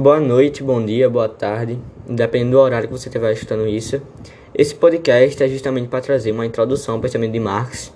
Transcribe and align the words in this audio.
Boa 0.00 0.18
noite, 0.18 0.62
bom 0.62 0.82
dia, 0.82 1.10
boa 1.10 1.28
tarde, 1.28 1.78
dependendo 2.08 2.52
do 2.52 2.58
horário 2.58 2.88
que 2.88 2.98
você 2.98 3.10
estiver 3.10 3.34
escutando 3.34 3.66
isso. 3.66 4.00
Esse 4.54 4.74
podcast 4.74 5.42
é 5.42 5.46
justamente 5.46 5.88
para 5.88 6.00
trazer 6.00 6.32
uma 6.32 6.46
introdução 6.46 6.94
ao 6.94 7.00
pensamento 7.02 7.32
de 7.32 7.38
Marx. 7.38 7.92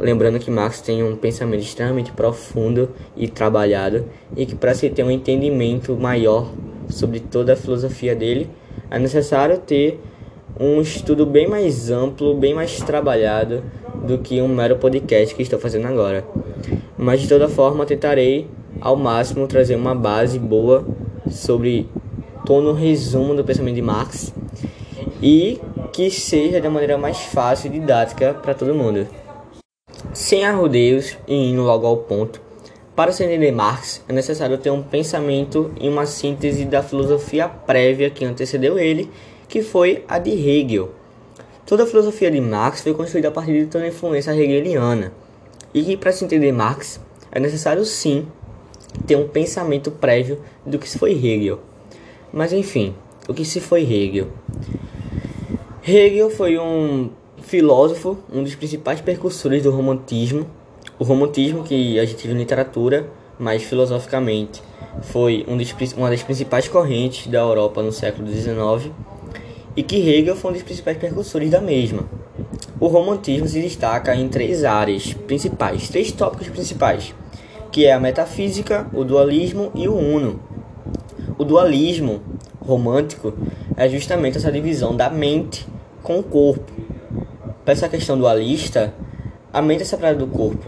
Lembrando 0.00 0.40
que 0.40 0.50
Marx 0.50 0.80
tem 0.80 1.04
um 1.04 1.14
pensamento 1.14 1.62
extremamente 1.62 2.10
profundo 2.10 2.90
e 3.16 3.28
trabalhado, 3.28 4.04
e 4.36 4.44
que 4.44 4.56
para 4.56 4.74
se 4.74 4.90
ter 4.90 5.04
um 5.04 5.10
entendimento 5.12 5.94
maior 5.94 6.50
sobre 6.88 7.20
toda 7.20 7.52
a 7.52 7.56
filosofia 7.56 8.16
dele, 8.16 8.50
é 8.90 8.98
necessário 8.98 9.56
ter 9.58 10.00
um 10.58 10.80
estudo 10.80 11.24
bem 11.24 11.46
mais 11.46 11.88
amplo, 11.88 12.34
bem 12.34 12.52
mais 12.52 12.78
trabalhado 12.78 13.62
do 14.04 14.18
que 14.18 14.42
um 14.42 14.48
mero 14.48 14.74
podcast 14.78 15.32
que 15.32 15.42
estou 15.42 15.60
fazendo 15.60 15.86
agora. 15.86 16.24
Mas 16.98 17.20
de 17.20 17.28
toda 17.28 17.48
forma, 17.48 17.86
tentarei 17.86 18.48
ao 18.80 18.96
máximo 18.96 19.46
trazer 19.46 19.76
uma 19.76 19.94
base 19.94 20.36
boa 20.36 20.84
sobre 21.30 21.88
todo 22.44 22.70
o 22.70 22.74
resumo 22.74 23.34
do 23.34 23.44
pensamento 23.44 23.76
de 23.76 23.82
Marx 23.82 24.32
e 25.22 25.60
que 25.92 26.10
seja 26.10 26.60
da 26.60 26.68
maneira 26.68 26.98
mais 26.98 27.18
fácil 27.18 27.68
e 27.68 27.78
didática 27.78 28.34
para 28.34 28.54
todo 28.54 28.74
mundo. 28.74 29.06
Sem 30.12 30.44
arrodeios 30.44 31.16
e 31.26 31.34
indo 31.34 31.62
logo 31.62 31.86
ao 31.86 31.96
ponto, 31.96 32.40
para 32.94 33.10
se 33.10 33.24
entender 33.24 33.50
Marx 33.50 34.04
é 34.08 34.12
necessário 34.12 34.58
ter 34.58 34.70
um 34.70 34.82
pensamento 34.82 35.72
e 35.80 35.88
uma 35.88 36.06
síntese 36.06 36.64
da 36.64 36.82
filosofia 36.82 37.48
prévia 37.48 38.10
que 38.10 38.24
antecedeu 38.24 38.78
ele, 38.78 39.10
que 39.48 39.62
foi 39.62 40.04
a 40.06 40.18
de 40.18 40.30
Hegel. 40.30 40.92
Toda 41.66 41.84
a 41.84 41.86
filosofia 41.86 42.30
de 42.30 42.40
Marx 42.40 42.82
foi 42.82 42.94
construída 42.94 43.28
a 43.28 43.32
partir 43.32 43.64
de 43.64 43.66
toda 43.66 43.84
a 43.84 43.88
influência 43.88 44.30
hegeliana, 44.30 45.12
e 45.72 45.82
que 45.82 45.96
para 45.96 46.12
se 46.12 46.24
entender 46.24 46.52
Marx 46.52 47.00
é 47.32 47.40
necessário 47.40 47.84
sim 47.84 48.28
ter 49.06 49.16
um 49.16 49.28
pensamento 49.28 49.90
prévio 49.90 50.40
do 50.64 50.78
que 50.78 50.88
se 50.88 50.98
foi 50.98 51.12
Hegel. 51.12 51.60
Mas 52.32 52.52
enfim, 52.52 52.94
o 53.28 53.34
que 53.34 53.44
se 53.44 53.60
foi 53.60 53.82
Hegel? 53.82 54.28
Hegel 55.86 56.30
foi 56.30 56.58
um 56.58 57.10
filósofo, 57.42 58.18
um 58.32 58.42
dos 58.42 58.54
principais 58.54 59.00
precursores 59.00 59.62
do 59.62 59.70
romantismo. 59.70 60.46
O 60.98 61.04
romantismo 61.04 61.62
que 61.62 61.98
a 61.98 62.04
gente 62.04 62.26
viu 62.26 62.34
na 62.34 62.40
literatura, 62.40 63.08
mas 63.38 63.62
filosoficamente 63.62 64.62
foi 65.02 65.44
um 65.48 65.56
dos, 65.56 65.74
uma 65.96 66.08
das 66.08 66.22
principais 66.22 66.68
correntes 66.68 67.26
da 67.26 67.40
Europa 67.40 67.82
no 67.82 67.92
século 67.92 68.28
XIX 68.28 68.92
e 69.76 69.82
que 69.82 69.96
Hegel 69.96 70.36
foi 70.36 70.52
um 70.52 70.54
dos 70.54 70.62
principais 70.62 70.96
precursores 70.96 71.50
da 71.50 71.60
mesma. 71.60 72.08
O 72.80 72.86
romantismo 72.86 73.46
se 73.46 73.60
destaca 73.60 74.14
em 74.14 74.28
três 74.28 74.64
áreas 74.64 75.12
principais, 75.12 75.88
três 75.88 76.12
tópicos 76.12 76.48
principais 76.48 77.14
que 77.74 77.86
é 77.86 77.92
a 77.92 77.98
metafísica, 77.98 78.86
o 78.94 79.02
dualismo 79.02 79.72
e 79.74 79.88
o 79.88 79.96
uno. 79.96 80.38
O 81.36 81.42
dualismo 81.42 82.22
romântico 82.64 83.34
é 83.76 83.88
justamente 83.88 84.38
essa 84.38 84.52
divisão 84.52 84.94
da 84.94 85.10
mente 85.10 85.66
com 86.00 86.20
o 86.20 86.22
corpo. 86.22 86.70
Para 87.64 87.72
essa 87.72 87.88
questão 87.88 88.16
dualista, 88.16 88.94
a 89.52 89.60
mente 89.60 89.82
é 89.82 89.84
separada 89.84 90.20
do 90.20 90.28
corpo. 90.28 90.64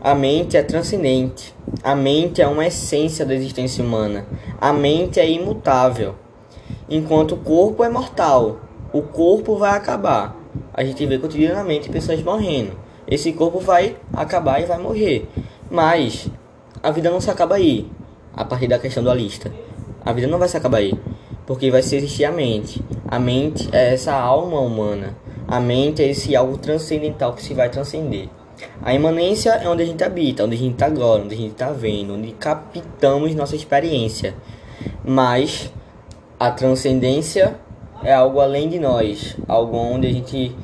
A 0.00 0.14
mente 0.14 0.56
é 0.56 0.62
transcendente. 0.62 1.52
A 1.82 1.96
mente 1.96 2.40
é 2.40 2.46
uma 2.46 2.64
essência 2.64 3.26
da 3.26 3.34
existência 3.34 3.82
humana. 3.82 4.24
A 4.60 4.72
mente 4.72 5.18
é 5.18 5.28
imutável. 5.28 6.14
Enquanto 6.88 7.32
o 7.32 7.38
corpo 7.38 7.82
é 7.82 7.88
mortal. 7.88 8.60
O 8.92 9.02
corpo 9.02 9.56
vai 9.56 9.76
acabar. 9.76 10.36
A 10.72 10.84
gente 10.84 11.04
vê 11.04 11.18
cotidianamente 11.18 11.90
pessoas 11.90 12.22
morrendo. 12.22 12.78
Esse 13.08 13.32
corpo 13.32 13.58
vai 13.58 13.96
acabar 14.12 14.62
e 14.62 14.66
vai 14.66 14.78
morrer. 14.78 15.28
Mas 15.68 16.30
a 16.84 16.90
vida 16.90 17.10
não 17.10 17.18
se 17.18 17.30
acaba 17.30 17.54
aí, 17.54 17.90
a 18.36 18.44
partir 18.44 18.68
da 18.68 18.78
questão 18.78 19.02
dualista. 19.02 19.50
A 20.04 20.12
vida 20.12 20.26
não 20.26 20.38
vai 20.38 20.48
se 20.48 20.58
acabar 20.58 20.78
aí, 20.78 20.92
porque 21.46 21.70
vai 21.70 21.82
se 21.82 21.96
existir 21.96 22.26
a 22.26 22.30
mente. 22.30 22.84
A 23.08 23.18
mente 23.18 23.70
é 23.72 23.94
essa 23.94 24.12
alma 24.12 24.60
humana. 24.60 25.16
A 25.48 25.58
mente 25.58 26.02
é 26.02 26.10
esse 26.10 26.36
algo 26.36 26.58
transcendental 26.58 27.32
que 27.32 27.42
se 27.42 27.54
vai 27.54 27.70
transcender. 27.70 28.28
A 28.82 28.92
imanência 28.92 29.52
é 29.52 29.66
onde 29.66 29.82
a 29.82 29.86
gente 29.86 30.04
habita, 30.04 30.44
onde 30.44 30.56
a 30.56 30.58
gente 30.58 30.74
está 30.74 30.84
agora, 30.84 31.22
onde 31.22 31.34
a 31.34 31.38
gente 31.38 31.52
está 31.52 31.70
vendo, 31.70 32.16
onde 32.16 32.32
captamos 32.32 33.34
nossa 33.34 33.56
experiência. 33.56 34.34
Mas 35.02 35.72
a 36.38 36.50
transcendência 36.50 37.56
é 38.02 38.12
algo 38.12 38.40
além 38.40 38.68
de 38.68 38.78
nós, 38.78 39.38
algo 39.48 39.74
onde 39.74 40.06
a 40.06 40.12
gente, 40.12 40.54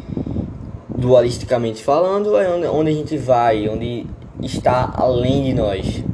dualisticamente 0.94 1.83
falando, 1.83 2.37
é 2.37 2.69
onde 2.69 2.91
a 2.91 2.94
gente 2.94 3.17
vai, 3.17 3.67
onde 3.71 4.06
está 4.43 4.93
além 4.94 5.44
de 5.44 5.55
nós. 5.55 6.09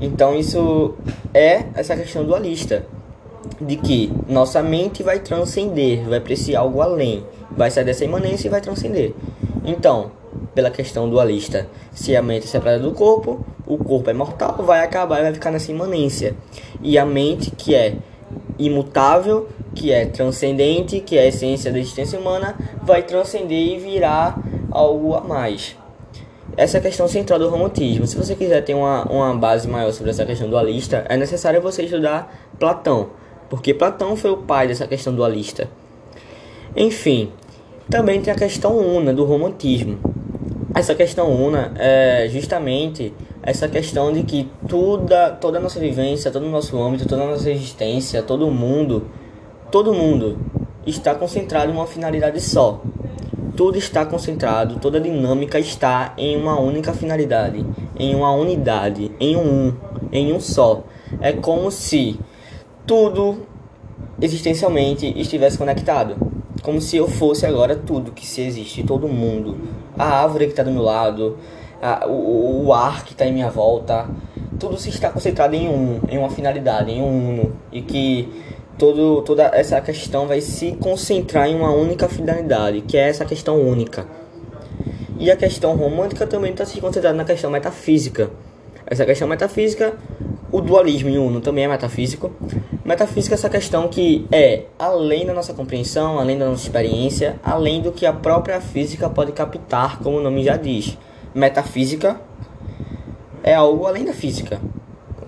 Então 0.00 0.34
isso 0.34 0.94
é 1.34 1.64
essa 1.74 1.96
questão 1.96 2.24
dualista 2.24 2.86
de 3.60 3.76
que 3.76 4.12
nossa 4.28 4.62
mente 4.62 5.02
vai 5.02 5.18
transcender, 5.20 6.08
vai 6.08 6.18
apreciar 6.18 6.60
algo 6.60 6.80
além, 6.80 7.24
vai 7.50 7.70
sair 7.70 7.84
dessa 7.84 8.04
imanência 8.04 8.48
e 8.48 8.50
vai 8.50 8.60
transcender. 8.60 9.14
Então, 9.64 10.12
pela 10.54 10.70
questão 10.70 11.08
dualista, 11.08 11.68
se 11.92 12.16
a 12.16 12.22
mente 12.22 12.44
é 12.44 12.48
separada 12.48 12.82
do 12.82 12.92
corpo, 12.92 13.44
o 13.66 13.76
corpo 13.76 14.08
é 14.10 14.14
mortal, 14.14 14.56
vai 14.64 14.82
acabar 14.82 15.20
e 15.20 15.22
vai 15.22 15.34
ficar 15.34 15.50
nessa 15.50 15.70
imanência. 15.70 16.34
E 16.82 16.98
a 16.98 17.04
mente 17.04 17.50
que 17.50 17.74
é 17.74 17.96
imutável, 18.58 19.48
que 19.74 19.92
é 19.92 20.06
transcendente, 20.06 21.00
que 21.00 21.16
é 21.16 21.22
a 21.22 21.26
essência 21.26 21.72
da 21.72 21.78
existência 21.78 22.18
humana, 22.18 22.56
vai 22.82 23.02
transcender 23.02 23.74
e 23.74 23.78
virar 23.78 24.38
algo 24.70 25.14
a 25.14 25.20
mais 25.20 25.79
essa 26.56 26.76
é 26.76 26.80
a 26.80 26.82
questão 26.82 27.08
central 27.08 27.38
do 27.38 27.48
romantismo. 27.48 28.06
Se 28.06 28.16
você 28.16 28.34
quiser 28.34 28.62
ter 28.62 28.74
uma, 28.74 29.04
uma 29.04 29.34
base 29.34 29.68
maior 29.68 29.92
sobre 29.92 30.10
essa 30.10 30.24
questão 30.24 30.48
dualista, 30.48 31.04
é 31.08 31.16
necessário 31.16 31.60
você 31.60 31.82
estudar 31.84 32.50
Platão, 32.58 33.10
porque 33.48 33.72
Platão 33.72 34.16
foi 34.16 34.30
o 34.30 34.36
pai 34.38 34.68
dessa 34.68 34.86
questão 34.86 35.14
dualista. 35.14 35.68
Enfim, 36.76 37.32
também 37.88 38.20
tem 38.20 38.32
a 38.32 38.36
questão 38.36 38.76
una 38.76 39.12
do 39.12 39.24
romantismo. 39.24 39.98
Essa 40.74 40.94
questão 40.94 41.32
una 41.32 41.72
é 41.76 42.28
justamente 42.30 43.12
essa 43.42 43.68
questão 43.68 44.12
de 44.12 44.22
que 44.22 44.48
toda, 44.68 45.30
toda 45.30 45.58
a 45.58 45.60
nossa 45.60 45.80
vivência, 45.80 46.30
todo 46.30 46.46
o 46.46 46.50
nosso 46.50 46.80
âmbito, 46.80 47.08
toda 47.08 47.22
a 47.22 47.26
nossa 47.26 47.50
existência, 47.50 48.22
todo 48.22 48.48
mundo, 48.50 49.08
todo 49.70 49.92
mundo 49.92 50.38
está 50.86 51.14
concentrado 51.14 51.72
em 51.72 51.74
uma 51.74 51.86
finalidade 51.86 52.40
só, 52.40 52.82
tudo 53.60 53.76
está 53.76 54.06
concentrado, 54.06 54.76
toda 54.80 54.96
a 54.96 55.00
dinâmica 55.02 55.58
está 55.58 56.14
em 56.16 56.34
uma 56.34 56.58
única 56.58 56.94
finalidade, 56.94 57.62
em 57.94 58.14
uma 58.14 58.32
unidade, 58.32 59.12
em 59.20 59.36
um, 59.36 59.74
em 60.10 60.32
um 60.32 60.40
só. 60.40 60.82
É 61.20 61.34
como 61.34 61.70
se 61.70 62.18
tudo 62.86 63.46
existencialmente 64.18 65.12
estivesse 65.14 65.58
conectado. 65.58 66.16
Como 66.62 66.80
se 66.80 66.96
eu 66.96 67.06
fosse 67.06 67.44
agora 67.44 67.76
tudo 67.76 68.12
que 68.12 68.24
se 68.24 68.40
existe, 68.40 68.82
todo 68.82 69.06
mundo. 69.06 69.58
A 69.98 70.22
árvore 70.22 70.46
que 70.46 70.52
está 70.52 70.62
do 70.62 70.70
meu 70.70 70.82
lado, 70.82 71.36
a, 71.82 72.06
o, 72.08 72.64
o 72.64 72.72
ar 72.72 73.04
que 73.04 73.12
está 73.12 73.26
em 73.26 73.32
minha 73.34 73.50
volta. 73.50 74.08
Tudo 74.58 74.78
se 74.78 74.88
está 74.88 75.10
concentrado 75.10 75.54
em 75.54 75.68
um, 75.68 76.00
em 76.08 76.16
uma 76.16 76.30
finalidade, 76.30 76.90
em 76.90 77.02
um 77.02 77.28
uno. 77.28 77.52
E 77.70 77.82
que 77.82 78.26
todo, 78.80 79.20
toda 79.22 79.50
essa 79.52 79.78
questão 79.82 80.26
vai 80.26 80.40
se 80.40 80.72
concentrar 80.72 81.46
em 81.46 81.54
uma 81.54 81.70
única 81.70 82.08
finalidade, 82.08 82.80
que 82.80 82.96
é 82.96 83.10
essa 83.10 83.26
questão 83.26 83.60
única. 83.60 84.06
E 85.18 85.30
a 85.30 85.36
questão 85.36 85.76
romântica 85.76 86.26
também 86.26 86.52
está 86.52 86.64
se 86.64 86.80
concentrando 86.80 87.18
na 87.18 87.24
questão 87.24 87.50
metafísica. 87.50 88.30
Essa 88.86 89.04
questão 89.04 89.28
metafísica, 89.28 89.92
o 90.50 90.62
dualismo 90.62 91.10
em 91.10 91.18
uno 91.18 91.42
também 91.42 91.64
é 91.64 91.68
metafísico. 91.68 92.32
Metafísica 92.82 93.34
é 93.34 93.36
essa 93.36 93.50
questão 93.50 93.86
que 93.86 94.26
é 94.32 94.64
além 94.78 95.26
da 95.26 95.34
nossa 95.34 95.52
compreensão, 95.52 96.18
além 96.18 96.38
da 96.38 96.46
nossa 96.46 96.62
experiência, 96.62 97.38
além 97.44 97.82
do 97.82 97.92
que 97.92 98.06
a 98.06 98.14
própria 98.14 98.62
física 98.62 99.10
pode 99.10 99.32
captar, 99.32 99.98
como 99.98 100.16
o 100.16 100.22
nome 100.22 100.42
já 100.42 100.56
diz. 100.56 100.96
Metafísica 101.34 102.18
é 103.42 103.54
algo 103.54 103.84
além 103.84 104.06
da 104.06 104.14
física 104.14 104.58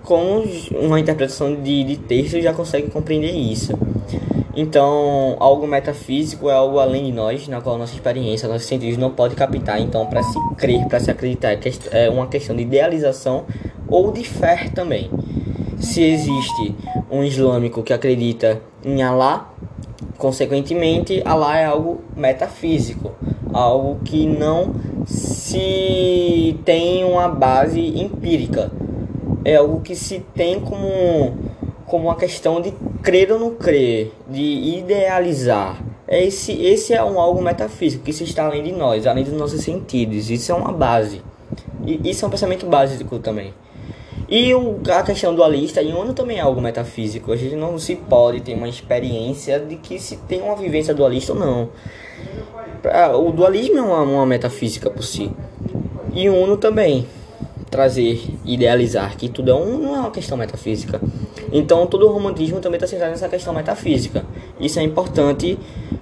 com 0.04 0.44
uma 0.72 0.98
interpretação 0.98 1.54
de, 1.54 1.84
de 1.84 1.96
texto 1.96 2.40
já 2.40 2.52
consegue 2.52 2.90
compreender 2.90 3.32
isso. 3.32 3.72
Então, 4.54 5.36
algo 5.38 5.66
metafísico 5.66 6.50
é 6.50 6.52
algo 6.52 6.78
além 6.78 7.06
de 7.06 7.12
nós, 7.12 7.48
na 7.48 7.60
qual 7.62 7.78
nossa 7.78 7.94
experiência, 7.94 8.46
nossos 8.46 8.66
sentidos 8.66 8.98
não 8.98 9.10
pode 9.10 9.34
captar. 9.34 9.80
Então, 9.80 10.04
para 10.06 10.22
se 10.22 10.38
crer, 10.56 10.86
para 10.88 11.00
se 11.00 11.10
acreditar, 11.10 11.56
é 11.90 12.10
uma 12.10 12.26
questão 12.26 12.54
de 12.54 12.62
idealização 12.62 13.44
ou 13.88 14.12
de 14.12 14.24
fé 14.24 14.70
também. 14.74 15.10
Se 15.78 16.02
existe 16.02 16.74
um 17.10 17.24
islâmico 17.24 17.82
que 17.82 17.94
acredita 17.94 18.60
em 18.84 19.02
Allah, 19.02 19.50
consequentemente, 20.18 21.22
Allah 21.24 21.58
é 21.58 21.64
algo 21.64 22.02
metafísico, 22.14 23.12
algo 23.54 24.00
que 24.04 24.26
não 24.26 24.74
se 25.06 26.58
tem 26.64 27.04
uma 27.04 27.28
base 27.28 27.80
empírica 27.80 28.70
é 29.44 29.56
algo 29.56 29.80
que 29.80 29.94
se 29.94 30.20
tem 30.34 30.60
como, 30.60 31.36
como 31.86 32.08
uma 32.08 32.16
questão 32.16 32.60
de 32.60 32.72
crer 33.02 33.32
ou 33.32 33.38
não 33.38 33.54
crer, 33.54 34.12
de 34.28 34.42
idealizar. 34.42 35.82
Esse, 36.08 36.52
esse 36.52 36.92
é 36.92 37.02
um 37.02 37.18
algo 37.18 37.42
metafísico 37.42 38.04
que 38.04 38.12
se 38.12 38.24
está 38.24 38.44
além 38.44 38.62
de 38.62 38.72
nós, 38.72 39.06
além 39.06 39.24
dos 39.24 39.32
nossos 39.32 39.62
sentidos. 39.62 40.30
Isso 40.30 40.52
é 40.52 40.54
uma 40.54 40.72
base. 40.72 41.22
E 41.86 42.10
isso 42.10 42.24
é 42.24 42.28
um 42.28 42.30
pensamento 42.30 42.66
básico 42.66 43.18
também. 43.18 43.54
E 44.28 44.54
o, 44.54 44.80
a 44.90 45.02
questão 45.02 45.34
dualista 45.34 45.82
em 45.82 45.92
Uno 45.92 46.14
também 46.14 46.38
é 46.38 46.40
algo 46.40 46.60
metafísico. 46.60 47.32
A 47.32 47.36
gente 47.36 47.56
não 47.56 47.78
se 47.78 47.96
pode 47.96 48.40
ter 48.40 48.54
uma 48.54 48.68
experiência 48.68 49.58
de 49.58 49.76
que 49.76 49.98
se 49.98 50.16
tem 50.16 50.40
uma 50.40 50.56
vivência 50.56 50.94
dualista 50.94 51.32
ou 51.32 51.38
não. 51.38 51.68
O 53.14 53.30
dualismo 53.30 53.78
é 53.78 53.82
uma, 53.82 54.02
uma 54.02 54.26
metafísica 54.26 54.90
por 54.90 55.02
si. 55.02 55.30
E 56.14 56.28
Uno 56.28 56.56
também. 56.56 57.06
Trazer, 57.72 58.22
idealizar 58.44 59.16
que 59.16 59.30
tudo 59.30 59.50
é 59.50 59.54
um, 59.54 59.78
não 59.78 59.96
é 59.96 60.00
uma 60.00 60.10
questão 60.10 60.36
metafísica. 60.36 61.00
Então 61.50 61.86
todo 61.86 62.06
o 62.06 62.12
romantismo 62.12 62.60
também 62.60 62.76
está 62.76 62.86
centrado 62.86 63.12
nessa 63.12 63.30
questão 63.30 63.54
metafísica. 63.54 64.26
Isso 64.60 64.78
é 64.78 64.82
importante 64.82 65.58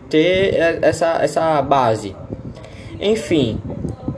ter 0.08 0.56
essa, 0.82 1.22
essa 1.22 1.62
base. 1.62 2.16
Enfim, 3.00 3.60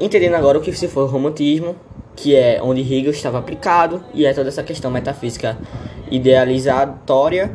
entendendo 0.00 0.32
agora 0.32 0.56
o 0.56 0.62
que 0.62 0.72
se 0.72 0.88
for 0.88 1.06
romantismo, 1.10 1.76
que 2.16 2.34
é 2.34 2.58
onde 2.62 2.80
Hegel 2.80 3.10
estava 3.10 3.38
aplicado, 3.38 4.02
e 4.14 4.24
é 4.24 4.32
toda 4.32 4.48
essa 4.48 4.62
questão 4.62 4.90
metafísica 4.90 5.58
idealizatória. 6.10 7.54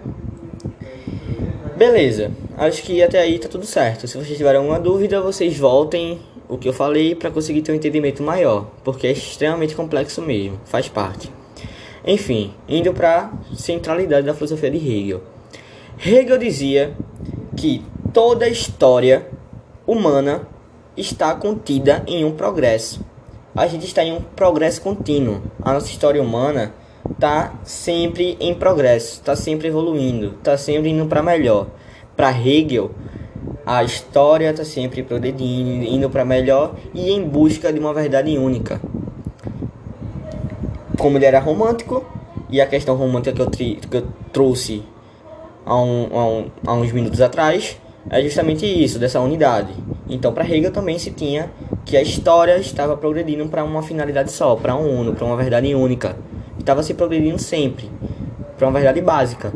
Beleza, 1.75 2.29
acho 2.55 2.83
que 2.83 3.01
até 3.01 3.19
aí 3.19 3.39
tá 3.39 3.49
tudo 3.49 3.65
certo. 3.65 4.07
Se 4.07 4.15
vocês 4.15 4.37
tiverem 4.37 4.59
alguma 4.59 4.79
dúvida, 4.79 5.19
vocês 5.21 5.57
voltem 5.57 6.19
o 6.49 6.57
que 6.57 6.67
eu 6.67 6.73
falei 6.73 7.15
para 7.15 7.31
conseguir 7.31 7.61
ter 7.61 7.71
um 7.71 7.75
entendimento 7.75 8.23
maior, 8.23 8.71
porque 8.83 9.07
é 9.07 9.11
extremamente 9.11 9.75
complexo 9.75 10.21
mesmo, 10.21 10.59
faz 10.65 10.87
parte. 10.87 11.31
Enfim, 12.05 12.53
indo 12.67 12.93
para 12.93 13.31
centralidade 13.55 14.25
da 14.25 14.33
filosofia 14.33 14.71
de 14.71 14.77
Hegel. 14.77 15.21
Hegel 15.97 16.37
dizia 16.37 16.95
que 17.55 17.83
toda 18.13 18.45
a 18.45 18.49
história 18.49 19.27
humana 19.85 20.47
está 20.95 21.35
contida 21.35 22.03
em 22.07 22.23
um 22.23 22.31
progresso 22.31 23.05
a 23.57 23.65
gente 23.65 23.87
está 23.87 24.03
em 24.03 24.13
um 24.13 24.21
progresso 24.21 24.79
contínuo. 24.79 25.41
A 25.63 25.73
nossa 25.73 25.87
história 25.87 26.21
humana 26.21 26.75
está 27.09 27.55
sempre 27.63 28.37
em 28.39 28.53
progresso, 28.53 29.13
está 29.13 29.35
sempre 29.35 29.67
evoluindo, 29.67 30.35
está 30.37 30.55
sempre 30.55 30.91
indo 30.91 31.07
para 31.07 31.23
melhor. 31.23 31.65
Para 32.15 32.29
Hegel, 32.29 32.91
a 33.67 33.83
história 33.83 34.49
está 34.49 34.63
sempre 34.63 35.03
progredindo, 35.03 35.83
indo 35.83 36.09
para 36.09 36.23
melhor 36.23 36.73
e 36.93 37.11
em 37.11 37.21
busca 37.27 37.73
de 37.73 37.77
uma 37.77 37.93
verdade 37.93 38.37
única. 38.37 38.79
Como 40.97 41.17
ele 41.17 41.25
era 41.25 41.37
romântico, 41.37 42.05
e 42.49 42.61
a 42.61 42.65
questão 42.65 42.95
romântica 42.95 43.33
que 43.33 43.41
eu, 43.41 43.89
que 43.89 43.97
eu 43.97 44.07
trouxe 44.31 44.83
há, 45.65 45.75
um, 45.75 46.07
há, 46.13 46.25
um, 46.25 46.45
há 46.65 46.73
uns 46.75 46.93
minutos 46.93 47.19
atrás 47.19 47.77
é 48.09 48.21
justamente 48.21 48.65
isso, 48.65 48.97
dessa 48.97 49.19
unidade. 49.19 49.73
Então, 50.09 50.31
para 50.31 50.45
Hegel 50.45 50.71
também 50.71 50.97
se 50.97 51.11
tinha 51.11 51.51
que 51.83 51.97
a 51.97 52.01
história 52.01 52.57
estava 52.59 52.95
progredindo 52.95 53.49
para 53.49 53.65
uma 53.65 53.83
finalidade 53.83 54.31
só, 54.31 54.55
para 54.55 54.77
um 54.77 55.01
uno, 55.01 55.13
para 55.13 55.25
uma 55.25 55.35
verdade 55.35 55.75
única. 55.75 56.15
Estava 56.57 56.81
se 56.83 56.93
progredindo 56.93 57.37
sempre 57.37 57.91
para 58.57 58.65
uma 58.65 58.73
verdade 58.73 59.01
básica. 59.01 59.51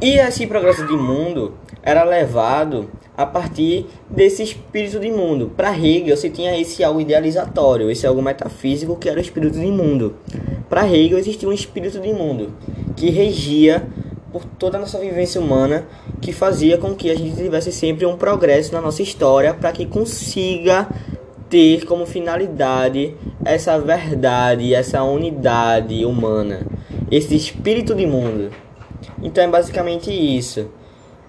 E 0.00 0.12
esse 0.18 0.46
progresso 0.46 0.86
de 0.86 0.96
mundo 0.96 1.52
era 1.88 2.04
levado 2.04 2.90
a 3.16 3.24
partir 3.24 3.86
desse 4.10 4.42
espírito 4.42 5.00
de 5.00 5.10
mundo. 5.10 5.50
Para 5.56 5.74
Hegel, 5.74 6.18
se 6.18 6.28
tinha 6.28 6.60
esse 6.60 6.84
algo 6.84 7.00
idealizatório, 7.00 7.90
esse 7.90 8.06
algo 8.06 8.20
metafísico 8.20 8.94
que 8.94 9.08
era 9.08 9.18
o 9.18 9.22
espírito 9.22 9.58
de 9.58 9.68
mundo. 9.68 10.16
Para 10.68 10.86
Hegel 10.86 11.18
existia 11.18 11.48
um 11.48 11.52
espírito 11.52 11.98
de 11.98 12.12
mundo 12.12 12.52
que 12.94 13.08
regia 13.08 13.88
por 14.30 14.44
toda 14.44 14.76
a 14.76 14.80
nossa 14.82 14.98
vivência 14.98 15.40
humana 15.40 15.86
que 16.20 16.30
fazia 16.30 16.76
com 16.76 16.94
que 16.94 17.10
a 17.10 17.16
gente 17.16 17.36
tivesse 17.36 17.72
sempre 17.72 18.04
um 18.04 18.18
progresso 18.18 18.74
na 18.74 18.82
nossa 18.82 19.02
história 19.02 19.54
para 19.54 19.72
que 19.72 19.86
consiga 19.86 20.86
ter 21.48 21.86
como 21.86 22.04
finalidade 22.04 23.14
essa 23.42 23.78
verdade, 23.78 24.74
essa 24.74 25.02
unidade 25.02 26.04
humana, 26.04 26.66
esse 27.10 27.34
espírito 27.34 27.94
de 27.94 28.06
mundo. 28.06 28.50
Então 29.22 29.42
é 29.42 29.48
basicamente 29.48 30.10
isso 30.10 30.68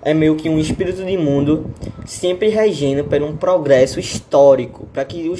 é 0.01 0.13
meio 0.13 0.35
que 0.35 0.49
um 0.49 0.57
espírito 0.57 1.03
de 1.03 1.17
mundo 1.17 1.65
sempre 2.05 2.49
regendo 2.49 3.03
por 3.03 3.21
um 3.21 3.35
progresso 3.35 3.99
histórico, 3.99 4.87
para 4.93 5.03
que 5.05 5.31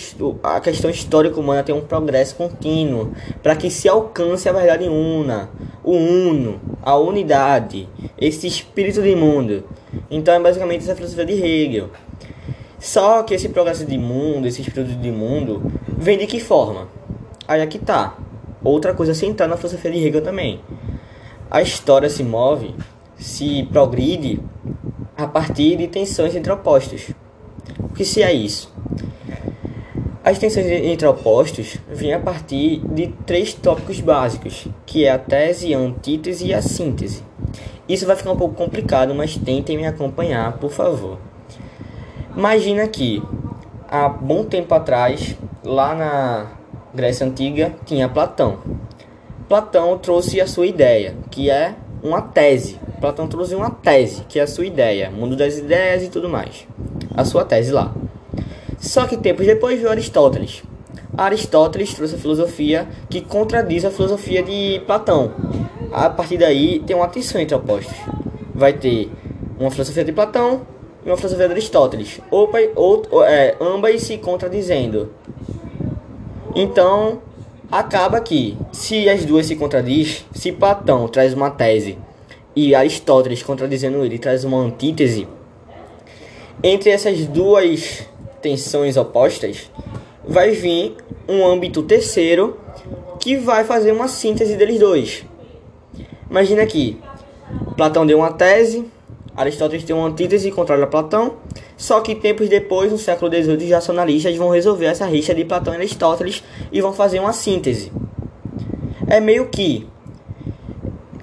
a 0.44 0.60
questão 0.60 0.90
histórica 0.90 1.40
humana 1.40 1.64
tenha 1.64 1.78
um 1.78 1.82
progresso 1.82 2.36
contínuo, 2.36 3.12
para 3.42 3.56
que 3.56 3.70
se 3.70 3.88
alcance 3.88 4.50
a 4.50 4.52
verdade 4.52 4.88
una, 4.88 5.50
o 5.84 5.94
uno, 5.94 6.60
a 6.82 6.98
unidade, 6.98 7.88
esse 8.20 8.48
espírito 8.48 9.02
de 9.02 9.16
mundo. 9.16 9.64
Então 10.12 10.34
é 10.34 10.40
basicamente 10.40 10.84
essa 10.84 10.96
filosofia 10.96 11.26
de 11.26 11.34
Hegel. 11.34 11.90
Só 12.80 13.24
que 13.24 13.34
esse 13.34 13.50
progresso 13.50 13.86
de 13.86 13.98
mundo, 13.98 14.48
esse 14.48 14.62
espírito 14.62 14.94
de 14.94 15.12
mundo, 15.12 15.62
vem 15.98 16.18
de 16.18 16.28
que 16.28 16.40
forma? 16.40 16.88
Aí 17.48 17.62
aqui 17.62 17.80
tá. 17.80 18.18
Outra 18.64 18.94
coisa 18.94 19.14
central 19.14 19.50
na 19.50 19.58
filosofia 19.58 19.92
de 19.92 20.06
Hegel 20.06 20.22
também. 20.22 20.62
A 21.50 21.62
história 21.62 22.10
se 22.10 22.24
move 22.24 22.76
se 23.20 23.64
progride 23.72 24.40
a 25.16 25.28
partir 25.28 25.76
de 25.76 25.88
tensões 25.88 26.34
entre 26.36 26.52
opostos. 26.52 27.12
O 27.80 27.90
que 27.90 28.06
se 28.06 28.24
é 28.24 28.34
isso? 28.34 28.74
As 30.24 30.40
tensões 30.40 30.66
entre 30.66 31.08
opostos 31.08 31.78
vêm 31.90 32.14
a 32.14 32.20
partir 32.20 32.82
de 32.88 33.08
três 33.26 33.54
tópicos 33.54 34.00
básicos, 34.00 34.68
que 34.86 35.06
é 35.06 35.12
a 35.12 35.20
tese, 35.20 35.74
a 35.74 35.78
antítese 35.78 36.48
e 36.48 36.54
a 36.54 36.62
síntese. 36.62 37.24
Isso 37.88 38.06
vai 38.06 38.16
ficar 38.16 38.32
um 38.32 38.38
pouco 38.38 38.56
complicado, 38.56 39.14
mas 39.16 39.36
tentem 39.36 39.76
me 39.76 39.88
acompanhar, 39.88 40.58
por 40.58 40.72
favor. 40.72 41.18
Imagina 42.36 42.88
que 42.88 43.22
há 43.88 44.08
bom 44.08 44.46
tempo 44.46 44.74
atrás, 44.74 45.36
lá 45.64 45.96
na 45.96 46.48
Grécia 46.94 47.26
Antiga, 47.26 47.74
tinha 47.86 48.08
Platão. 48.08 48.60
Platão 49.48 49.98
trouxe 49.98 50.40
a 50.40 50.48
sua 50.48 50.68
ideia, 50.68 51.16
que 51.32 51.50
é 51.50 51.74
uma 52.04 52.22
tese. 52.22 52.80
Platão 53.00 53.28
trouxe 53.28 53.56
uma 53.56 53.70
tese, 53.70 54.24
que 54.28 54.40
é 54.40 54.44
a 54.44 54.48
sua 54.48 54.66
ideia, 54.66 55.10
mundo 55.10 55.36
das 55.36 55.58
ideias 55.58 56.04
e 56.04 56.10
tudo 56.10 56.30
mais. 56.30 56.68
A 57.16 57.24
sua 57.26 57.46
tese 57.46 57.72
lá. 57.72 57.94
Só 58.80 59.06
que 59.06 59.18
tempos 59.18 59.46
depois 59.46 59.80
veio 59.80 59.90
Aristóteles. 59.90 60.64
Aristóteles 61.18 61.94
trouxe 61.94 62.16
a 62.16 62.18
filosofia 62.18 62.88
que 63.10 63.22
contradiz 63.22 63.84
a 63.84 63.92
filosofia 63.92 64.42
de 64.44 64.82
Platão. 64.86 65.32
A 65.92 66.10
partir 66.10 66.38
daí 66.38 66.80
tem 66.80 66.96
uma 66.96 67.08
tensão 67.08 67.42
entre 67.42 67.56
opostos. 67.56 67.96
Vai 68.54 68.74
ter 68.74 69.12
uma 69.60 69.72
filosofia 69.72 70.04
de 70.04 70.12
Platão 70.12 70.62
e 71.06 71.10
uma 71.10 71.18
filosofia 71.18 71.48
de 71.48 71.54
Aristóteles. 71.54 72.22
Opa, 72.30 72.60
ou, 72.76 73.04
é, 73.24 73.56
ambas 73.60 74.02
se 74.04 74.18
contradizendo. 74.18 75.14
Então, 76.56 77.22
Acaba 77.72 78.20
que, 78.20 78.58
se 78.72 79.08
as 79.08 79.24
duas 79.26 79.46
se 79.46 79.56
contradiz, 79.56 80.26
se 80.34 80.52
Platão 80.52 81.08
traz 81.08 81.36
uma 81.36 81.52
tese 81.52 82.00
e 82.56 82.74
Aristóteles 82.76 83.44
contradizendo 83.44 84.04
ele 84.04 84.18
traz 84.18 84.44
uma 84.44 84.58
antítese, 84.58 85.28
entre 86.64 86.90
essas 86.90 87.26
duas 87.26 88.06
tensões 88.42 88.98
opostas, 88.98 89.72
vai 90.28 90.52
vir 90.52 90.96
um 91.28 91.46
âmbito 91.46 91.84
terceiro 91.84 92.58
que 93.20 93.38
vai 93.38 93.64
fazer 93.64 93.92
uma 93.92 94.08
síntese 94.08 94.56
deles 94.56 94.80
dois. 94.80 95.26
Imagina 96.30 96.62
aqui, 96.62 97.00
Platão 97.76 98.06
deu 98.06 98.20
uma 98.20 98.32
tese, 98.32 98.86
Aristóteles 99.36 99.84
tem 99.84 99.96
uma 99.96 100.08
antítese 100.08 100.52
contrária 100.52 100.84
a 100.84 100.88
Platão, 100.88 101.38
só 101.78 102.02
que 102.02 102.14
tempos 102.14 102.50
depois, 102.50 102.92
no 102.92 102.98
século 102.98 103.32
XVIII, 103.32 103.66
os 103.66 103.72
racionalistas 103.72 104.36
vão 104.36 104.50
resolver 104.50 104.86
essa 104.86 105.06
rixa 105.06 105.34
de 105.34 105.46
Platão 105.46 105.74
e 105.74 105.78
Aristóteles 105.78 106.44
e 106.72 106.82
vão 106.82 106.92
fazer 106.92 107.20
uma 107.20 107.32
síntese. 107.32 107.92
É 109.08 109.20
meio 109.20 109.48
que 109.48 109.88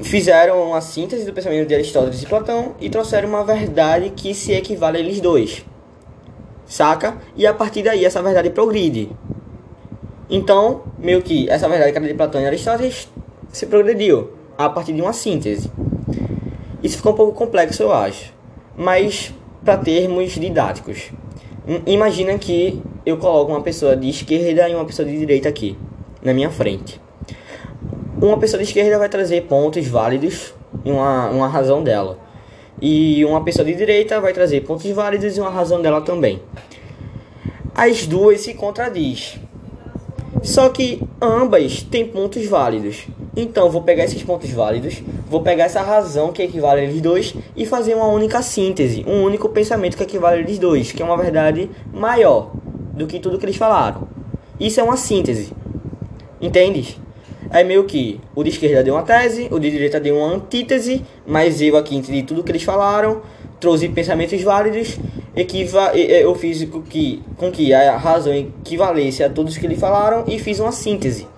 fizeram 0.01 0.63
uma 0.69 0.81
síntese 0.81 1.25
do 1.25 1.33
pensamento 1.33 1.69
de 1.69 1.75
Aristóteles 1.75 2.23
e 2.23 2.27
Platão 2.27 2.75
e 2.81 2.89
trouxeram 2.91 3.29
uma 3.29 3.45
verdade 3.45 4.11
que 4.11 4.35
se 4.35 4.53
equivale 4.53 4.99
a 4.99 5.01
eles 5.01 5.21
dois. 5.21 5.65
Saca? 6.67 7.17
E 7.37 7.47
a 7.47 7.55
partir 7.55 7.83
daí 7.83 8.05
essa 8.05 8.23
verdade 8.23 8.51
progride. 8.51 9.11
Então, 10.29 10.83
meio 10.99 11.23
que 11.23 11.49
essa 11.49 11.69
verdade 11.69 11.93
que 11.93 11.99
era 11.99 12.07
de 12.07 12.15
Platão 12.15 12.41
e 12.41 12.47
Aristóteles 12.47 13.09
se 13.53 13.67
progrediu 13.67 14.33
a 14.59 14.69
partir 14.69 14.93
de 14.93 15.01
uma 15.01 15.13
síntese. 15.13 15.71
Isso 16.83 16.97
ficou 16.97 17.13
um 17.13 17.17
pouco 17.17 17.33
complexo, 17.33 17.83
eu 17.83 17.93
acho. 17.93 18.35
Mas 18.77 19.33
para 19.65 19.79
termos 19.79 20.33
didáticos. 20.33 21.11
Imagina 21.87 22.39
que 22.39 22.81
eu 23.05 23.17
coloco 23.17 23.51
uma 23.51 23.63
pessoa 23.63 23.97
de 23.97 24.09
esquerda 24.09 24.69
e 24.69 24.75
uma 24.75 24.85
pessoa 24.85 25.09
de 25.09 25.19
direita 25.19 25.49
aqui, 25.49 25.77
na 26.23 26.33
minha 26.33 26.51
frente. 26.51 27.01
Uma 28.21 28.39
pessoa 28.39 28.63
de 28.63 28.69
esquerda 28.69 28.99
vai 28.99 29.11
trazer 29.11 29.43
pontos 29.43 29.87
válidos 29.87 30.55
e 30.85 30.91
uma, 30.91 31.29
uma 31.29 31.49
razão 31.49 31.83
dela. 31.83 32.19
E 32.81 33.23
uma 33.27 33.45
pessoa 33.45 33.65
de 33.65 33.75
direita 33.75 34.19
vai 34.23 34.33
trazer 34.33 34.63
pontos 34.63 34.91
válidos 34.91 35.37
e 35.37 35.41
uma 35.41 35.51
razão 35.51 35.83
dela 35.83 36.01
também. 36.01 36.41
As 37.75 38.07
duas 38.07 38.41
se 38.41 38.55
contradiz. 38.55 39.39
Só 40.43 40.71
que 40.71 41.03
ambas 41.21 41.83
têm 41.83 42.07
pontos 42.07 42.47
válidos. 42.47 43.07
Então, 43.37 43.69
vou 43.69 43.83
pegar 43.83 44.05
esses 44.05 44.23
pontos 44.23 44.51
válidos, 44.51 45.03
vou 45.29 45.43
pegar 45.43 45.65
essa 45.65 45.83
razão 45.83 46.33
que 46.33 46.43
equivale 46.43 46.81
a 46.81 46.85
eles 46.85 47.03
dois 47.03 47.35
e 47.55 47.67
fazer 47.67 47.95
uma 47.95 48.07
única 48.07 48.41
síntese, 48.41 49.05
um 49.07 49.25
único 49.25 49.51
pensamento 49.51 49.95
que 49.95 50.03
equivale 50.03 50.39
a 50.39 50.41
eles 50.41 50.59
dois, 50.59 50.91
que 50.91 51.03
é 51.03 51.05
uma 51.05 51.19
verdade 51.19 51.71
maior 51.93 52.53
do 52.95 53.07
que 53.07 53.21
tudo 53.21 53.39
que 53.39 53.45
eles 53.45 53.57
falaram. 53.57 54.09
Isso 54.59 54.81
é 54.81 54.83
uma 54.83 54.97
síntese. 54.97 55.53
Entende? 56.41 56.99
É 57.51 57.63
meio 57.63 57.85
que 57.85 58.21
o 58.35 58.43
de 58.43 58.51
esquerda 58.51 58.83
deu 58.83 58.95
uma 58.95 59.03
tese, 59.03 59.49
o 59.51 59.59
de 59.59 59.71
direita 59.71 60.01
deu 60.01 60.17
uma 60.17 60.35
antítese, 60.35 61.05
mas 61.27 61.61
eu 61.61 61.77
aqui 61.77 61.97
entendi 61.97 62.23
tudo 62.23 62.43
que 62.43 62.51
eles 62.51 62.63
falaram, 62.63 63.23
trouxe 63.61 63.89
pensamentos 63.89 64.43
válidos, 64.43 64.99
equiva 65.35 65.93
eu 65.95 66.35
fiz 66.35 66.65
com 66.65 66.83
que, 66.83 67.23
com 67.37 67.51
que 67.51 67.73
a 67.73 67.97
razão 67.97 68.35
equivalesse 68.35 69.23
a 69.23 69.31
todos 69.31 69.57
que 69.57 69.67
eles 69.67 69.79
falaram 69.79 70.25
e 70.27 70.39
fiz 70.39 70.59
uma 70.59 70.73
síntese. 70.73 71.29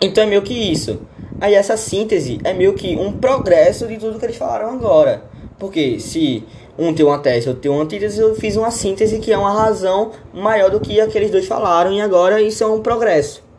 Então 0.00 0.24
é 0.24 0.26
meio 0.26 0.42
que 0.42 0.54
isso. 0.54 1.00
Aí 1.40 1.54
essa 1.54 1.76
síntese 1.76 2.38
é 2.42 2.52
meio 2.52 2.74
que 2.74 2.96
um 2.96 3.12
progresso 3.12 3.86
de 3.86 3.96
tudo 3.96 4.18
que 4.18 4.26
eles 4.26 4.36
falaram 4.36 4.70
agora. 4.70 5.24
Porque 5.58 6.00
se 6.00 6.42
um 6.78 6.92
tem 6.94 7.04
uma 7.04 7.18
tese, 7.18 7.48
outro 7.48 7.62
tem 7.62 7.70
uma 7.70 7.82
antítese, 7.82 8.20
eu 8.20 8.34
fiz 8.34 8.56
uma 8.56 8.70
síntese 8.70 9.18
que 9.18 9.30
é 9.30 9.36
uma 9.36 9.52
razão 9.52 10.10
maior 10.32 10.70
do 10.70 10.80
que 10.80 11.00
aqueles 11.00 11.30
dois 11.30 11.46
falaram 11.46 11.92
e 11.92 12.00
agora 12.00 12.40
isso 12.40 12.64
é 12.64 12.66
um 12.66 12.80
progresso. 12.80 13.49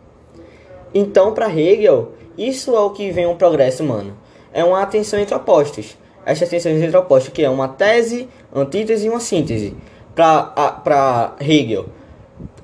Então, 0.94 1.34
para 1.34 1.50
Hegel, 1.50 2.14
isso 2.38 2.76
é 2.76 2.80
o 2.80 2.90
que 2.90 3.12
vem 3.12 3.28
um 3.28 3.36
progresso, 3.36 3.84
mano. 3.84 4.16
É 4.54 4.64
uma 4.64 4.82
atenção 4.82 5.20
entre 5.20 5.36
opostos. 5.36 5.98
Essa 6.26 6.46
atenção 6.46 6.72
entre 6.72 6.96
opostos 6.96 7.34
que 7.34 7.44
é 7.44 7.50
uma 7.50 7.68
tese, 7.68 8.28
antítese 8.54 9.08
e 9.08 9.10
uma 9.10 9.20
síntese. 9.20 9.76
Para 10.14 11.36
Hegel, 11.40 11.86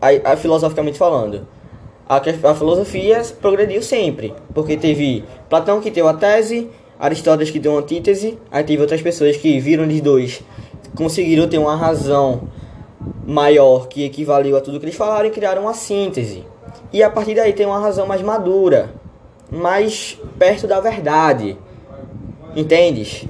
a, 0.01 0.33
a, 0.33 0.37
filosoficamente 0.37 0.97
falando, 0.97 1.47
a, 2.07 2.17
a 2.17 2.55
filosofia 2.55 3.21
progrediu 3.41 3.81
sempre, 3.81 4.33
porque 4.53 4.77
teve 4.77 5.23
Platão 5.49 5.79
que 5.79 5.89
teve 5.89 6.07
a 6.07 6.13
tese, 6.13 6.69
Aristóteles 6.99 7.51
que 7.51 7.59
deu 7.59 7.73
uma 7.73 7.81
antítese, 7.81 8.37
aí 8.51 8.63
teve 8.63 8.81
outras 8.81 9.01
pessoas 9.01 9.37
que 9.37 9.59
viram 9.59 9.83
eles 9.83 10.01
dois, 10.01 10.41
conseguiram 10.95 11.47
ter 11.47 11.57
uma 11.57 11.75
razão 11.75 12.49
maior 13.25 13.87
que 13.87 14.03
equivaliu 14.03 14.57
a 14.57 14.61
tudo 14.61 14.79
que 14.79 14.85
eles 14.85 14.95
falaram 14.95 15.27
e 15.27 15.31
criaram 15.31 15.63
uma 15.63 15.73
síntese. 15.73 16.43
E 16.91 17.03
a 17.03 17.09
partir 17.09 17.35
daí 17.35 17.53
tem 17.53 17.65
uma 17.65 17.79
razão 17.79 18.05
mais 18.05 18.21
madura, 18.21 18.89
mais 19.51 20.19
perto 20.37 20.67
da 20.67 20.79
verdade. 20.79 21.57
Entendes? 22.55 23.25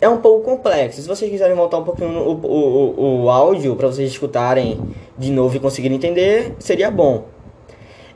É 0.00 0.08
um 0.08 0.18
pouco 0.18 0.44
complexo. 0.44 1.02
Se 1.02 1.08
vocês 1.08 1.30
quiserem 1.30 1.54
voltar 1.54 1.78
um 1.78 1.84
pouquinho 1.84 2.10
o, 2.10 2.32
o, 2.32 3.22
o 3.24 3.30
áudio 3.30 3.76
para 3.76 3.88
vocês 3.88 4.10
escutarem 4.10 4.80
de 5.18 5.30
novo 5.30 5.56
e 5.56 5.60
conseguirem 5.60 5.96
entender, 5.96 6.54
seria 6.58 6.90
bom. 6.90 7.24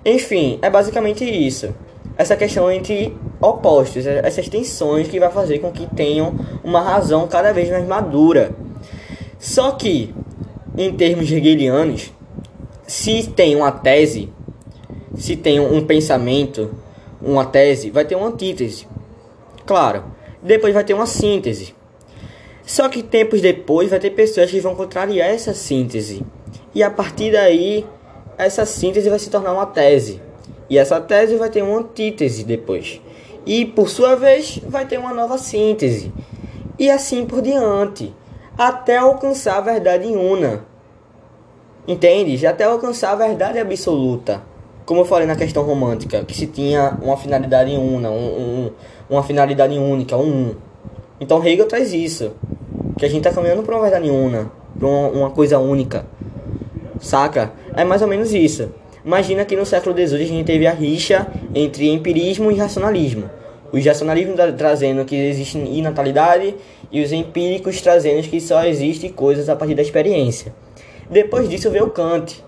Enfim, 0.05 0.59
é 0.63 0.71
basicamente 0.71 1.25
isso 1.25 1.75
essa 2.21 2.37
questão 2.37 2.71
entre 2.71 3.17
opostos, 3.41 4.07
essas 4.07 4.47
tensões 4.47 5.09
que 5.09 5.19
vai 5.19 5.31
fazer 5.31 5.59
com 5.59 5.73
que 5.73 5.87
tenham 5.87 6.35
uma 6.63 6.83
razão 6.83 7.27
cada 7.27 7.51
vez 7.51 7.71
mais 7.71 7.87
madura. 7.87 8.51
Só 9.39 9.71
que, 9.71 10.15
em 10.77 10.93
termos 10.93 11.33
hegelianos, 11.33 12.13
se 12.87 13.27
tem 13.29 13.57
uma 13.57 13.73
tese, 13.73 14.31
se 15.21 15.37
tem 15.37 15.61
um 15.61 15.85
pensamento, 15.85 16.75
uma 17.21 17.45
tese, 17.45 17.91
vai 17.91 18.07
ter 18.07 18.15
uma 18.15 18.29
antítese. 18.29 18.87
Claro, 19.67 20.03
depois 20.43 20.73
vai 20.73 20.83
ter 20.83 20.95
uma 20.95 21.05
síntese. 21.05 21.75
Só 22.65 22.89
que 22.89 23.03
tempos 23.03 23.43
depois 23.43 23.91
vai 23.91 24.01
ter 24.01 24.13
pessoas 24.13 24.51
que 24.51 24.61
vão 24.61 24.75
contrariar 24.75 25.29
essa 25.29 25.53
síntese. 25.53 26.25
E 26.75 26.83
a 26.83 26.91
partir 26.91 27.33
daí, 27.33 27.85
essa 28.39 28.65
síntese 28.65 29.11
vai 29.11 29.19
se 29.19 29.29
tornar 29.29 29.53
uma 29.53 29.67
tese. 29.67 30.23
E 30.71 30.79
essa 30.79 30.99
tese 30.99 31.37
vai 31.37 31.51
ter 31.51 31.61
uma 31.61 31.81
antítese 31.81 32.43
depois. 32.43 32.99
E 33.45 33.67
por 33.67 33.91
sua 33.91 34.17
vez, 34.17 34.59
vai 34.67 34.87
ter 34.87 34.99
uma 34.99 35.13
nova 35.13 35.37
síntese. 35.37 36.11
E 36.79 36.91
assim 36.91 37.27
por 37.27 37.43
diante, 37.43 38.15
até 38.57 38.97
alcançar 38.97 39.59
a 39.59 39.61
verdade 39.61 40.07
una. 40.07 40.65
Entende? 41.87 42.47
Até 42.47 42.65
alcançar 42.65 43.13
a 43.13 43.17
verdade 43.17 43.59
absoluta. 43.59 44.49
Como 44.91 45.03
eu 45.03 45.05
falei 45.05 45.25
na 45.25 45.37
questão 45.37 45.63
romântica, 45.63 46.25
que 46.25 46.37
se 46.37 46.49
tinha 46.49 46.99
uma 47.01 47.17
finalidade 47.17 47.71
una, 47.77 48.11
um, 48.11 48.17
um, 48.17 48.71
uma 49.09 49.23
finalidade 49.23 49.79
única, 49.79 50.17
um. 50.17 50.57
Então 51.21 51.39
Hegel 51.47 51.67
traz 51.67 51.93
isso. 51.93 52.33
Que 52.99 53.05
a 53.07 53.09
gente 53.09 53.19
está 53.19 53.31
caminhando 53.31 53.63
para 53.63 53.77
uma 53.77 53.83
verdade 53.83 54.11
una, 54.11 54.51
para 54.77 54.89
uma, 54.89 55.09
uma 55.11 55.31
coisa 55.31 55.61
única. 55.61 56.05
Saca? 56.99 57.53
É 57.77 57.85
mais 57.85 58.03
ou 58.03 58.09
menos 58.09 58.35
isso. 58.35 58.69
Imagina 59.05 59.45
que 59.45 59.55
no 59.55 59.65
século 59.65 59.95
XVIII 59.95 60.25
a 60.25 60.27
gente 60.27 60.45
teve 60.45 60.67
a 60.67 60.73
rixa 60.73 61.25
entre 61.55 61.89
empirismo 61.89 62.51
e 62.51 62.57
racionalismo. 62.57 63.31
Os 63.71 63.87
racionalismos 63.87 64.35
trazendo 64.59 65.05
que 65.05 65.15
existe 65.15 65.57
inatalidade 65.57 66.57
e 66.91 67.01
os 67.01 67.13
empíricos 67.13 67.81
trazendo 67.81 68.29
que 68.29 68.41
só 68.41 68.65
existem 68.65 69.09
coisas 69.09 69.49
a 69.49 69.55
partir 69.55 69.77
da 69.77 69.83
experiência. 69.83 70.53
Depois 71.09 71.49
disso 71.49 71.71
veio 71.71 71.91
Kant. 71.91 72.43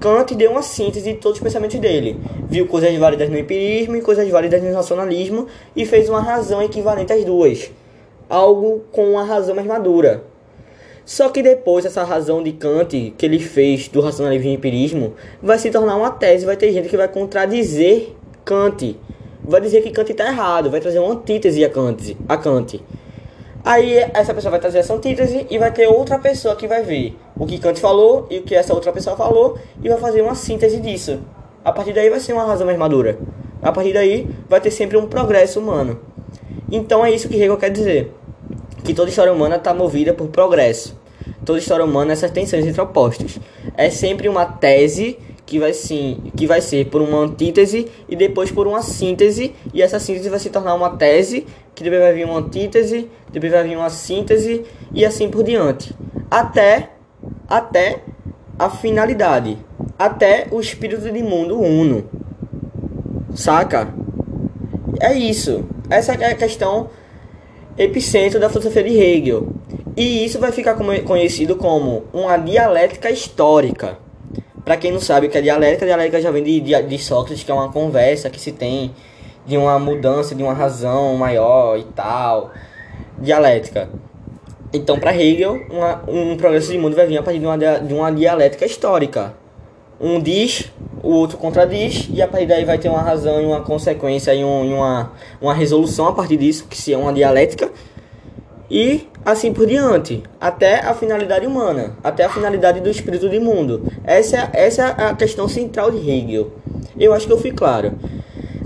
Kant 0.00 0.34
deu 0.34 0.52
uma 0.52 0.62
síntese 0.62 1.12
de 1.12 1.18
todos 1.18 1.36
os 1.36 1.44
pensamentos 1.44 1.78
dele. 1.78 2.18
Viu 2.48 2.66
coisas 2.66 2.96
válidas 2.96 3.28
no 3.28 3.38
empirismo 3.38 3.96
e 3.96 4.00
coisas 4.00 4.26
válidas 4.30 4.62
no 4.62 4.72
racionalismo 4.72 5.46
e 5.76 5.84
fez 5.84 6.08
uma 6.08 6.22
razão 6.22 6.62
equivalente 6.62 7.12
às 7.12 7.22
duas. 7.22 7.70
Algo 8.26 8.82
com 8.90 9.10
uma 9.10 9.24
razão 9.24 9.54
mais 9.54 9.66
madura. 9.66 10.24
Só 11.04 11.28
que 11.28 11.42
depois 11.42 11.84
essa 11.84 12.02
razão 12.02 12.42
de 12.42 12.52
Kant 12.52 13.12
que 13.18 13.26
ele 13.26 13.38
fez 13.38 13.88
do 13.88 14.00
racionalismo 14.00 14.48
e 14.48 14.54
empirismo 14.54 15.14
vai 15.42 15.58
se 15.58 15.70
tornar 15.70 15.96
uma 15.96 16.10
tese, 16.10 16.46
vai 16.46 16.56
ter 16.56 16.72
gente 16.72 16.88
que 16.88 16.96
vai 16.96 17.08
contradizer 17.08 18.14
Kant. 18.42 18.96
Vai 19.44 19.60
dizer 19.60 19.82
que 19.82 19.90
Kant 19.90 20.10
está 20.10 20.28
errado, 20.28 20.70
vai 20.70 20.80
trazer 20.80 20.98
uma 20.98 21.12
antítese 21.12 21.62
a 21.62 21.68
Kant, 21.68 22.16
a 22.26 22.38
Kant. 22.38 22.82
Aí 23.64 23.94
essa 24.14 24.32
pessoa 24.32 24.50
vai 24.50 24.60
trazer 24.60 24.78
essa 24.78 24.94
antítese 24.94 25.46
e 25.50 25.58
vai 25.58 25.70
ter 25.70 25.86
outra 25.86 26.18
pessoa 26.18 26.56
que 26.56 26.66
vai 26.66 26.82
ver 26.82 27.16
o 27.36 27.46
que 27.46 27.58
Kant 27.58 27.78
falou 27.80 28.26
e 28.30 28.38
o 28.38 28.42
que 28.42 28.54
essa 28.54 28.72
outra 28.72 28.92
pessoa 28.92 29.16
falou 29.16 29.58
e 29.82 29.88
vai 29.88 29.98
fazer 29.98 30.22
uma 30.22 30.34
síntese 30.34 30.80
disso. 30.80 31.20
A 31.64 31.72
partir 31.72 31.92
daí 31.92 32.08
vai 32.08 32.20
ser 32.20 32.32
uma 32.32 32.44
razão 32.44 32.66
mais 32.66 32.78
madura. 32.78 33.18
A 33.62 33.70
partir 33.70 33.92
daí 33.92 34.28
vai 34.48 34.60
ter 34.60 34.70
sempre 34.70 34.96
um 34.96 35.06
progresso 35.06 35.60
humano. 35.60 36.00
Então 36.70 37.04
é 37.04 37.10
isso 37.10 37.28
que 37.28 37.36
Hegel 37.36 37.56
quer 37.56 37.70
dizer. 37.70 38.14
Que 38.82 38.94
toda 38.94 39.10
história 39.10 39.32
humana 39.32 39.56
está 39.56 39.74
movida 39.74 40.14
por 40.14 40.28
progresso 40.28 40.98
toda 41.44 41.58
história 41.58 41.84
humana 41.84 42.12
essas 42.12 42.30
tensões 42.30 42.66
entre 42.66 42.80
opostos. 42.80 43.38
É 43.76 43.90
sempre 43.90 44.28
uma 44.28 44.44
tese 44.46 45.18
que 45.50 45.58
vai 45.58 45.72
sim, 45.72 46.30
que 46.36 46.46
vai 46.46 46.60
ser 46.60 46.86
por 46.86 47.02
uma 47.02 47.18
antítese 47.18 47.88
e 48.08 48.14
depois 48.14 48.52
por 48.52 48.68
uma 48.68 48.82
síntese, 48.82 49.52
e 49.74 49.82
essa 49.82 49.98
síntese 49.98 50.30
vai 50.30 50.38
se 50.38 50.48
tornar 50.48 50.76
uma 50.76 50.90
tese, 50.90 51.44
que 51.74 51.82
depois 51.82 52.00
vai 52.00 52.14
vir 52.14 52.24
uma 52.24 52.38
antítese, 52.38 53.10
depois 53.32 53.50
vai 53.50 53.64
vir 53.64 53.76
uma 53.76 53.90
síntese 53.90 54.64
e 54.94 55.04
assim 55.04 55.28
por 55.28 55.42
diante, 55.42 55.92
até 56.30 56.90
até 57.48 57.98
a 58.56 58.70
finalidade, 58.70 59.58
até 59.98 60.46
o 60.52 60.60
espírito 60.60 61.10
de 61.10 61.20
mundo 61.20 61.58
uno. 61.58 62.04
Saca? 63.34 63.92
É 65.00 65.12
isso. 65.12 65.64
Essa 65.90 66.12
é 66.12 66.26
a 66.26 66.36
questão 66.36 66.90
epicentro 67.76 68.38
da 68.38 68.48
filosofia 68.48 68.84
de 68.84 68.96
Hegel. 68.96 69.48
E 69.96 70.24
isso 70.24 70.38
vai 70.38 70.52
ficar 70.52 70.76
conhecido 71.04 71.56
como 71.56 72.04
uma 72.12 72.36
dialética 72.36 73.10
histórica. 73.10 73.98
Para 74.70 74.76
quem 74.76 74.92
não 74.92 75.00
sabe 75.00 75.26
o 75.26 75.28
que 75.28 75.36
é 75.36 75.42
dialética, 75.42 75.84
dialética 75.84 76.20
já 76.20 76.30
vem 76.30 76.44
de, 76.44 76.60
de, 76.60 76.80
de, 76.80 76.98
Sócrates, 77.00 77.42
que 77.42 77.50
é 77.50 77.54
uma 77.54 77.72
conversa 77.72 78.30
que 78.30 78.40
se 78.40 78.52
tem 78.52 78.94
de 79.44 79.56
uma 79.56 79.76
mudança, 79.80 80.32
de 80.32 80.44
uma 80.44 80.54
razão 80.54 81.16
maior 81.16 81.76
e 81.76 81.82
tal. 81.82 82.52
Dialética. 83.18 83.88
Então, 84.72 84.96
para 85.00 85.12
Hegel, 85.12 85.60
uma, 85.70 86.04
um 86.06 86.36
progresso 86.36 86.70
de 86.70 86.78
mundo 86.78 86.94
vai 86.94 87.04
vir 87.04 87.18
a 87.18 87.22
partir 87.24 87.40
de 87.40 87.46
uma, 87.46 87.58
de 87.58 87.92
uma 87.92 88.12
dialética 88.12 88.64
histórica. 88.64 89.34
Um 90.00 90.20
diz, 90.20 90.70
o 91.02 91.14
outro 91.14 91.36
contradiz, 91.36 92.08
e 92.08 92.22
a 92.22 92.28
partir 92.28 92.46
daí 92.46 92.64
vai 92.64 92.78
ter 92.78 92.90
uma 92.90 93.02
razão 93.02 93.42
e 93.42 93.46
uma 93.46 93.62
consequência 93.62 94.32
e, 94.32 94.44
um, 94.44 94.64
e 94.66 94.72
uma, 94.72 95.10
uma 95.40 95.52
resolução 95.52 96.06
a 96.06 96.12
partir 96.12 96.36
disso, 96.36 96.68
que 96.70 96.76
se 96.76 96.92
é 96.92 96.96
uma 96.96 97.12
dialética 97.12 97.72
e 98.70 99.08
assim 99.24 99.52
por 99.52 99.66
diante, 99.66 100.22
até 100.40 100.80
a 100.80 100.94
finalidade 100.94 101.46
humana, 101.46 101.96
até 102.04 102.24
a 102.24 102.28
finalidade 102.28 102.80
do 102.80 102.88
espírito 102.88 103.28
do 103.28 103.40
mundo. 103.40 103.82
Essa 104.04 104.48
essa 104.52 104.82
é 104.82 105.04
a 105.06 105.14
questão 105.14 105.48
central 105.48 105.90
de 105.90 105.98
Hegel. 106.08 106.52
Eu 106.98 107.12
acho 107.12 107.26
que 107.26 107.32
eu 107.32 107.38
fui 107.38 107.50
claro. 107.50 107.94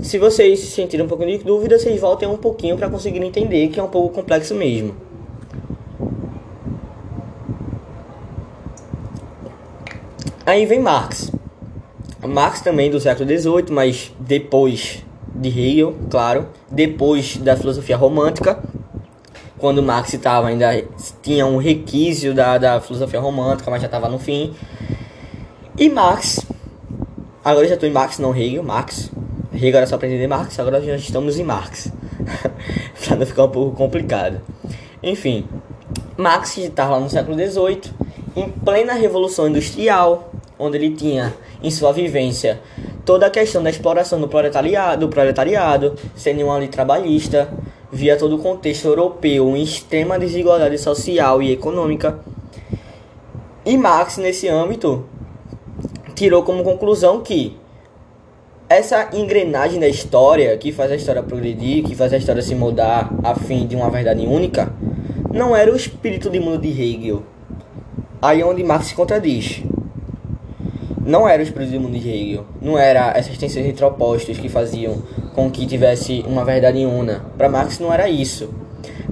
Se 0.01 0.19
vocês 0.19 0.59
se 0.59 0.67
sentirem 0.67 1.05
um 1.05 1.09
pouquinho 1.09 1.37
de 1.37 1.43
dúvida, 1.43 1.79
vocês 1.79 1.99
voltem 1.99 2.27
um 2.27 2.37
pouquinho 2.37 2.77
para 2.77 2.89
conseguir 2.89 3.23
entender 3.23 3.69
que 3.69 3.79
é 3.79 3.83
um 3.83 3.87
pouco 3.87 4.13
complexo 4.13 4.53
mesmo. 4.53 4.95
Aí 10.45 10.67
vem 10.67 10.79
Marx. 10.79 11.31
Marx 12.23 12.61
também 12.61 12.91
do 12.91 12.99
século 12.99 13.27
XVIII, 13.27 13.71
mas 13.71 14.13
depois 14.19 15.03
de 15.33 15.49
Hegel, 15.49 15.95
claro, 16.09 16.47
depois 16.69 17.37
da 17.37 17.57
filosofia 17.57 17.97
romântica, 17.97 18.59
quando 19.57 19.81
Marx 19.81 20.13
estava 20.13 20.47
ainda 20.47 20.83
tinha 21.21 21.45
um 21.45 21.57
requisito 21.57 22.33
da, 22.33 22.57
da 22.57 22.81
filosofia 22.81 23.19
romântica, 23.19 23.69
mas 23.71 23.81
já 23.81 23.87
estava 23.87 24.09
no 24.09 24.19
fim. 24.19 24.53
E 25.77 25.89
Marx, 25.89 26.45
agora 27.43 27.67
já 27.67 27.75
estou 27.75 27.87
em 27.87 27.91
Marx, 27.91 28.19
não 28.19 28.35
Hegel, 28.35 28.63
Marx. 28.63 29.11
Hegel 29.53 29.77
era 29.77 29.87
só 29.87 29.97
para 29.97 30.07
entender 30.07 30.27
Marx, 30.27 30.59
agora 30.59 30.81
já 30.81 30.95
estamos 30.95 31.39
em 31.39 31.43
Marx. 31.43 31.91
para 33.05 33.15
não 33.17 33.25
ficar 33.25 33.45
um 33.45 33.49
pouco 33.49 33.75
complicado. 33.75 34.41
Enfim, 35.01 35.45
Marx 36.17 36.57
estava 36.57 36.93
lá 36.93 36.99
no 36.99 37.09
século 37.09 37.37
XVIII, 37.37 37.93
em 38.35 38.49
plena 38.49 38.93
Revolução 38.93 39.47
Industrial, 39.47 40.31
onde 40.57 40.77
ele 40.77 40.91
tinha 40.91 41.33
em 41.61 41.69
sua 41.69 41.91
vivência 41.91 42.59
toda 43.05 43.27
a 43.27 43.29
questão 43.29 43.61
da 43.61 43.69
exploração 43.69 44.19
do 44.19 44.27
proletariado, 44.27 45.05
do 45.05 45.09
proletariado 45.09 45.95
sendo 46.15 46.43
uma 46.43 46.57
lei 46.57 46.67
trabalhista, 46.67 47.49
via 47.95 48.17
todo 48.17 48.35
o 48.35 48.39
contexto 48.39 48.89
europeu 48.89 49.55
em 49.55 49.63
extrema 49.63 50.19
desigualdade 50.19 50.77
social 50.77 51.41
e 51.41 51.53
econômica. 51.53 52.19
E 53.65 53.77
Marx, 53.77 54.17
nesse 54.17 54.49
âmbito, 54.49 55.05
tirou 56.13 56.43
como 56.43 56.61
conclusão 56.61 57.21
que 57.21 57.55
essa 58.67 59.11
engrenagem 59.13 59.79
da 59.79 59.87
história, 59.87 60.57
que 60.57 60.73
faz 60.73 60.91
a 60.91 60.95
história 60.97 61.23
progredir, 61.23 61.85
que 61.85 61.95
faz 61.95 62.11
a 62.11 62.17
história 62.17 62.41
se 62.41 62.53
moldar 62.53 63.09
a 63.23 63.33
fim 63.33 63.65
de 63.65 63.77
uma 63.77 63.89
verdade 63.89 64.27
única, 64.27 64.73
não 65.31 65.55
era 65.55 65.71
o 65.71 65.75
espírito 65.75 66.29
de 66.29 66.37
mundo 66.37 66.57
de 66.57 66.69
Hegel. 66.69 67.23
Aí 68.21 68.41
é 68.41 68.45
onde 68.45 68.61
Marx 68.61 68.87
se 68.87 68.95
contradiz. 68.95 69.63
Não 71.05 71.29
era 71.29 71.39
o 71.39 71.43
espírito 71.43 71.71
de 71.71 71.77
mundo 71.77 71.99
de 71.99 72.09
Hegel. 72.09 72.45
Não 72.59 72.79
era 72.79 73.13
essas 73.15 73.37
tensões 73.37 73.63
entre 73.67 73.85
opostos 73.85 74.39
que 74.39 74.49
faziam 74.49 75.03
com 75.35 75.51
que 75.51 75.67
tivesse 75.67 76.25
uma 76.27 76.43
verdade 76.43 76.83
una. 76.83 77.23
Para 77.37 77.47
Marx 77.47 77.77
não 77.77 77.93
era 77.93 78.09
isso. 78.09 78.49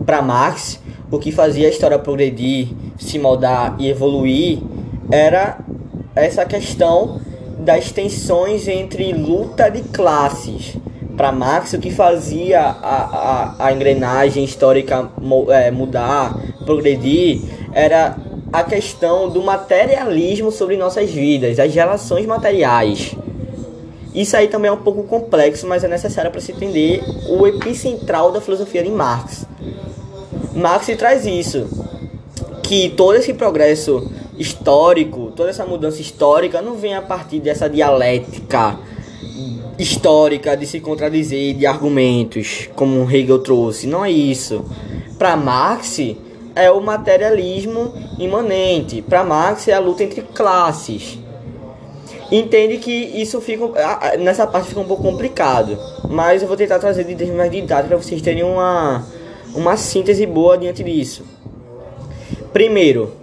Para 0.03 0.19
Marx, 0.19 0.79
o 1.11 1.19
que 1.19 1.31
fazia 1.31 1.67
a 1.67 1.69
história 1.69 1.99
progredir, 1.99 2.69
se 2.97 3.19
moldar 3.19 3.75
e 3.77 3.87
evoluir 3.87 4.59
era 5.11 5.59
essa 6.15 6.43
questão 6.45 7.21
das 7.59 7.91
tensões 7.91 8.67
entre 8.67 9.13
luta 9.13 9.69
de 9.69 9.83
classes. 9.83 10.75
Para 11.15 11.31
Marx, 11.31 11.73
o 11.73 11.79
que 11.79 11.91
fazia 11.91 12.59
a, 12.59 13.55
a, 13.59 13.67
a 13.67 13.71
engrenagem 13.71 14.43
histórica 14.43 15.11
é, 15.49 15.69
mudar, 15.69 16.35
progredir, 16.65 17.43
era 17.71 18.17
a 18.53 18.63
questão 18.63 19.27
do 19.27 19.41
materialismo 19.41 20.51
sobre 20.51 20.77
nossas 20.77 21.09
vidas, 21.09 21.59
as 21.59 21.73
relações 21.73 22.27
materiais. 22.27 23.15
Isso 24.13 24.37
aí 24.37 24.47
também 24.47 24.69
é 24.69 24.71
um 24.71 24.77
pouco 24.77 25.03
complexo, 25.03 25.65
mas 25.65 25.83
é 25.83 25.87
necessário 25.87 26.29
para 26.29 26.39
se 26.39 26.51
entender 26.51 27.03
o 27.27 27.47
epicentral 27.47 28.31
da 28.31 28.39
filosofia 28.39 28.83
de 28.83 28.91
Marx. 28.91 29.47
Marx 30.53 30.85
traz 30.95 31.25
isso, 31.25 31.67
que 32.61 32.89
todo 32.91 33.15
esse 33.15 33.33
progresso 33.33 34.07
histórico, 34.37 35.31
toda 35.35 35.49
essa 35.49 35.65
mudança 35.65 35.99
histórica 35.99 36.61
não 36.61 36.75
vem 36.75 36.93
a 36.93 37.01
partir 37.01 37.39
dessa 37.39 37.67
dialética 37.67 38.77
histórica 39.79 40.55
de 40.55 40.67
se 40.67 40.79
contradizer 40.79 41.55
de 41.55 41.65
argumentos, 41.65 42.69
como 42.75 43.09
Hegel 43.09 43.39
trouxe. 43.39 43.87
Não 43.87 44.05
é 44.05 44.11
isso. 44.11 44.63
Para 45.17 45.35
Marx 45.35 45.99
é 46.55 46.71
o 46.71 46.81
materialismo 46.81 47.93
imanente. 48.17 49.01
Para 49.01 49.23
Marx 49.23 49.67
é 49.67 49.73
a 49.73 49.79
luta 49.79 50.03
entre 50.03 50.21
classes. 50.21 51.19
Entende 52.31 52.77
que 52.77 52.91
isso 52.91 53.39
fica 53.41 53.63
nessa 54.17 54.47
parte 54.47 54.69
fica 54.69 54.79
um 54.79 54.85
pouco 54.85 55.03
complicado, 55.03 55.77
mas 56.09 56.41
eu 56.41 56.47
vou 56.47 56.57
tentar 56.57 56.79
trazer 56.79 57.03
de 57.03 57.15
termos 57.15 57.35
mais 57.35 57.51
didáticos 57.51 57.87
para 57.89 57.97
vocês 57.97 58.21
terem 58.21 58.43
uma 58.43 59.05
uma 59.53 59.77
síntese 59.77 60.25
boa 60.25 60.57
diante 60.57 60.83
disso. 60.83 61.23
Primeiro, 62.51 63.13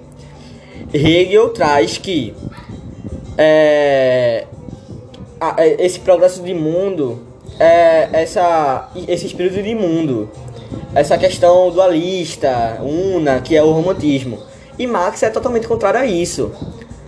Hegel 0.92 1.48
traz 1.50 1.98
que 1.98 2.34
é, 3.38 4.46
é, 5.56 5.84
esse 5.84 6.00
progresso 6.00 6.42
de 6.42 6.52
mundo, 6.52 7.20
é, 7.58 8.08
essa, 8.12 8.90
esse 9.08 9.26
espírito 9.26 9.62
de 9.62 9.74
mundo, 9.74 10.30
essa 10.94 11.16
questão 11.18 11.70
dualista, 11.70 12.80
una, 12.82 13.40
que 13.40 13.56
é 13.56 13.62
o 13.62 13.70
romantismo. 13.70 14.38
E 14.78 14.86
Marx 14.86 15.22
é 15.22 15.30
totalmente 15.30 15.68
contrário 15.68 16.00
a 16.00 16.06
isso. 16.06 16.52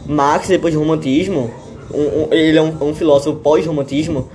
Marx, 0.07 0.49
depois 0.49 0.75
do 0.75 0.81
romantismo, 0.81 1.50
um, 1.92 2.00
um, 2.00 2.28
ele 2.31 2.59
é 2.59 2.62
um, 2.62 2.90
um 2.90 2.95
filósofo 2.95 3.38
pós-romantismo, 3.38 4.28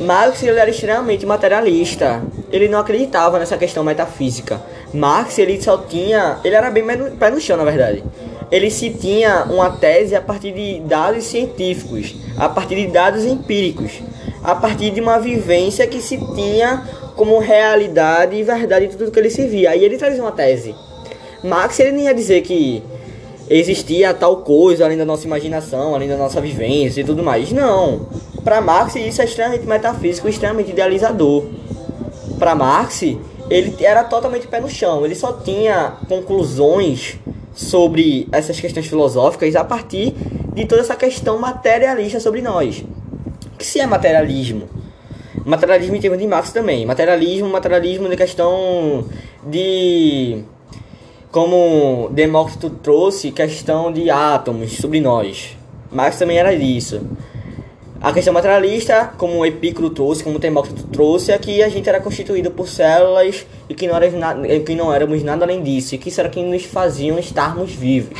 Marx 0.00 0.42
ele 0.42 0.58
era 0.58 0.70
extremamente 0.70 1.26
materialista. 1.26 2.22
Ele 2.50 2.68
não 2.68 2.78
acreditava 2.78 3.38
nessa 3.38 3.56
questão 3.56 3.84
metafísica. 3.84 4.60
Marx 4.92 5.38
ele 5.38 5.60
só 5.60 5.78
tinha, 5.78 6.38
ele 6.42 6.54
era 6.54 6.70
bem 6.70 6.84
pé 7.18 7.30
no 7.30 7.40
chão, 7.40 7.56
na 7.56 7.64
verdade 7.64 8.02
ele 8.50 8.70
se 8.70 8.90
tinha 8.90 9.44
uma 9.44 9.70
tese 9.70 10.16
a 10.16 10.20
partir 10.20 10.52
de 10.52 10.80
dados 10.80 11.24
científicos, 11.24 12.16
a 12.36 12.48
partir 12.48 12.74
de 12.74 12.86
dados 12.88 13.24
empíricos, 13.24 13.92
a 14.42 14.54
partir 14.54 14.90
de 14.90 15.00
uma 15.00 15.18
vivência 15.18 15.86
que 15.86 16.00
se 16.00 16.18
tinha 16.34 16.82
como 17.16 17.38
realidade 17.38 18.36
e 18.36 18.42
verdade 18.42 18.88
de 18.88 18.96
tudo 18.96 19.10
que 19.10 19.18
ele 19.18 19.30
se 19.30 19.46
via. 19.46 19.70
Aí 19.70 19.84
ele 19.84 19.96
trazia 19.96 20.22
uma 20.22 20.32
tese. 20.32 20.74
Marx 21.42 21.78
ele 21.80 21.92
não 21.92 22.00
ia 22.00 22.14
dizer 22.14 22.42
que 22.42 22.82
existia 23.48 24.14
tal 24.14 24.38
coisa 24.38 24.84
além 24.84 24.96
da 24.96 25.04
nossa 25.04 25.26
imaginação, 25.26 25.94
além 25.94 26.08
da 26.08 26.16
nossa 26.16 26.40
vivência 26.40 27.00
e 27.00 27.04
tudo 27.04 27.22
mais. 27.22 27.52
Não. 27.52 28.08
Para 28.44 28.60
Marx 28.60 28.96
isso 28.96 29.20
é 29.20 29.24
extremamente 29.24 29.66
metafísico, 29.66 30.28
extremamente 30.28 30.70
idealizador. 30.70 31.44
Para 32.38 32.54
Marx 32.54 33.02
ele 33.50 33.74
era 33.80 34.04
totalmente 34.04 34.46
pé 34.46 34.60
no 34.60 34.68
chão. 34.68 35.04
Ele 35.04 35.14
só 35.14 35.32
tinha 35.32 35.94
conclusões 36.08 37.18
sobre 37.54 38.28
essas 38.30 38.60
questões 38.60 38.86
filosóficas 38.86 39.56
a 39.56 39.64
partir 39.64 40.14
de 40.54 40.64
toda 40.66 40.82
essa 40.82 40.94
questão 40.94 41.38
materialista 41.38 42.20
sobre 42.20 42.40
nós. 42.40 42.84
O 43.52 43.58
que 43.58 43.66
se 43.66 43.80
é 43.80 43.86
materialismo? 43.86 44.68
Materialismo 45.50 45.96
em 45.96 46.00
termos 46.00 46.20
de 46.20 46.26
Marx 46.28 46.52
também. 46.52 46.86
Materialismo, 46.86 47.48
materialismo 47.48 48.08
na 48.08 48.14
questão 48.14 49.04
de 49.44 50.44
como 51.32 52.08
Demócrito 52.12 52.70
trouxe 52.70 53.32
questão 53.32 53.92
de 53.92 54.08
átomos 54.10 54.76
sobre 54.76 55.00
nós. 55.00 55.56
Marx 55.90 56.18
também 56.18 56.38
era 56.38 56.56
disso. 56.56 57.00
A 58.00 58.12
questão 58.12 58.32
materialista, 58.32 59.12
como 59.18 59.38
o 59.38 59.44
Epicuro 59.44 59.90
trouxe, 59.90 60.22
como 60.22 60.38
Demócrito 60.38 60.84
trouxe, 60.84 61.32
é 61.32 61.38
que 61.38 61.62
a 61.62 61.68
gente 61.68 61.88
era 61.88 62.00
constituído 62.00 62.52
por 62.52 62.68
células 62.68 63.44
e 63.68 63.74
que 63.74 63.88
não, 63.88 63.96
era 63.96 64.08
que 64.64 64.74
não 64.76 64.94
éramos 64.94 65.22
nada 65.24 65.44
além 65.44 65.62
disso, 65.62 65.94
e 65.94 65.98
que 65.98 66.08
isso 66.08 66.20
era 66.20 66.30
que 66.30 66.40
nos 66.42 66.64
faziam 66.64 67.18
estarmos 67.18 67.72
vivos. 67.72 68.16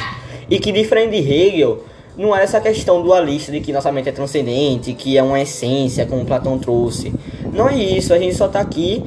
E 0.50 0.58
que, 0.58 0.70
diferente 0.70 1.12
de 1.12 1.32
Hegel, 1.32 1.84
não 2.20 2.34
era 2.34 2.44
essa 2.44 2.60
questão 2.60 3.02
dualista 3.02 3.50
de 3.50 3.60
que 3.60 3.72
nossa 3.72 3.90
mente 3.90 4.10
é 4.10 4.12
transcendente, 4.12 4.92
que 4.92 5.16
é 5.16 5.22
uma 5.22 5.40
essência, 5.40 6.04
como 6.04 6.22
Platão 6.26 6.58
trouxe. 6.58 7.14
Não 7.50 7.66
é 7.66 7.74
isso, 7.74 8.12
a 8.12 8.18
gente 8.18 8.34
só 8.34 8.44
está 8.44 8.60
aqui 8.60 9.02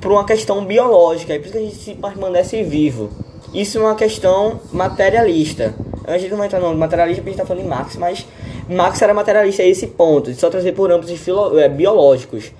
por 0.00 0.10
uma 0.10 0.24
questão 0.24 0.64
biológica, 0.64 1.32
é 1.32 1.38
por 1.38 1.44
isso 1.44 1.52
que 1.52 1.58
a 1.58 1.62
gente 1.62 1.94
permanece 1.94 2.64
vivo. 2.64 3.08
Isso 3.54 3.78
é 3.78 3.82
uma 3.82 3.94
questão 3.94 4.60
materialista. 4.72 5.76
A 6.08 6.18
gente 6.18 6.32
não 6.32 6.38
vai 6.38 6.48
entrar 6.48 6.58
no 6.58 6.74
materialista 6.74 7.22
porque 7.22 7.30
a 7.30 7.32
gente 7.34 7.40
está 7.40 7.46
falando 7.46 7.62
de 7.62 7.68
Marx, 7.68 7.96
mas 7.96 8.26
Marx 8.68 9.00
era 9.00 9.14
materialista 9.14 9.62
a 9.62 9.66
esse 9.66 9.86
ponto, 9.86 10.32
de 10.32 10.40
só 10.40 10.50
trazer 10.50 10.72
por 10.72 10.90
âmbitos 10.90 11.16
filo, 11.20 11.56
é, 11.56 11.68
biológicos 11.68 12.50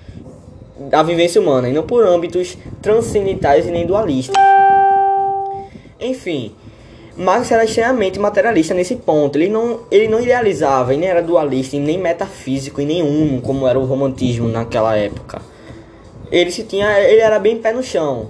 a 0.89 1.03
vivência 1.03 1.41
humana, 1.41 1.67
e 1.67 1.73
não 1.73 1.83
por 1.83 2.05
âmbitos 2.07 2.57
transcendentais 2.81 3.67
e 3.67 3.71
nem 3.71 3.85
dualistas. 3.85 4.35
Enfim, 5.99 6.53
Marx 7.17 7.49
era 7.49 7.63
extremamente 7.63 8.19
materialista 8.19 8.73
nesse 8.73 8.97
ponto. 8.97 9.37
Ele 9.37 9.49
não, 9.49 9.81
ele 9.89 10.07
não 10.07 10.19
idealizava, 10.19 10.93
e 10.93 10.97
nem 10.97 11.09
era 11.09 11.21
dualista, 11.21 11.75
e 11.75 11.79
nem 11.79 11.97
metafísico, 11.97 12.81
e 12.81 13.41
como 13.41 13.67
era 13.67 13.79
o 13.79 13.85
romantismo 13.85 14.49
naquela 14.49 14.97
época. 14.97 15.41
Ele 16.31 16.51
se 16.51 16.63
tinha, 16.63 16.99
ele 16.99 17.21
era 17.21 17.39
bem 17.39 17.57
pé 17.57 17.71
no 17.71 17.81
chão. 17.81 18.27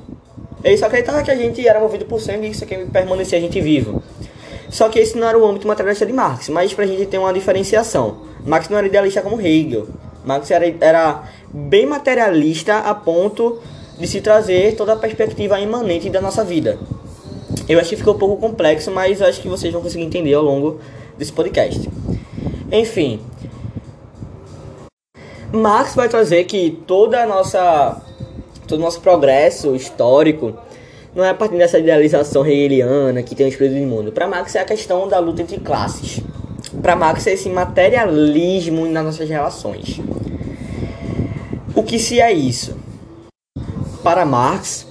Ele 0.63 0.77
só 0.77 0.85
acreditava 0.85 1.23
que 1.23 1.31
a 1.31 1.35
gente 1.35 1.67
era 1.67 1.79
movido 1.79 2.05
por 2.05 2.19
sangue 2.19 2.47
e 2.47 2.51
isso 2.51 2.63
aqui 2.63 2.75
permanecia 2.91 3.37
a 3.37 3.41
gente 3.41 3.59
vivo. 3.61 4.03
Só 4.69 4.89
que 4.89 4.99
esse 4.99 5.17
não 5.17 5.27
era 5.27 5.37
o 5.37 5.45
âmbito 5.45 5.67
materialista 5.67 6.05
de 6.05 6.13
Marx, 6.13 6.49
mas 6.49 6.73
pra 6.73 6.85
gente 6.85 7.05
ter 7.05 7.17
uma 7.17 7.31
diferenciação. 7.31 8.17
Marx 8.45 8.67
não 8.69 8.77
era 8.77 8.87
idealista 8.87 9.21
como 9.21 9.39
Hegel. 9.39 9.87
Marx 10.23 10.49
era, 10.49 10.65
era 10.81 11.23
bem 11.53 11.85
materialista 11.85 12.79
a 12.79 12.93
ponto 12.93 13.59
de 13.97 14.07
se 14.07 14.21
trazer 14.21 14.75
toda 14.75 14.93
a 14.93 14.95
perspectiva 14.95 15.59
imanente 15.59 16.09
da 16.09 16.19
nossa 16.19 16.43
vida. 16.43 16.77
Eu 17.67 17.79
acho 17.79 17.89
que 17.89 17.95
ficou 17.95 18.13
um 18.13 18.17
pouco 18.17 18.37
complexo, 18.37 18.91
mas 18.91 19.21
acho 19.21 19.41
que 19.41 19.47
vocês 19.47 19.73
vão 19.73 19.81
conseguir 19.81 20.03
entender 20.03 20.33
ao 20.33 20.43
longo 20.43 20.79
desse 21.17 21.31
podcast. 21.31 21.89
Enfim, 22.71 23.19
Marx 25.51 25.95
vai 25.95 26.09
trazer 26.09 26.43
que 26.43 26.71
toda 26.85 27.23
a 27.23 27.25
nossa 27.25 28.01
todo 28.67 28.79
o 28.79 28.83
nosso 28.83 28.99
progresso 28.99 29.75
histórico 29.75 30.53
não 31.15 31.23
é 31.23 31.29
a 31.29 31.33
partir 31.33 31.57
dessa 31.57 31.79
idealização 31.79 32.45
hegeliana 32.45 33.23
que 33.23 33.33
tem 33.33 33.45
o 33.45 33.49
espírito 33.49 33.79
do 33.79 33.87
mundo. 33.87 34.11
Para 34.11 34.27
Marx 34.27 34.53
é 34.55 34.59
a 34.59 34.65
questão 34.65 35.07
da 35.07 35.17
luta 35.17 35.41
entre 35.41 35.59
classes. 35.59 36.19
Para 36.81 36.95
Marx 36.95 37.25
é 37.25 37.33
esse 37.33 37.49
materialismo 37.49 38.85
nas 38.85 39.05
nossas 39.05 39.29
relações. 39.29 40.01
O 41.73 41.83
que 41.83 41.97
se 41.97 42.19
é 42.19 42.33
isso? 42.33 42.75
Para 44.03 44.25
Marx, 44.25 44.87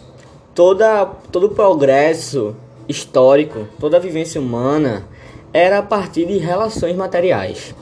toda, 0.55 1.05
todo 1.31 1.51
progresso 1.51 2.57
histórico, 2.89 3.67
toda 3.79 3.97
a 3.97 4.01
vivência 4.01 4.41
humana 4.41 5.07
era 5.53 5.79
a 5.79 5.83
partir 5.83 6.27
de 6.27 6.39
relações 6.39 6.97
materiais. 6.97 7.75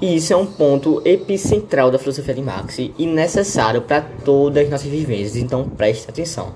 E 0.00 0.16
isso 0.16 0.32
é 0.32 0.36
um 0.36 0.46
ponto 0.46 1.00
epicentral 1.04 1.90
da 1.90 1.98
filosofia 1.98 2.34
de 2.34 2.42
Marx 2.42 2.78
e 2.78 3.06
necessário 3.06 3.82
para 3.82 4.02
todas 4.24 4.64
as 4.64 4.70
nossas 4.70 4.88
vivências. 4.88 5.36
Então 5.36 5.68
preste 5.68 6.08
atenção 6.08 6.52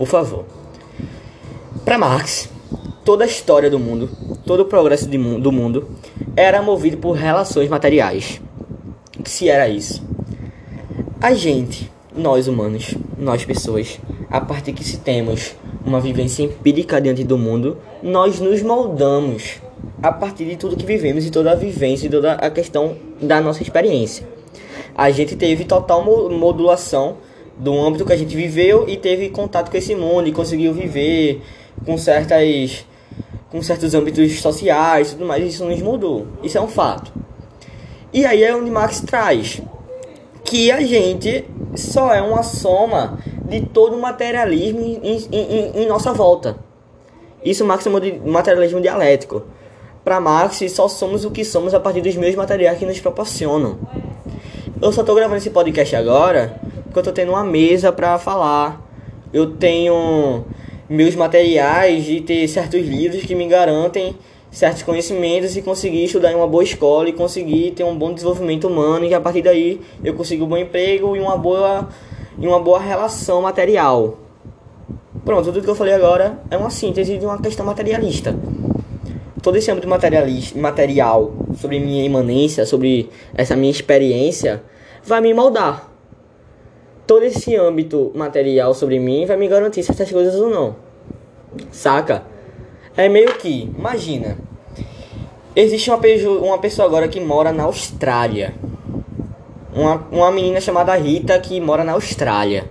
por 0.00 0.08
favor. 0.08 0.46
Para 1.84 1.98
Marx, 1.98 2.48
toda 3.04 3.22
a 3.22 3.26
história 3.26 3.68
do 3.68 3.78
mundo, 3.78 4.08
todo 4.46 4.60
o 4.60 4.64
progresso 4.64 5.06
do 5.06 5.52
mundo 5.52 5.90
era 6.34 6.62
movido 6.62 6.96
por 6.96 7.12
relações 7.12 7.68
materiais. 7.68 8.40
se 9.26 9.50
era 9.50 9.68
isso. 9.68 10.02
A 11.20 11.34
gente, 11.34 11.92
nós 12.16 12.48
humanos, 12.48 12.94
nós 13.18 13.44
pessoas, 13.44 14.00
a 14.30 14.40
partir 14.40 14.72
que 14.72 14.82
se 14.82 14.96
temos 14.96 15.54
uma 15.84 16.00
vivência 16.00 16.42
empírica 16.42 17.00
diante 17.00 17.24
do 17.24 17.38
mundo, 17.38 17.78
nós 18.02 18.40
nos 18.40 18.62
moldamos 18.62 19.60
a 20.02 20.12
partir 20.12 20.44
de 20.44 20.56
tudo 20.56 20.76
que 20.76 20.86
vivemos 20.86 21.26
e 21.26 21.30
toda 21.30 21.52
a 21.52 21.54
vivência 21.54 22.06
e 22.06 22.10
toda 22.10 22.32
a 22.32 22.50
questão 22.50 22.96
da 23.20 23.40
nossa 23.40 23.62
experiência. 23.62 24.26
A 24.94 25.10
gente 25.10 25.36
teve 25.36 25.64
total 25.64 26.04
modulação 26.30 27.16
do 27.56 27.78
âmbito 27.78 28.04
que 28.04 28.12
a 28.12 28.16
gente 28.16 28.34
viveu 28.34 28.88
e 28.88 28.96
teve 28.96 29.28
contato 29.28 29.70
com 29.70 29.76
esse 29.76 29.94
mundo 29.94 30.28
e 30.28 30.32
conseguiu 30.32 30.72
viver 30.72 31.42
com 31.84 31.96
certas 31.96 32.84
com 33.50 33.60
certos 33.62 33.94
âmbitos 33.94 34.40
sociais 34.40 35.08
e 35.08 35.12
tudo 35.12 35.26
mais, 35.26 35.44
isso 35.44 35.64
nos 35.64 35.82
mudou. 35.82 36.26
Isso 36.42 36.56
é 36.56 36.60
um 36.60 36.68
fato. 36.68 37.12
E 38.12 38.24
aí 38.24 38.44
é 38.44 38.54
onde 38.54 38.70
Marx 38.70 39.00
traz 39.00 39.60
que 40.50 40.68
a 40.68 40.80
gente 40.80 41.44
só 41.76 42.12
é 42.12 42.20
uma 42.20 42.42
soma 42.42 43.20
de 43.48 43.60
todo 43.60 43.94
o 43.94 44.00
materialismo 44.00 44.80
em, 44.80 44.98
em, 45.00 45.28
em, 45.30 45.82
em 45.82 45.86
nossa 45.86 46.12
volta. 46.12 46.56
Isso 47.44 47.64
Marx 47.64 47.84
chamou 47.84 48.00
de 48.00 48.18
materialismo 48.18 48.80
dialético. 48.80 49.44
Para 50.02 50.20
Marx, 50.20 50.60
só 50.72 50.88
somos 50.88 51.24
o 51.24 51.30
que 51.30 51.44
somos 51.44 51.72
a 51.72 51.78
partir 51.78 52.00
dos 52.00 52.16
meios 52.16 52.34
materiais 52.34 52.76
que 52.80 52.84
nos 52.84 52.98
proporcionam. 52.98 53.78
Eu 54.82 54.90
só 54.90 55.02
estou 55.02 55.14
gravando 55.14 55.36
esse 55.36 55.50
podcast 55.50 55.94
agora 55.94 56.60
porque 56.82 56.98
eu 56.98 57.02
estou 57.02 57.14
tendo 57.14 57.30
uma 57.30 57.44
mesa 57.44 57.92
para 57.92 58.18
falar. 58.18 58.84
Eu 59.32 59.52
tenho 59.52 60.44
meus 60.88 61.14
materiais 61.14 62.02
de 62.04 62.22
ter 62.22 62.48
certos 62.48 62.84
livros 62.84 63.22
que 63.22 63.36
me 63.36 63.46
garantem 63.46 64.16
certos 64.50 64.82
conhecimentos 64.82 65.56
e 65.56 65.62
conseguir 65.62 66.04
estudar 66.04 66.32
em 66.32 66.34
uma 66.34 66.46
boa 66.46 66.62
escola 66.62 67.08
e 67.08 67.12
conseguir 67.12 67.72
ter 67.72 67.84
um 67.84 67.96
bom 67.96 68.12
desenvolvimento 68.12 68.66
humano 68.66 69.04
e 69.04 69.14
a 69.14 69.20
partir 69.20 69.42
daí 69.42 69.80
eu 70.02 70.14
consigo 70.14 70.44
um 70.44 70.48
bom 70.48 70.56
emprego 70.56 71.16
e 71.16 71.20
uma 71.20 71.36
boa 71.36 71.88
e 72.38 72.46
uma 72.46 72.58
boa 72.58 72.78
relação 72.80 73.42
material. 73.42 74.18
Pronto, 75.24 75.44
tudo 75.44 75.62
que 75.62 75.68
eu 75.68 75.74
falei 75.74 75.94
agora 75.94 76.40
é 76.50 76.56
uma 76.56 76.70
síntese 76.70 77.18
de 77.18 77.24
uma 77.24 77.40
questão 77.40 77.64
materialista. 77.64 78.34
Todo 79.42 79.56
esse 79.56 79.70
âmbito 79.70 79.88
material 79.88 81.32
sobre 81.56 81.78
minha 81.78 82.04
imanência, 82.04 82.66
sobre 82.66 83.08
essa 83.34 83.56
minha 83.56 83.70
experiência, 83.70 84.62
vai 85.04 85.20
me 85.20 85.32
moldar 85.32 85.90
todo 87.10 87.24
esse 87.24 87.56
âmbito 87.56 88.12
material 88.14 88.72
sobre 88.72 89.00
mim 89.00 89.26
vai 89.26 89.36
me 89.36 89.48
garantir 89.48 89.80
essas 89.80 90.12
coisas 90.12 90.36
ou 90.36 90.48
não. 90.48 90.76
Saca? 91.72 92.22
É 93.00 93.08
meio 93.08 93.32
que, 93.38 93.72
imagina, 93.78 94.36
existe 95.56 95.90
uma, 95.90 95.98
uma 96.42 96.58
pessoa 96.58 96.86
agora 96.86 97.08
que 97.08 97.18
mora 97.18 97.50
na 97.50 97.62
Austrália. 97.62 98.52
Uma, 99.74 100.06
uma 100.12 100.30
menina 100.30 100.60
chamada 100.60 100.94
Rita 100.96 101.38
que 101.38 101.58
mora 101.62 101.82
na 101.82 101.92
Austrália. 101.92 102.66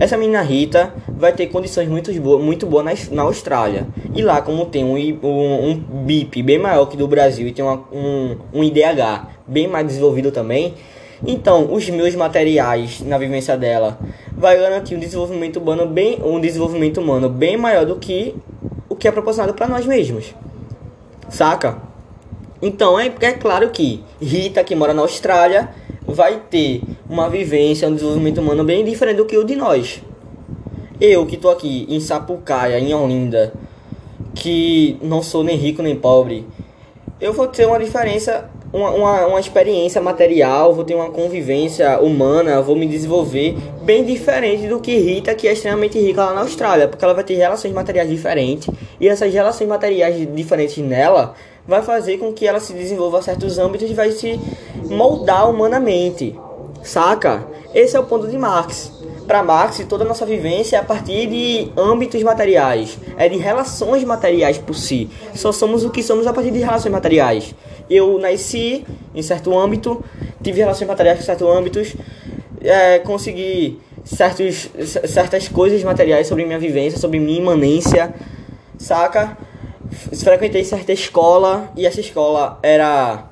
Essa 0.00 0.16
menina 0.16 0.42
Rita 0.42 0.92
vai 1.06 1.32
ter 1.32 1.46
condições 1.46 1.88
muito, 1.88 2.12
boas 2.20 2.42
muito 2.42 2.66
boas 2.66 2.84
na, 2.84 3.14
na 3.14 3.22
Austrália. 3.22 3.86
E 4.12 4.20
lá, 4.20 4.42
como 4.42 4.66
tem 4.66 4.82
um, 4.82 4.96
um, 4.96 5.70
um 5.70 6.04
BIP 6.04 6.42
bem 6.42 6.58
maior 6.58 6.86
que 6.86 6.96
do 6.96 7.06
Brasil 7.06 7.46
e 7.46 7.52
tem 7.52 7.64
uma, 7.64 7.84
um, 7.92 8.36
um 8.52 8.64
IDH 8.64 9.28
bem 9.46 9.68
mais 9.68 9.86
desenvolvido 9.86 10.32
também, 10.32 10.74
então, 11.26 11.72
os 11.72 11.88
meus 11.90 12.14
materiais 12.14 13.00
na 13.00 13.18
vivência 13.18 13.56
dela 13.56 13.98
vai 14.32 14.56
garantir 14.56 14.94
um 14.94 15.00
desenvolvimento 15.00 15.58
humano 15.58 15.84
bem, 15.86 16.18
um 16.22 16.40
desenvolvimento 16.40 17.00
humano 17.00 17.28
bem 17.28 17.56
maior 17.56 17.84
do 17.84 17.96
que 17.96 18.36
que 18.98 19.06
é 19.06 19.12
proporcionado 19.12 19.54
para 19.54 19.68
nós 19.68 19.86
mesmos. 19.86 20.34
Saca? 21.28 21.78
Então, 22.60 22.98
é, 22.98 23.12
é 23.20 23.32
claro 23.32 23.70
que 23.70 24.02
Rita, 24.20 24.64
que 24.64 24.74
mora 24.74 24.92
na 24.92 25.02
Austrália, 25.02 25.68
vai 26.06 26.40
ter 26.50 26.82
uma 27.08 27.28
vivência, 27.28 27.88
um 27.88 27.94
desenvolvimento 27.94 28.40
humano 28.40 28.64
bem 28.64 28.84
diferente 28.84 29.18
do 29.18 29.26
que 29.26 29.36
o 29.36 29.44
de 29.44 29.54
nós. 29.54 30.02
Eu 31.00 31.24
que 31.26 31.36
estou 31.36 31.50
aqui 31.50 31.86
em 31.88 32.00
Sapucaia, 32.00 32.78
em 32.78 32.92
Olinda, 32.92 33.52
que 34.34 34.98
não 35.02 35.22
sou 35.22 35.44
nem 35.44 35.56
rico 35.56 35.82
nem 35.82 35.94
pobre, 35.94 36.46
eu 37.20 37.32
vou 37.32 37.46
ter 37.46 37.66
uma 37.66 37.78
diferença 37.78 38.50
uma, 38.72 38.90
uma, 38.90 39.26
uma, 39.26 39.40
experiência 39.40 40.00
material, 40.00 40.74
vou 40.74 40.84
ter 40.84 40.94
uma 40.94 41.10
convivência 41.10 41.98
humana, 42.00 42.60
vou 42.60 42.76
me 42.76 42.86
desenvolver 42.86 43.56
bem 43.82 44.04
diferente 44.04 44.66
do 44.66 44.80
que 44.80 44.96
Rita, 44.98 45.34
que 45.34 45.48
é 45.48 45.52
extremamente 45.52 45.98
rica 45.98 46.24
lá 46.24 46.34
na 46.34 46.40
Austrália, 46.42 46.86
porque 46.86 47.04
ela 47.04 47.14
vai 47.14 47.24
ter 47.24 47.34
relações 47.34 47.72
materiais 47.72 48.08
diferentes 48.08 48.68
e 49.00 49.08
essas 49.08 49.32
relações 49.32 49.68
materiais 49.68 50.28
diferentes 50.34 50.78
nela 50.78 51.34
vai 51.66 51.82
fazer 51.82 52.18
com 52.18 52.32
que 52.32 52.46
ela 52.46 52.60
se 52.60 52.72
desenvolva 52.72 53.18
a 53.18 53.22
certos 53.22 53.58
âmbitos 53.58 53.90
e 53.90 53.94
vai 53.94 54.10
se 54.10 54.38
moldar 54.88 55.48
humanamente, 55.50 56.38
saca? 56.82 57.46
Esse 57.74 57.96
é 57.96 58.00
o 58.00 58.04
ponto 58.04 58.26
de 58.26 58.38
Marx. 58.38 58.97
Para 59.28 59.42
Marx, 59.42 59.84
toda 59.88 60.04
a 60.04 60.08
nossa 60.08 60.26
vivência 60.26 60.76
é 60.76 60.80
a 60.80 60.82
partir 60.82 61.26
de 61.28 61.70
âmbitos 61.76 62.22
materiais, 62.22 62.98
é 63.16 63.28
de 63.28 63.36
relações 63.36 64.02
materiais 64.02 64.58
por 64.58 64.74
si. 64.74 65.08
Só 65.34 65.52
somos 65.52 65.84
o 65.84 65.90
que 65.90 66.02
somos 66.02 66.26
a 66.26 66.32
partir 66.32 66.50
de 66.50 66.58
relações 66.58 66.90
materiais 66.90 67.54
eu 67.90 68.18
nasci 68.18 68.84
em 69.14 69.22
certo 69.22 69.56
âmbito, 69.58 70.04
tive 70.42 70.60
relações 70.60 70.86
materiais 70.86 71.20
em 71.20 71.22
certos 71.22 71.48
âmbitos, 71.48 71.94
é, 72.60 72.98
consegui 72.98 73.80
certos, 74.04 74.68
certas 75.06 75.48
coisas 75.48 75.82
materiais 75.82 76.26
sobre 76.26 76.44
minha 76.44 76.58
vivência, 76.58 76.98
sobre 76.98 77.18
minha 77.18 77.38
imanência, 77.38 78.14
saca? 78.76 79.36
Frequentei 80.12 80.64
certa 80.64 80.92
escola 80.92 81.72
e 81.74 81.86
essa 81.86 82.00
escola 82.00 82.58
era. 82.62 83.24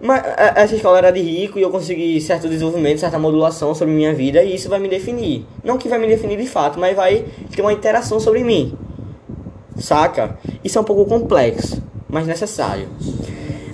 É, 0.00 0.62
essa 0.62 0.76
escola 0.76 0.98
era 0.98 1.10
de 1.10 1.20
rico 1.20 1.58
e 1.58 1.62
eu 1.62 1.70
consegui 1.70 2.20
certo 2.20 2.48
desenvolvimento, 2.48 3.00
certa 3.00 3.18
modulação 3.18 3.74
sobre 3.74 3.92
minha 3.92 4.14
vida 4.14 4.42
e 4.42 4.54
isso 4.54 4.68
vai 4.68 4.78
me 4.78 4.88
definir. 4.88 5.44
Não 5.64 5.76
que 5.76 5.88
vai 5.88 5.98
me 5.98 6.06
definir 6.06 6.38
de 6.38 6.46
fato, 6.46 6.78
mas 6.78 6.94
vai 6.94 7.24
ter 7.54 7.62
uma 7.62 7.72
interação 7.72 8.20
sobre 8.20 8.44
mim. 8.44 8.76
Saca? 9.76 10.38
Isso 10.62 10.78
é 10.78 10.80
um 10.80 10.84
pouco 10.84 11.04
complexo, 11.04 11.82
mas 12.08 12.26
necessário. 12.26 12.88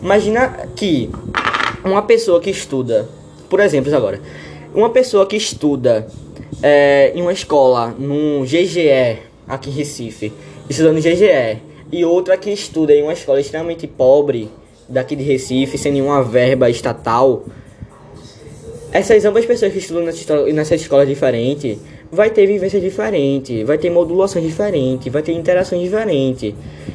Imagina 0.01 0.69
que 0.75 1.11
uma 1.85 2.03
pessoa 2.03 2.41
que 2.41 2.51
estuda, 2.51 3.09
por 3.49 3.61
exemplo, 3.61 3.95
agora, 3.95 4.21
uma 4.75 4.91
pessoa 4.91 5.27
que 5.27 5.37
estuda 5.37 6.07
é, 6.63 7.13
em 7.15 7.23
uma 7.23 7.33
escola, 7.33 7.95
num 7.99 8.43
GGE, 8.45 9.19
aqui 9.47 9.71
em 9.71 9.73
Recife, 9.73 10.33
estudando 10.69 11.01
GGE, 11.01 11.61
e 11.93 12.05
outra 12.05 12.37
que 12.37 12.51
estuda 12.51 12.95
em 12.95 13.03
uma 13.03 13.13
escola 13.13 13.41
extremamente 13.41 13.87
pobre, 13.87 14.51
daqui 14.89 15.17
de 15.17 15.23
Recife, 15.23 15.79
sem 15.79 15.93
nenhuma 15.93 16.23
verba 16.23 16.69
estatal, 16.69 17.45
essas 18.93 19.25
ambas 19.25 19.45
pessoas 19.45 19.73
que 19.73 19.79
estudam 19.79 20.05
nessa 20.53 20.75
escola 20.77 21.05
diferente 21.05 21.79
vai 22.13 22.31
ter 22.31 22.47
vivências 22.47 22.81
diferentes, 22.81 23.67
vai 23.67 23.77
ter 23.77 23.91
modulações 23.91 24.45
diferentes, 24.47 25.13
vai 25.13 25.21
ter 25.21 25.33
interações 25.33 25.83
diferentes. 25.83 26.55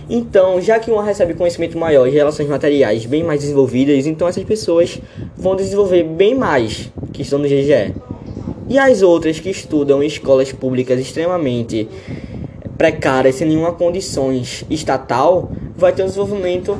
Então, 0.09 0.61
já 0.61 0.79
que 0.79 0.89
uma 0.89 1.03
recebe 1.03 1.33
conhecimento 1.33 1.77
maior 1.77 2.07
e 2.07 2.11
relações 2.11 2.47
materiais 2.47 3.05
bem 3.05 3.21
mais 3.21 3.41
desenvolvidas, 3.41 4.07
então 4.07 4.29
essas 4.29 4.45
pessoas 4.45 4.97
vão 5.35 5.57
desenvolver 5.57 6.03
bem 6.03 6.33
mais 6.33 6.89
que 7.11 7.21
estão 7.21 7.37
no 7.37 7.45
GGE. 7.45 7.93
E 8.69 8.79
as 8.79 9.01
outras 9.01 9.39
que 9.39 9.49
estudam 9.49 10.01
em 10.01 10.07
escolas 10.07 10.53
públicas 10.53 10.99
extremamente 10.99 11.87
precárias, 12.77 13.35
sem 13.35 13.47
nenhuma 13.47 13.73
condições 13.73 14.63
estatal, 14.69 15.51
vai 15.75 15.91
ter 15.91 16.03
um 16.03 16.05
desenvolvimento 16.05 16.77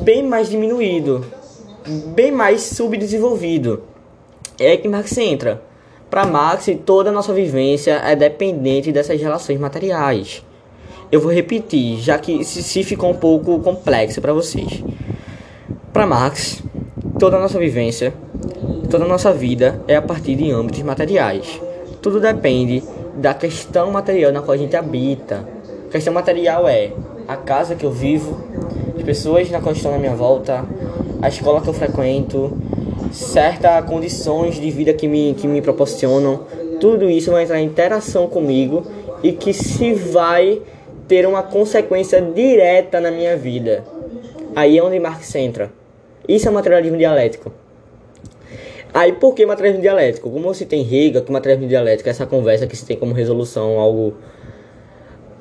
bem 0.00 0.22
mais 0.22 0.48
diminuído, 0.48 1.24
bem 2.14 2.30
mais 2.32 2.62
subdesenvolvido. 2.62 3.82
É 4.58 4.76
que 4.76 4.88
Marx 4.88 5.16
entra. 5.18 5.62
Para 6.08 6.26
Marx, 6.26 6.68
toda 6.84 7.10
a 7.10 7.12
nossa 7.12 7.32
vivência 7.32 7.92
é 8.04 8.14
dependente 8.16 8.92
dessas 8.92 9.20
relações 9.20 9.58
materiais. 9.58 10.42
Eu 11.10 11.20
vou 11.20 11.32
repetir, 11.32 11.98
já 12.00 12.18
que 12.18 12.44
se 12.44 12.82
ficou 12.82 13.10
um 13.10 13.16
pouco 13.16 13.60
complexo 13.60 14.20
para 14.20 14.32
vocês. 14.32 14.82
Para 15.92 16.06
Marx, 16.06 16.62
toda 17.18 17.36
a 17.36 17.40
nossa 17.40 17.58
vivência, 17.58 18.14
toda 18.90 19.04
a 19.04 19.08
nossa 19.08 19.32
vida 19.32 19.82
é 19.86 19.96
a 19.96 20.02
partir 20.02 20.34
de 20.34 20.50
âmbitos 20.50 20.82
materiais. 20.82 21.60
Tudo 22.00 22.18
depende 22.18 22.82
da 23.14 23.34
questão 23.34 23.90
material 23.90 24.32
na 24.32 24.40
qual 24.40 24.54
a 24.54 24.58
gente 24.58 24.76
habita. 24.76 25.46
A 25.86 25.92
questão 25.92 26.14
material 26.14 26.66
é 26.66 26.92
a 27.28 27.36
casa 27.36 27.74
que 27.74 27.84
eu 27.84 27.90
vivo, 27.90 28.51
as 29.02 29.04
pessoas 29.04 29.50
na 29.50 29.60
qual 29.60 29.74
estão 29.74 29.90
na 29.90 29.98
minha 29.98 30.14
volta, 30.14 30.64
a 31.20 31.28
escola 31.28 31.60
que 31.60 31.68
eu 31.68 31.72
frequento, 31.72 32.56
certas 33.10 33.84
condições 33.84 34.54
de 34.54 34.70
vida 34.70 34.94
que 34.94 35.08
me, 35.08 35.34
que 35.34 35.48
me 35.48 35.60
proporcionam. 35.60 36.46
Tudo 36.78 37.10
isso 37.10 37.32
vai 37.32 37.42
entrar 37.42 37.60
em 37.60 37.66
interação 37.66 38.28
comigo 38.28 38.86
e 39.20 39.32
que 39.32 39.52
se 39.52 39.92
vai 39.92 40.62
ter 41.08 41.26
uma 41.26 41.42
consequência 41.42 42.22
direta 42.22 43.00
na 43.00 43.10
minha 43.10 43.36
vida. 43.36 43.82
Aí 44.54 44.78
é 44.78 44.82
onde 44.82 45.00
Marx 45.00 45.34
entra. 45.34 45.72
Isso 46.28 46.46
é 46.46 46.50
materialismo 46.52 46.96
dialético. 46.96 47.52
Aí 48.94 49.14
por 49.14 49.34
que 49.34 49.44
materialismo 49.44 49.82
dialético? 49.82 50.30
Como 50.30 50.54
se 50.54 50.64
tem 50.64 50.82
Hegel 50.82 51.22
que 51.22 51.32
materialismo 51.32 51.68
dialético 51.68 52.08
é 52.08 52.12
essa 52.12 52.24
conversa 52.24 52.68
que 52.68 52.76
se 52.76 52.86
tem 52.86 52.96
como 52.96 53.12
resolução 53.12 53.80
algo 53.80 54.14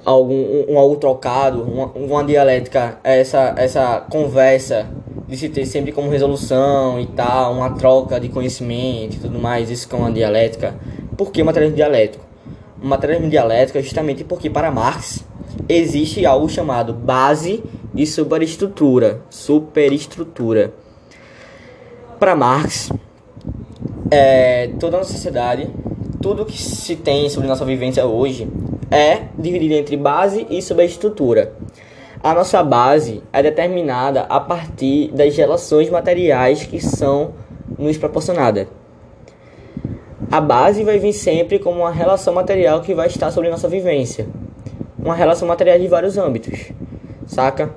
algum 0.06 0.34
um, 0.34 0.66
um 0.74 0.80
algo 0.80 0.96
trocado, 0.96 1.64
uma, 1.64 1.86
uma 1.88 2.24
dialética, 2.24 2.98
essa 3.04 3.54
essa 3.58 4.06
conversa 4.10 4.88
de 5.28 5.38
se 5.38 5.50
ter 5.50 5.66
sempre 5.66 5.92
como 5.92 6.10
resolução 6.10 7.00
e 7.00 7.06
tal, 7.08 7.54
uma 7.54 7.72
troca 7.72 8.20
de 8.20 8.30
conhecimento 8.30 9.16
e 9.16 9.20
tudo 9.20 9.40
mais, 9.40 9.70
isso 9.70 9.88
que 9.88 9.96
é 9.96 9.98
uma 9.98 10.12
dialética. 10.12 10.76
Por 11.16 11.32
que 11.32 11.44
materialismo 11.44 11.78
dialético? 11.78 12.26
O 12.82 12.88
materialismo 12.88 13.30
dialético 13.30 13.78
é 13.78 13.82
justamente 13.82 14.24
porque 14.24 14.50
para 14.50 14.72
Marx 14.72 15.24
existe 15.70 16.26
algo 16.26 16.50
chamado 16.50 16.94
base 16.94 17.64
de 17.94 18.06
superestrutura, 18.06 19.22
superestrutura. 19.30 20.74
Para 22.20 22.36
Marx, 22.36 22.92
é, 24.10 24.68
toda 24.80 24.98
a 24.98 25.00
nossa 25.00 25.14
sociedade, 25.14 25.70
tudo 26.22 26.46
que 26.46 26.62
se 26.62 26.96
tem 26.96 27.30
sobre 27.30 27.48
nossa 27.48 27.66
vivência 27.66 28.06
hoje 28.06 28.48
é 28.92 29.24
dividido 29.38 29.74
entre 29.74 29.96
base 29.96 30.46
e 30.50 30.62
superestrutura. 30.62 31.54
A 32.22 32.36
nossa 32.36 32.62
base 32.62 33.24
é 33.34 33.42
determinada 33.42 34.22
a 34.24 34.40
partir 34.40 35.12
das 35.12 35.36
relações 35.36 35.90
materiais 35.90 36.64
que 36.64 36.80
são 36.80 37.34
nos 37.80 37.98
proporcionadas. 37.98 38.68
A 40.32 40.40
base 40.40 40.84
vai 40.84 41.00
vir 41.00 41.14
sempre 41.14 41.58
como 41.58 41.80
uma 41.80 41.92
relação 41.92 42.34
material 42.34 42.82
que 42.82 42.94
vai 42.94 43.08
estar 43.08 43.32
sobre 43.32 43.50
nossa 43.50 43.68
vivência. 43.68 44.28
Uma 45.00 45.16
relação 45.16 45.48
material 45.48 45.80
de 45.80 45.88
vários 45.88 46.18
âmbitos, 46.18 46.72
saca? 47.26 47.74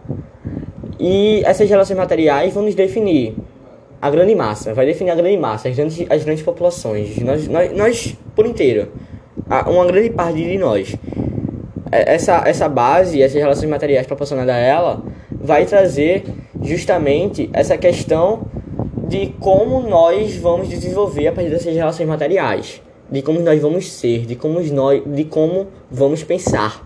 E 0.98 1.42
essas 1.44 1.68
relações 1.68 1.96
materiais 1.96 2.52
vão 2.52 2.64
nos 2.64 2.74
definir 2.74 3.34
a 4.00 4.10
grande 4.10 4.34
massa, 4.34 4.74
vai 4.74 4.84
definir 4.84 5.10
a 5.10 5.14
grande 5.14 5.38
massa, 5.38 5.68
as 5.68 5.76
grandes, 5.76 6.06
as 6.10 6.22
grandes 6.22 6.44
populações, 6.44 7.16
nós, 7.20 7.48
nós, 7.48 7.72
nós 7.72 8.16
por 8.36 8.44
inteiro, 8.44 8.92
uma 9.62 9.86
grande 9.86 10.10
parte 10.10 10.42
de 10.42 10.58
nós. 10.58 10.94
É, 11.90 12.14
essa, 12.14 12.42
essa 12.46 12.68
base, 12.68 13.22
essas 13.22 13.40
relações 13.40 13.68
materiais 13.68 14.06
proporcionadas 14.06 14.54
a 14.54 14.58
ela, 14.58 15.02
vai 15.30 15.64
trazer 15.64 16.24
justamente 16.62 17.48
essa 17.52 17.76
questão 17.76 18.46
de 19.06 19.26
como 19.38 19.80
nós 19.80 20.36
vamos 20.36 20.68
desenvolver 20.68 21.28
a 21.28 21.32
partir 21.32 21.50
dessas 21.50 21.74
relações 21.74 22.08
materiais, 22.08 22.82
de 23.10 23.22
como 23.22 23.38
nós 23.40 23.60
vamos 23.60 23.92
ser, 23.92 24.26
de 24.26 24.34
como 24.34 24.60
nós, 24.60 25.02
de 25.06 25.24
como 25.24 25.68
vamos 25.90 26.24
pensar, 26.24 26.84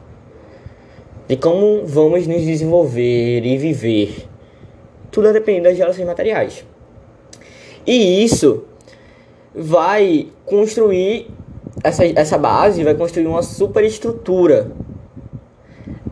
de 1.26 1.36
como 1.36 1.86
vamos 1.86 2.26
nos 2.26 2.42
desenvolver 2.42 3.46
e 3.46 3.56
viver. 3.56 4.26
Tudo 5.10 5.32
depende 5.32 5.62
das 5.62 5.78
relações 5.78 6.06
materiais. 6.06 6.64
E 7.86 8.22
isso 8.24 8.64
vai 9.54 10.28
construir 10.44 11.30
essa, 11.82 12.04
essa 12.04 12.38
base 12.38 12.82
vai 12.82 12.94
construir 12.94 13.26
uma 13.26 13.42
superestrutura. 13.42 14.70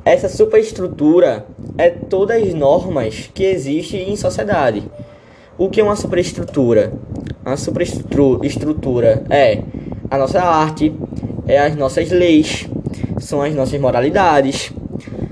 Essa 0.05 0.29
superestrutura 0.29 1.47
é 1.77 1.91
todas 1.91 2.43
as 2.43 2.55
normas 2.55 3.31
que 3.35 3.45
existem 3.45 4.11
em 4.11 4.17
sociedade. 4.17 4.83
O 5.59 5.69
que 5.69 5.81
é 5.81 5.85
uma 5.85 5.97
superestrutura? 5.97 6.93
A 7.45 7.57
superestrutura 7.57 9.25
é 9.31 9.63
a 10.11 10.19
nossa 10.19 10.41
arte, 10.41 10.95
é 11.47 11.59
as 11.59 11.75
nossas 11.77 12.11
leis, 12.11 12.69
são 13.19 13.43
as 13.43 13.55
nossas 13.55 13.81
moralidades, 13.81 14.73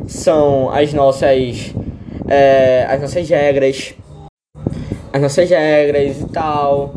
são 0.09 0.71
as 0.71 0.93
nossas 0.93 1.73
é, 2.27 2.87
as 2.89 3.01
nossas 3.01 3.29
regras, 3.29 3.95
as 5.13 5.23
nossas 5.23 5.51
regras 5.51 6.21
e 6.21 6.25
tal. 6.27 6.95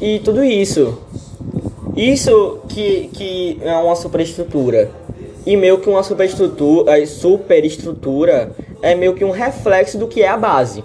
E 0.00 0.18
tudo 0.20 0.42
isso. 0.42 1.07
Isso 1.98 2.60
que, 2.68 3.10
que 3.12 3.58
é 3.60 3.74
uma 3.74 3.96
superestrutura. 3.96 4.88
E 5.44 5.56
meio 5.56 5.78
que 5.78 5.90
uma 5.90 6.04
superestrutura, 6.04 7.04
superestrutura 7.04 8.52
é 8.80 8.94
meio 8.94 9.14
que 9.14 9.24
um 9.24 9.32
reflexo 9.32 9.98
do 9.98 10.06
que 10.06 10.22
é 10.22 10.28
a 10.28 10.36
base. 10.36 10.84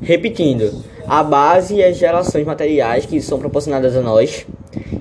Repetindo, 0.00 0.72
a 1.08 1.24
base 1.24 1.82
é 1.82 1.88
as 1.88 2.00
relações 2.00 2.46
materiais 2.46 3.04
que 3.04 3.20
são 3.20 3.36
proporcionadas 3.36 3.96
a 3.96 4.00
nós. 4.00 4.46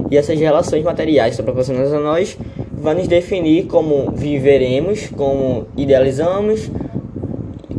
E 0.09 0.17
essas 0.17 0.39
relações 0.39 0.83
materiais 0.83 1.29
que 1.29 1.35
são 1.35 1.45
proporcionadas 1.45 1.93
a 1.93 1.99
nós 1.99 2.35
vão 2.71 2.95
nos 2.95 3.07
definir 3.07 3.67
como 3.67 4.09
viveremos, 4.09 5.07
como 5.15 5.67
idealizamos, 5.77 6.67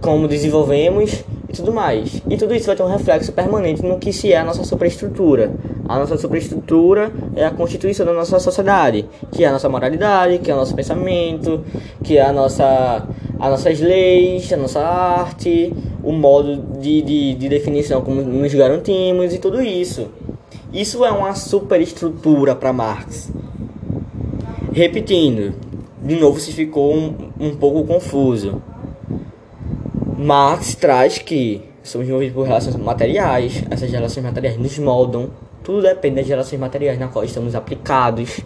como 0.00 0.28
desenvolvemos 0.28 1.24
tudo 1.54 1.72
mais. 1.72 2.20
E 2.28 2.36
tudo 2.36 2.54
isso 2.54 2.66
vai 2.66 2.76
ter 2.76 2.82
um 2.82 2.88
reflexo 2.88 3.32
permanente 3.32 3.82
no 3.82 3.98
que 3.98 4.12
se 4.12 4.32
é 4.32 4.38
a 4.38 4.44
nossa 4.44 4.64
superestrutura. 4.64 5.52
A 5.86 5.98
nossa 5.98 6.16
superestrutura 6.16 7.12
é 7.36 7.44
a 7.44 7.50
constituição 7.50 8.06
da 8.06 8.12
nossa 8.12 8.38
sociedade, 8.38 9.04
que 9.30 9.44
é 9.44 9.48
a 9.48 9.52
nossa 9.52 9.68
moralidade, 9.68 10.38
que 10.38 10.50
é 10.50 10.54
o 10.54 10.56
nosso 10.56 10.74
pensamento, 10.74 11.62
que 12.02 12.16
é 12.16 12.22
a 12.22 12.32
nossa, 12.32 13.06
as 13.38 13.50
nossas 13.50 13.80
leis, 13.80 14.50
a 14.52 14.56
nossa 14.56 14.80
arte, 14.80 15.72
o 16.02 16.12
modo 16.12 16.56
de, 16.80 17.02
de, 17.02 17.34
de 17.34 17.48
definição 17.48 18.00
como 18.00 18.22
nos 18.22 18.54
garantimos 18.54 19.34
e 19.34 19.38
tudo 19.38 19.62
isso. 19.62 20.08
Isso 20.72 21.04
é 21.04 21.10
uma 21.10 21.34
superestrutura 21.34 22.54
para 22.54 22.72
Marx. 22.72 23.30
Repetindo, 24.72 25.54
de 26.02 26.16
novo 26.16 26.40
se 26.40 26.52
ficou 26.52 26.94
um, 26.94 27.14
um 27.38 27.54
pouco 27.54 27.84
confuso. 27.84 28.62
Marx 30.16 30.74
traz 30.74 31.18
que 31.18 31.62
somos 31.82 32.08
movidos 32.08 32.34
por 32.34 32.46
relações 32.46 32.74
materiais, 32.76 33.62
essas 33.70 33.90
relações 33.90 34.24
materiais 34.24 34.56
nos 34.56 34.78
moldam, 34.78 35.30
tudo 35.64 35.82
depende 35.82 36.16
das 36.16 36.28
relações 36.28 36.60
materiais 36.60 36.98
na 36.98 37.08
qual 37.08 37.24
estamos 37.24 37.54
aplicados, 37.54 38.40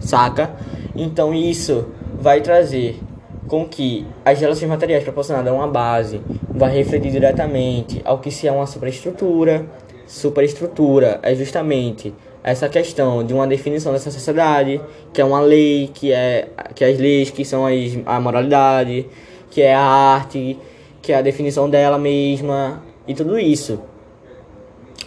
saca? 0.00 0.52
Então 0.94 1.34
isso 1.34 1.86
vai 2.18 2.40
trazer 2.40 3.00
com 3.48 3.66
que 3.66 4.06
as 4.24 4.38
relações 4.38 4.68
materiais 4.68 5.02
proporcionadas 5.02 5.52
a 5.52 5.56
uma 5.56 5.66
base 5.66 6.20
vai 6.48 6.70
refletir 6.70 7.10
diretamente 7.10 8.00
ao 8.04 8.18
que 8.18 8.30
se 8.30 8.46
é 8.46 8.52
uma 8.52 8.66
superestrutura. 8.66 9.66
Superestrutura 10.06 11.18
é 11.22 11.34
justamente 11.34 12.14
essa 12.44 12.68
questão 12.68 13.24
de 13.24 13.34
uma 13.34 13.46
definição 13.46 13.92
dessa 13.92 14.10
sociedade, 14.10 14.80
que 15.12 15.20
é 15.20 15.24
uma 15.24 15.40
lei, 15.40 15.90
que 15.92 16.12
é 16.12 16.48
que 16.74 16.84
as 16.84 16.98
leis 16.98 17.30
que 17.30 17.44
são 17.44 17.66
as, 17.66 17.98
a 18.06 18.20
moralidade, 18.20 19.06
que 19.50 19.60
é 19.60 19.74
a 19.74 19.80
arte, 19.80 20.58
que 21.02 21.12
é 21.12 21.16
a 21.16 21.22
definição 21.22 21.68
dela 21.68 21.98
mesma 21.98 22.82
e 23.06 23.14
tudo 23.14 23.38
isso. 23.38 23.80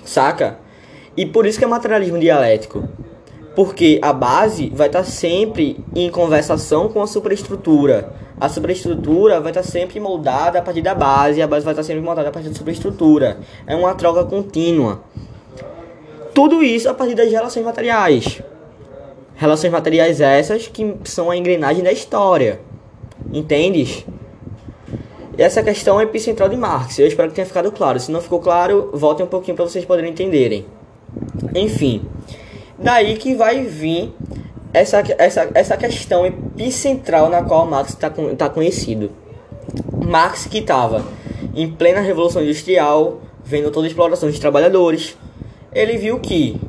Saca? 0.04 0.61
E 1.15 1.26
por 1.26 1.45
isso 1.45 1.60
que 1.60 1.65
é 1.65 1.67
materialismo 1.67 2.17
dialético. 2.17 2.84
Porque 3.56 4.00
a 4.02 4.13
base 4.13 4.69
vai 4.69 4.88
estar 4.88 5.04
sempre 5.04 5.84
em 5.93 6.10
conversação 6.10 6.88
com 6.88 7.02
a 7.02 7.08
superestrutura. 7.08 8.13
A 8.39 8.47
superestrutura 8.47 9.41
vai 9.41 9.52
estar 9.52 9.63
sempre 9.63 10.00
moldada 10.00 10.60
a 10.60 10.62
partir 10.62 10.82
da 10.82 10.95
base, 10.95 11.41
a 11.41 11.47
base 11.47 11.65
vai 11.65 11.74
estar 11.74 11.84
sempre 11.84 12.02
moldada 12.02 12.30
a 12.30 12.32
partir 12.32 12.50
da 12.50 12.56
superestrutura. 12.56 13.39
É 13.67 13.76
uma 13.76 13.93
troca 13.93 14.24
contínua. 14.24 15.02
Tudo 16.34 16.63
isso 16.63 16.88
a 16.89 16.93
partir 16.93 17.13
das 17.13 17.30
relações 17.30 17.65
materiais. 17.65 18.41
Relações 19.36 19.71
materiais 19.71 20.21
essas 20.21 20.67
que 20.67 20.95
são 21.04 21.30
a 21.30 21.36
engrenagem 21.36 21.84
da 21.84 21.91
história. 21.91 22.62
Entendes? 23.34 24.06
Essa 25.38 25.62
questão 25.62 26.00
é 26.00 26.04
epicentral 26.04 26.47
de 26.47 26.56
Marx. 26.56 27.00
Eu 27.00 27.08
espero 27.08 27.30
que 27.30 27.36
tenha 27.36 27.47
ficado 27.47 27.71
claro. 27.71 28.00
Se 28.00 28.12
não 28.12 28.21
ficou 28.21 28.39
claro, 28.39 28.91
voltem 28.93 29.26
um 29.26 29.30
pouquinho 29.30 29.56
para 29.56 29.65
vocês 29.65 29.84
poderem 29.84 30.12
entenderem. 30.12 30.65
Enfim, 31.56 32.04
daí 32.78 33.17
que 33.17 33.36
vai 33.36 33.63
vir 33.63 34.13
essa, 34.74 35.04
essa, 35.17 35.50
essa 35.54 35.78
questão 35.78 36.26
epicentral 36.26 37.30
na 37.30 37.43
qual 37.43 37.65
Marx 37.65 37.89
está 37.89 38.10
tá 38.10 38.50
conhecido. 38.50 39.12
Marx 40.06 40.45
que 40.45 40.60
estava 40.60 41.06
em 41.54 41.69
plena 41.69 42.00
Revolução 42.02 42.41
Industrial, 42.41 43.19
vendo 43.43 43.71
toda 43.71 43.86
a 43.86 43.89
exploração 43.89 44.30
dos 44.30 44.39
trabalhadores, 44.39 45.17
ele 45.74 45.97
viu 45.97 46.19
que 46.19 46.60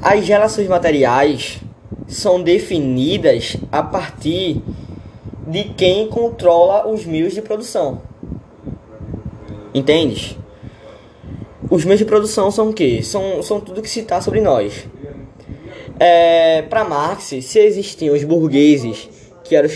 as 0.00 0.26
relações 0.26 0.68
materiais 0.68 1.60
são 2.08 2.42
definidas 2.42 3.56
a 3.70 3.82
partir 3.82 4.60
de 5.46 5.64
quem 5.64 6.08
controla 6.08 6.86
os 6.88 7.04
meios 7.04 7.32
de 7.32 7.42
produção. 7.42 8.02
Entendes? 9.74 10.36
Os 11.72 11.86
meios 11.86 12.00
de 12.00 12.04
produção 12.04 12.50
são 12.50 12.68
o 12.68 12.72
quê? 12.74 13.02
São, 13.02 13.42
são 13.42 13.58
tudo 13.58 13.80
que 13.80 13.88
se 13.88 14.00
está 14.00 14.20
sobre 14.20 14.42
nós. 14.42 14.86
É, 15.98 16.60
Para 16.68 16.84
Marx, 16.84 17.32
se 17.40 17.58
existiam 17.60 18.14
os 18.14 18.22
burgueses, 18.24 19.08
que 19.42 19.56
eram 19.56 19.70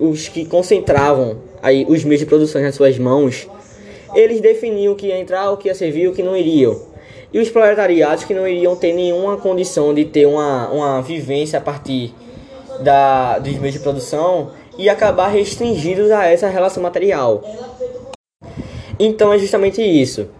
os 0.00 0.28
que, 0.28 0.46
concentravam 0.46 1.36
aí 1.62 1.84
os 1.86 2.02
meios 2.04 2.20
de 2.20 2.24
produção 2.24 2.62
nas 2.62 2.74
suas 2.74 2.98
mãos, 2.98 3.46
eles 4.14 4.40
definiam 4.40 4.94
o 4.94 4.96
que 4.96 5.08
ia 5.08 5.20
entrar, 5.20 5.50
o 5.50 5.58
que 5.58 5.68
ia 5.68 5.74
servir, 5.74 6.08
o 6.08 6.14
que 6.14 6.22
não 6.22 6.34
iriam. 6.34 6.74
E 7.30 7.38
os 7.38 7.50
proletariados 7.50 8.24
que 8.24 8.32
não 8.32 8.48
iriam 8.48 8.74
ter 8.74 8.94
nenhuma 8.94 9.36
condição 9.36 9.92
de 9.92 10.06
ter 10.06 10.24
uma, 10.24 10.70
uma 10.70 11.02
vivência 11.02 11.58
a 11.58 11.60
partir 11.60 12.14
da, 12.80 13.38
dos 13.40 13.58
meios 13.58 13.74
de 13.74 13.80
produção, 13.80 14.52
e 14.78 14.88
acabar 14.88 15.28
restringidos 15.28 16.10
a 16.10 16.24
essa 16.24 16.48
relação 16.48 16.82
material. 16.82 17.44
Então 18.98 19.34
é 19.34 19.38
justamente 19.38 19.82
isso. 19.82 20.30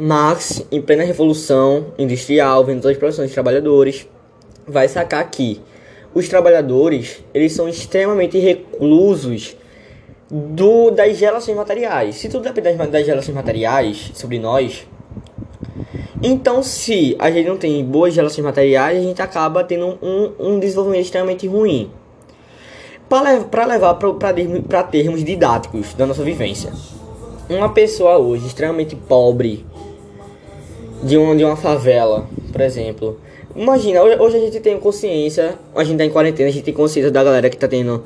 Marx, 0.00 0.64
em 0.72 0.80
plena 0.80 1.04
revolução 1.04 1.88
industrial, 1.98 2.64
vendo 2.64 2.80
todas 2.80 2.92
as 2.92 2.98
produções 2.98 3.28
de 3.28 3.34
trabalhadores, 3.34 4.08
vai 4.66 4.88
sacar 4.88 5.30
que 5.30 5.60
os 6.14 6.26
trabalhadores 6.26 7.22
eles 7.34 7.52
são 7.52 7.68
extremamente 7.68 8.38
reclusos 8.38 9.54
do, 10.30 10.90
das 10.90 11.20
relações 11.20 11.54
materiais. 11.54 12.16
Se 12.16 12.30
tudo 12.30 12.44
depende 12.44 12.78
das, 12.78 12.88
das 12.90 13.06
relações 13.06 13.34
materiais 13.34 14.10
sobre 14.14 14.38
nós, 14.38 14.86
então 16.22 16.62
se 16.62 17.14
a 17.18 17.30
gente 17.30 17.46
não 17.46 17.58
tem 17.58 17.84
boas 17.84 18.16
relações 18.16 18.42
materiais, 18.42 18.98
a 18.98 19.02
gente 19.02 19.20
acaba 19.20 19.62
tendo 19.62 19.98
um, 20.00 20.32
um 20.38 20.58
desenvolvimento 20.58 21.04
extremamente 21.04 21.46
ruim. 21.46 21.90
Para 23.06 23.66
levar 23.66 23.94
para 23.96 24.82
termos 24.84 25.22
didáticos 25.22 25.92
da 25.92 26.06
nossa 26.06 26.22
vivência. 26.22 26.72
Uma 27.50 27.70
pessoa 27.70 28.16
hoje 28.16 28.46
extremamente 28.46 28.94
pobre, 28.94 29.66
de 31.02 31.16
uma, 31.16 31.36
de 31.36 31.44
uma 31.44 31.56
favela, 31.56 32.26
por 32.52 32.60
exemplo. 32.60 33.20
Imagina, 33.54 34.02
hoje 34.02 34.36
a 34.36 34.40
gente 34.40 34.60
tem 34.60 34.78
consciência, 34.78 35.54
a 35.74 35.82
gente 35.82 35.98
tá 35.98 36.04
em 36.04 36.10
quarentena, 36.10 36.48
a 36.48 36.52
gente 36.52 36.64
tem 36.64 36.74
consciência 36.74 37.10
da 37.10 37.22
galera 37.24 37.50
que 37.50 37.56
tá 37.56 37.66
tendo 37.66 38.04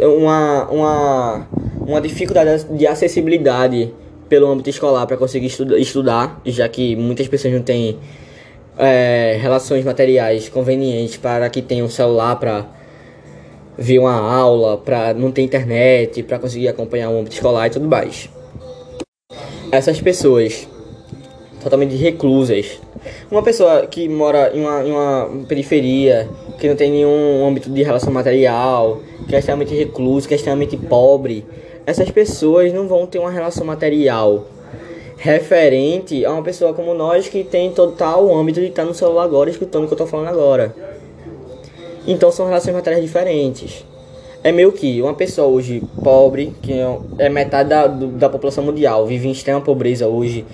uma, 0.00 0.68
uma, 0.70 1.46
uma 1.80 2.00
dificuldade 2.00 2.64
de 2.76 2.86
acessibilidade 2.86 3.92
pelo 4.28 4.48
âmbito 4.48 4.70
escolar 4.70 5.06
para 5.06 5.16
conseguir 5.16 5.46
estu 5.46 5.76
estudar, 5.76 6.40
já 6.44 6.68
que 6.68 6.96
muitas 6.96 7.28
pessoas 7.28 7.54
não 7.54 7.62
têm 7.62 7.98
é, 8.76 9.38
relações 9.40 9.84
materiais 9.84 10.48
convenientes 10.48 11.16
para 11.16 11.48
que 11.48 11.62
tenham 11.62 11.86
um 11.86 11.90
celular 11.90 12.36
para 12.36 12.66
ver 13.78 13.98
uma 13.98 14.14
aula, 14.14 14.78
para 14.78 15.14
não 15.14 15.30
ter 15.30 15.42
internet, 15.42 16.22
para 16.22 16.38
conseguir 16.38 16.68
acompanhar 16.68 17.10
o 17.10 17.18
âmbito 17.18 17.36
escolar 17.36 17.66
e 17.66 17.70
tudo 17.70 17.86
mais. 17.86 18.28
Essas 19.70 20.00
pessoas 20.00 20.66
totalmente 21.62 21.94
reclusas. 21.96 22.80
Uma 23.30 23.42
pessoa 23.42 23.86
que 23.86 24.08
mora 24.08 24.50
em 24.54 24.60
uma, 24.60 24.84
em 24.84 24.92
uma 24.92 25.44
periferia, 25.48 26.28
que 26.58 26.68
não 26.68 26.76
tem 26.76 26.90
nenhum 26.90 27.46
âmbito 27.46 27.70
de 27.70 27.82
relação 27.82 28.12
material, 28.12 29.00
que 29.28 29.34
é 29.34 29.38
extremamente 29.38 29.74
recluso, 29.74 30.26
que 30.26 30.34
é 30.34 30.36
extremamente 30.36 30.76
pobre, 30.76 31.44
essas 31.86 32.10
pessoas 32.10 32.72
não 32.72 32.88
vão 32.88 33.06
ter 33.06 33.18
uma 33.18 33.30
relação 33.30 33.64
material 33.64 34.46
referente 35.16 36.24
a 36.24 36.32
uma 36.32 36.42
pessoa 36.42 36.74
como 36.74 36.92
nós 36.92 37.28
que 37.28 37.42
tem 37.42 37.72
total 37.72 38.34
âmbito 38.36 38.60
de 38.60 38.66
estar 38.66 38.84
no 38.84 38.94
celular 38.94 39.24
agora 39.24 39.48
escutando 39.48 39.84
o 39.84 39.86
que 39.86 39.92
eu 39.92 39.96
estou 39.96 40.06
falando 40.06 40.28
agora. 40.28 40.74
Então 42.06 42.30
são 42.30 42.46
relações 42.46 42.74
materiais 42.74 43.02
diferentes. 43.02 43.84
É 44.46 44.52
meio 44.52 44.70
que 44.70 45.02
uma 45.02 45.12
pessoa 45.12 45.48
hoje 45.48 45.82
pobre, 46.04 46.54
que 46.62 46.72
é 47.18 47.28
metade 47.28 47.68
da, 47.68 47.88
da 47.88 48.28
população 48.28 48.62
mundial, 48.62 49.04
vive 49.04 49.26
em 49.26 49.32
extrema 49.32 49.60
pobreza 49.60 50.06
hoje, 50.06 50.46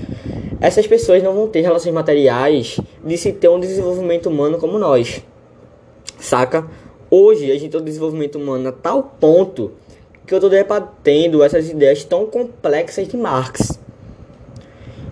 essas 0.62 0.86
pessoas 0.86 1.22
não 1.22 1.34
vão 1.34 1.46
ter 1.46 1.60
relações 1.60 1.92
materiais 1.92 2.80
de 3.04 3.18
se 3.18 3.32
ter 3.32 3.50
um 3.50 3.60
desenvolvimento 3.60 4.30
humano 4.30 4.56
como 4.56 4.78
nós. 4.78 5.22
Saca? 6.18 6.66
Hoje 7.10 7.52
a 7.52 7.54
gente 7.58 7.68
tem 7.68 7.80
um 7.82 7.84
desenvolvimento 7.84 8.36
humano 8.36 8.70
a 8.70 8.72
tal 8.72 9.02
ponto 9.20 9.72
que 10.26 10.32
eu 10.32 10.38
estou 10.38 10.48
debatendo 10.48 11.42
essas 11.42 11.68
ideias 11.68 12.02
tão 12.02 12.24
complexas 12.24 13.06
de 13.06 13.16
Marx. 13.18 13.78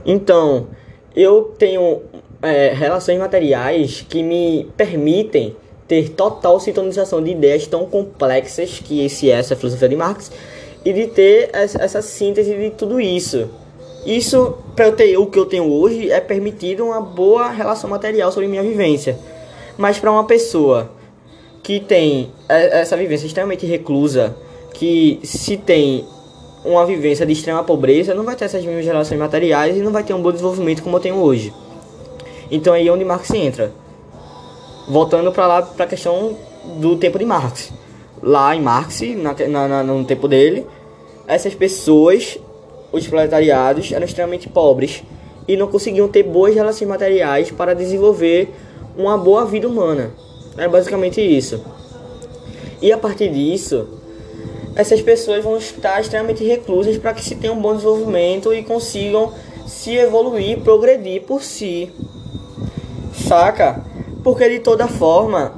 Então, 0.06 0.68
eu 1.14 1.54
tenho 1.58 2.00
é, 2.40 2.72
relações 2.72 3.18
materiais 3.18 4.06
que 4.08 4.22
me 4.22 4.70
permitem 4.74 5.54
ter 5.90 6.10
total 6.10 6.60
sintonização 6.60 7.20
de 7.20 7.32
ideias 7.32 7.66
tão 7.66 7.84
complexas 7.84 8.78
que 8.78 9.04
esse 9.04 9.28
é 9.28 9.34
essa 9.34 9.56
filosofia 9.56 9.88
de 9.88 9.96
Marx 9.96 10.30
e 10.84 10.92
de 10.92 11.08
ter 11.08 11.50
essa, 11.52 12.00
síntese 12.00 12.54
de 12.54 12.70
tudo 12.70 13.00
isso. 13.00 13.50
Isso, 14.06 14.54
para 14.76 14.86
eu 14.86 14.92
ter 14.92 15.18
o 15.18 15.26
que 15.26 15.36
eu 15.36 15.46
tenho 15.46 15.68
hoje, 15.68 16.08
é 16.08 16.20
permitido 16.20 16.84
uma 16.84 17.00
boa 17.00 17.50
relação 17.50 17.90
material 17.90 18.30
sobre 18.30 18.46
minha 18.46 18.62
vivência. 18.62 19.18
Mas 19.76 19.98
para 19.98 20.12
uma 20.12 20.22
pessoa 20.22 20.92
que 21.60 21.80
tem 21.80 22.30
essa 22.48 22.96
vivência 22.96 23.26
extremamente 23.26 23.66
reclusa, 23.66 24.36
que 24.72 25.18
se 25.24 25.56
tem 25.56 26.04
uma 26.64 26.86
vivência 26.86 27.26
de 27.26 27.32
extrema 27.32 27.64
pobreza, 27.64 28.14
não 28.14 28.22
vai 28.22 28.36
ter 28.36 28.44
essas 28.44 28.64
mesmas 28.64 28.86
relações 28.86 29.18
materiais 29.18 29.76
e 29.76 29.80
não 29.80 29.90
vai 29.90 30.04
ter 30.04 30.14
um 30.14 30.22
bom 30.22 30.30
desenvolvimento 30.30 30.84
como 30.84 30.98
eu 30.98 31.00
tenho 31.00 31.16
hoje. 31.16 31.52
Então 32.48 32.72
aí 32.72 32.86
é 32.86 32.92
onde 32.92 33.04
Marx 33.04 33.28
entra. 33.32 33.72
Voltando 34.90 35.30
para 35.30 35.46
lá 35.46 35.62
para 35.62 35.84
a 35.84 35.88
questão 35.88 36.36
do 36.80 36.96
tempo 36.96 37.16
de 37.16 37.24
Marx. 37.24 37.72
Lá 38.20 38.56
em 38.56 38.60
Marx, 38.60 39.00
na, 39.48 39.68
na, 39.68 39.84
no 39.84 40.04
tempo 40.04 40.26
dele, 40.26 40.66
essas 41.28 41.54
pessoas 41.54 42.36
os 42.90 43.06
proletariados 43.06 43.92
eram 43.92 44.04
extremamente 44.04 44.48
pobres 44.48 45.04
e 45.46 45.56
não 45.56 45.68
conseguiam 45.68 46.08
ter 46.08 46.24
boas 46.24 46.56
relações 46.56 46.88
materiais 46.88 47.52
para 47.52 47.72
desenvolver 47.72 48.52
uma 48.96 49.16
boa 49.16 49.44
vida 49.44 49.68
humana. 49.68 50.10
É 50.58 50.66
basicamente 50.66 51.20
isso. 51.20 51.62
E 52.82 52.90
a 52.90 52.98
partir 52.98 53.28
disso, 53.30 53.86
essas 54.74 55.00
pessoas 55.00 55.44
vão 55.44 55.56
estar 55.56 56.00
extremamente 56.00 56.42
reclusas 56.42 56.98
para 56.98 57.14
que 57.14 57.24
se 57.24 57.36
tenha 57.36 57.52
um 57.52 57.62
bom 57.62 57.74
desenvolvimento 57.76 58.52
e 58.52 58.64
consigam 58.64 59.32
se 59.68 59.94
evoluir, 59.94 60.58
progredir 60.62 61.22
por 61.22 61.44
si. 61.44 61.92
Saca? 63.14 63.88
Porque 64.22 64.48
de 64.48 64.58
toda 64.60 64.86
forma, 64.86 65.54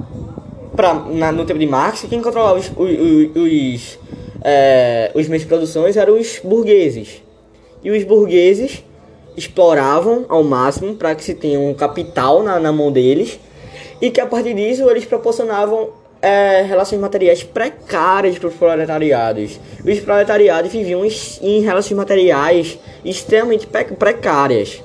pra, 0.75 0.93
na, 0.93 1.31
no 1.31 1.45
tempo 1.45 1.59
de 1.59 1.67
Marx, 1.67 2.05
quem 2.09 2.21
controlava 2.21 2.59
os, 2.59 2.71
os, 2.75 3.35
os, 3.35 3.99
é, 4.43 5.11
os 5.13 5.27
meios 5.27 5.43
de 5.43 5.47
produção 5.47 5.85
eram 5.87 6.19
os 6.19 6.39
burgueses 6.43 7.21
e 7.83 7.91
os 7.91 8.03
burgueses 8.03 8.83
exploravam 9.35 10.25
ao 10.29 10.43
máximo 10.43 10.95
para 10.95 11.13
que 11.15 11.23
se 11.23 11.33
tenha 11.33 11.59
um 11.59 11.73
capital 11.73 12.41
na, 12.41 12.59
na 12.59 12.71
mão 12.71 12.91
deles 12.91 13.39
e 14.01 14.09
que 14.09 14.21
a 14.21 14.25
partir 14.25 14.53
disso 14.53 14.89
eles 14.89 15.05
proporcionavam 15.05 15.89
é, 16.21 16.61
relações 16.61 17.01
materiais 17.01 17.43
precárias 17.43 18.37
para 18.37 18.47
os 18.47 18.55
proletariados. 18.55 19.59
Os 19.85 19.99
proletariados 19.99 20.71
viviam 20.71 21.05
em 21.41 21.61
relações 21.61 21.97
materiais 21.97 22.79
extremamente 23.03 23.67
precárias. 23.67 24.81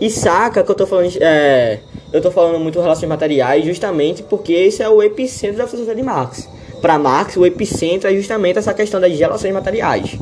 E 0.00 0.08
saca 0.08 0.62
que 0.62 0.70
eu 0.70 0.74
tô 0.74 0.86
falando, 0.86 1.12
é, 1.20 1.80
eu 2.12 2.20
tô 2.20 2.30
falando 2.30 2.58
muito 2.58 2.80
relações 2.80 3.08
materiais 3.08 3.64
justamente 3.64 4.22
porque 4.22 4.52
esse 4.52 4.82
é 4.82 4.88
o 4.88 5.02
epicentro 5.02 5.58
da 5.58 5.66
filosofia 5.66 5.94
de 5.94 6.02
Marx. 6.02 6.48
Para 6.80 6.98
Marx, 6.98 7.36
o 7.36 7.44
epicentro 7.44 8.08
é 8.08 8.14
justamente 8.14 8.58
essa 8.58 8.72
questão 8.74 9.00
das 9.00 9.16
relações 9.18 9.52
materiais. 9.52 10.16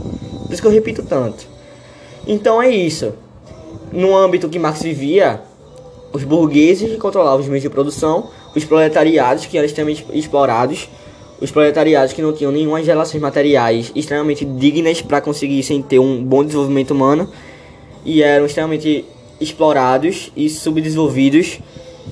Por 0.46 0.53
isso 0.53 0.61
que 0.61 0.68
eu 0.68 0.72
repito 0.72 1.03
tanto. 1.03 1.46
Então 2.27 2.61
é 2.61 2.68
isso. 2.68 3.14
No 3.92 4.16
âmbito 4.16 4.48
que 4.48 4.59
Marx 4.59 4.83
vivia, 4.83 5.40
os 6.12 6.24
burgueses 6.24 6.96
controlavam 6.98 7.40
os 7.40 7.46
meios 7.46 7.62
de 7.62 7.70
produção, 7.70 8.29
os 8.55 8.64
proletariados 8.64 9.46
que 9.46 9.57
eram 9.57 9.66
extremamente 9.66 10.05
explorados, 10.12 10.88
os 11.40 11.51
proletariados 11.51 12.12
que 12.12 12.20
não 12.20 12.33
tinham 12.33 12.51
nenhuma 12.51 12.81
relações 12.81 13.20
materiais 13.20 13.92
extremamente 13.94 14.44
dignas 14.44 15.01
para 15.01 15.20
conseguissem 15.20 15.81
ter 15.81 15.98
um 15.98 16.22
bom 16.22 16.44
desenvolvimento 16.44 16.90
humano 16.90 17.29
e 18.05 18.22
eram 18.22 18.46
extremamente 18.46 19.05
explorados 19.40 20.33
e 20.37 20.48
subdesenvolvidos 20.48 21.61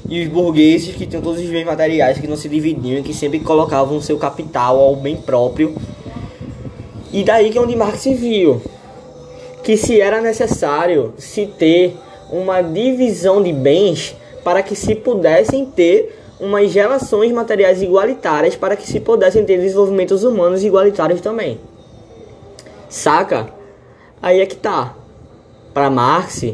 e 0.09 0.23
os 0.23 0.29
burgueses 0.29 0.95
que 0.95 1.07
tinham 1.07 1.23
todos 1.23 1.41
os 1.41 1.49
bens 1.49 1.65
materiais 1.65 2.19
que 2.19 2.27
não 2.27 2.37
se 2.37 2.49
dividiam 2.49 3.01
e 3.01 3.03
que 3.03 3.15
sempre 3.15 3.41
colocavam 3.41 4.01
seu 4.01 4.19
capital 4.19 4.79
ao 4.79 4.97
bem 4.97 5.17
próprio 5.17 5.75
e 7.12 7.25
daí 7.25 7.51
que 7.51 7.59
é 7.59 7.61
onde 7.61 7.75
Marx 7.75 8.05
viu 8.05 8.61
que 9.62 9.77
se 9.77 10.01
era 10.01 10.21
necessário 10.21 11.15
se 11.19 11.47
ter 11.47 11.97
uma 12.31 12.62
divisão 12.62 13.43
de 13.43 13.53
bens 13.53 14.15
para 14.45 14.62
que 14.62 14.77
se 14.77 14.95
pudessem 14.95 15.65
ter 15.67 16.17
umas 16.39 16.73
relações 16.73 17.33
materiais 17.33 17.83
igualitárias 17.83 18.55
para 18.55 18.77
que 18.77 18.87
se 18.87 19.01
pudessem 19.01 19.45
ter 19.45 19.59
desenvolvimentos 19.59 20.23
humanos 20.23 20.62
igualitários 20.62 21.21
também. 21.21 21.59
Saca? 22.89 23.49
Aí 24.23 24.41
é 24.41 24.47
que 24.47 24.57
tá. 24.57 24.95
Para 25.73 25.91
Marx, 25.91 26.45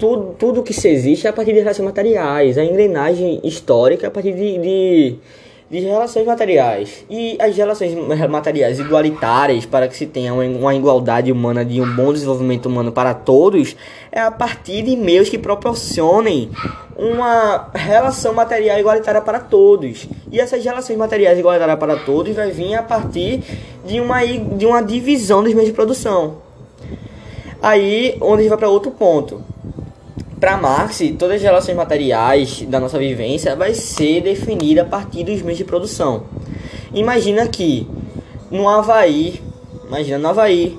tudo, 0.00 0.34
tudo 0.38 0.62
que 0.62 0.72
se 0.72 0.88
existe 0.88 1.26
é 1.26 1.30
a 1.30 1.32
partir 1.32 1.52
de 1.52 1.60
relações 1.60 1.84
materiais. 1.84 2.58
A 2.58 2.64
engrenagem 2.64 3.40
histórica 3.44 4.06
é 4.06 4.08
a 4.08 4.10
partir 4.10 4.32
de, 4.32 4.58
de 4.58 5.18
de 5.70 5.78
relações 5.78 6.26
materiais. 6.26 7.04
E 7.08 7.38
as 7.40 7.56
relações 7.56 7.94
materiais 8.28 8.80
igualitárias 8.80 9.64
para 9.64 9.86
que 9.86 9.96
se 9.96 10.04
tenha 10.04 10.34
uma 10.34 10.74
igualdade 10.74 11.30
humana 11.30 11.64
de 11.64 11.80
um 11.80 11.94
bom 11.94 12.12
desenvolvimento 12.12 12.66
humano 12.66 12.90
para 12.90 13.14
todos 13.14 13.76
é 14.10 14.20
a 14.20 14.32
partir 14.32 14.82
de 14.82 14.96
meios 14.96 15.28
que 15.28 15.38
proporcionem 15.38 16.50
uma 16.96 17.70
relação 17.72 18.34
material 18.34 18.80
igualitária 18.80 19.20
para 19.20 19.38
todos. 19.38 20.08
E 20.32 20.40
essas 20.40 20.64
relações 20.64 20.98
materiais 20.98 21.38
igualitárias 21.38 21.78
para 21.78 21.96
todos 21.98 22.34
vai 22.34 22.50
vir 22.50 22.74
a 22.74 22.82
partir 22.82 23.40
de 23.86 24.00
uma, 24.00 24.26
de 24.26 24.66
uma 24.66 24.82
divisão 24.82 25.44
dos 25.44 25.54
meios 25.54 25.68
de 25.68 25.74
produção. 25.74 26.38
Aí, 27.62 28.16
onde 28.20 28.34
a 28.34 28.38
gente 28.38 28.48
vai 28.48 28.58
para 28.58 28.68
outro 28.68 28.90
ponto 28.90 29.40
para 30.40 30.56
Marx, 30.56 31.02
todas 31.18 31.36
as 31.36 31.42
relações 31.42 31.76
materiais 31.76 32.62
da 32.62 32.80
nossa 32.80 32.98
vivência 32.98 33.54
vai 33.54 33.74
ser 33.74 34.22
definida 34.22 34.80
a 34.82 34.84
partir 34.86 35.22
dos 35.22 35.42
meios 35.42 35.58
de 35.58 35.64
produção. 35.64 36.24
Imagina 36.94 37.46
que 37.46 37.86
no 38.50 38.66
Havaí, 38.66 39.38
imagina 39.86 40.18
no 40.18 40.28
Havaí, 40.28 40.78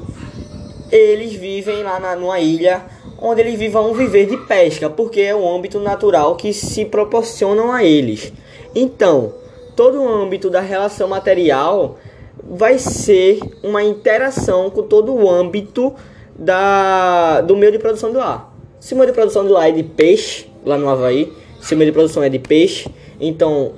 eles 0.91 1.33
vivem 1.33 1.83
lá 1.83 1.99
na, 1.99 2.15
numa 2.15 2.39
ilha 2.39 2.83
onde 3.19 3.41
eles 3.41 3.57
vivem 3.59 3.93
viver 3.93 4.25
de 4.25 4.35
pesca, 4.35 4.89
porque 4.89 5.21
é 5.21 5.35
o 5.35 5.47
âmbito 5.47 5.79
natural 5.79 6.35
que 6.35 6.51
se 6.51 6.83
proporcionam 6.85 7.71
a 7.71 7.83
eles. 7.83 8.33
Então, 8.73 9.31
todo 9.75 10.01
o 10.01 10.09
âmbito 10.09 10.49
da 10.49 10.59
relação 10.59 11.07
material 11.07 11.97
vai 12.43 12.79
ser 12.79 13.39
uma 13.61 13.83
interação 13.83 14.71
com 14.71 14.81
todo 14.81 15.13
o 15.13 15.29
âmbito 15.29 15.93
da, 16.35 17.41
do 17.41 17.55
meio 17.55 17.71
de 17.71 17.77
produção 17.77 18.11
do 18.11 18.19
ar. 18.19 18.50
Meio 18.89 19.05
de 19.05 19.13
produção 19.13 19.45
do 19.45 19.55
ar 19.55 19.69
é 19.69 19.71
de 19.71 19.83
peixe, 19.83 20.47
lá 20.65 20.77
no 20.77 20.89
Havaí, 20.89 21.31
meio 21.71 21.85
de 21.85 21.91
produção 21.91 22.23
é 22.23 22.29
de 22.29 22.39
peixe, 22.39 22.89
então 23.21 23.73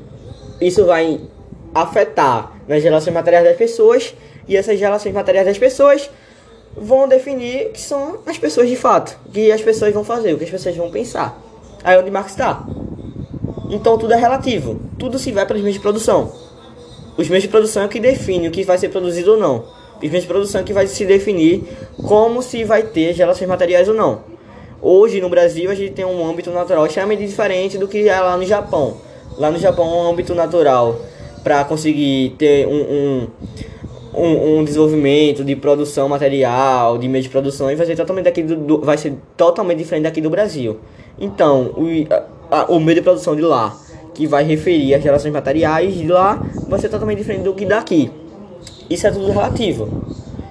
isso 0.60 0.86
vai 0.86 1.20
afetar 1.76 2.54
nas 2.68 2.84
relações 2.84 3.14
materiais 3.14 3.46
das 3.46 3.58
pessoas 3.58 4.16
e 4.48 4.58
essas 4.58 4.80
relações 4.80 5.14
materiais 5.14 5.46
das 5.46 5.58
pessoas 5.58 6.10
vão 6.76 7.08
definir 7.08 7.70
que 7.72 7.82
são 7.82 8.20
as 8.26 8.38
pessoas 8.40 8.70
de 8.70 8.76
fato, 8.76 9.16
que 9.32 9.52
as 9.52 9.62
pessoas 9.62 9.94
vão 9.94 10.04
fazer, 10.04 10.34
o 10.34 10.38
que 10.38 10.46
as 10.46 10.50
pessoas 10.50 10.76
vão 10.76 10.90
pensar. 10.90 11.40
Aí 11.84 11.96
é 11.96 12.00
onde 12.00 12.10
Marx 12.10 12.32
está. 12.32 12.66
Então 13.70 13.98
tudo 13.98 14.14
é 14.14 14.18
relativo, 14.18 14.80
tudo 14.98 15.20
se 15.20 15.32
vai 15.32 15.46
para 15.46 15.58
os 15.58 15.62
meios 15.62 15.76
de 15.76 15.82
produção. 15.82 16.32
Os 17.18 17.28
meios 17.28 17.44
de 17.44 17.50
produção 17.50 17.84
é 17.84 17.88
que 17.88 18.00
define 18.00 18.48
o 18.48 18.52
que 18.52 18.64
vai 18.64 18.80
ser 18.80 18.90
produzido 18.90 19.34
ou 19.34 19.38
não. 19.38 19.66
Os 19.98 20.10
meios 20.10 20.24
de 20.24 20.28
produção 20.28 20.62
é 20.62 20.64
que 20.64 20.74
vai 20.74 20.88
se 20.88 21.06
definir 21.06 21.64
como 22.08 22.42
se 22.42 22.64
vai 22.64 22.82
ter 22.82 23.12
relações 23.12 23.48
materiais 23.48 23.88
ou 23.88 23.94
não. 23.94 24.33
Hoje 24.86 25.22
no 25.22 25.30
Brasil 25.30 25.72
a 25.72 25.76
gente 25.76 25.94
tem 25.94 26.04
um 26.04 26.30
âmbito 26.30 26.52
natural 26.52 26.86
extremamente 26.86 27.26
diferente 27.26 27.78
do 27.78 27.88
que 27.88 28.10
é 28.10 28.20
lá 28.20 28.36
no 28.36 28.46
Japão. 28.46 28.98
Lá 29.38 29.50
no 29.50 29.58
Japão 29.58 29.86
é 29.88 29.96
um 29.96 30.12
âmbito 30.12 30.36
natural 30.36 31.00
para 31.42 31.64
conseguir 31.64 32.36
ter 32.38 32.68
um, 32.68 32.82
um 32.82 33.28
um, 34.16 34.60
um, 34.60 34.64
desenvolvimento 34.64 35.44
de 35.44 35.56
produção 35.56 36.08
material, 36.08 37.00
de 37.00 37.08
meio 37.08 37.24
de 37.24 37.30
produção, 37.30 37.72
e 37.72 37.76
vai 37.76 37.86
ser 37.88 37.96
totalmente, 37.96 38.26
daqui 38.26 38.44
do, 38.44 38.56
do, 38.56 38.82
vai 38.82 38.96
ser 38.96 39.16
totalmente 39.36 39.80
diferente 39.80 40.04
daqui 40.04 40.22
do 40.22 40.30
Brasil. 40.30 40.78
Então, 41.20 41.74
o, 41.76 41.88
a, 42.52 42.72
o 42.72 42.80
meio 42.80 42.98
de 42.98 43.02
produção 43.02 43.36
de 43.36 43.42
lá, 43.42 43.76
que 44.14 44.28
vai 44.28 44.44
referir 44.44 44.94
às 44.94 45.04
relações 45.04 45.34
materiais 45.34 45.96
de 45.96 46.08
lá, 46.08 46.46
vai 46.68 46.80
ser 46.80 46.90
totalmente 46.90 47.18
diferente 47.18 47.44
do 47.44 47.56
que 47.56 47.66
daqui. 47.66 48.12
Isso 48.88 49.08
é 49.08 49.12
tudo 49.12 49.32
relativo. 49.32 49.90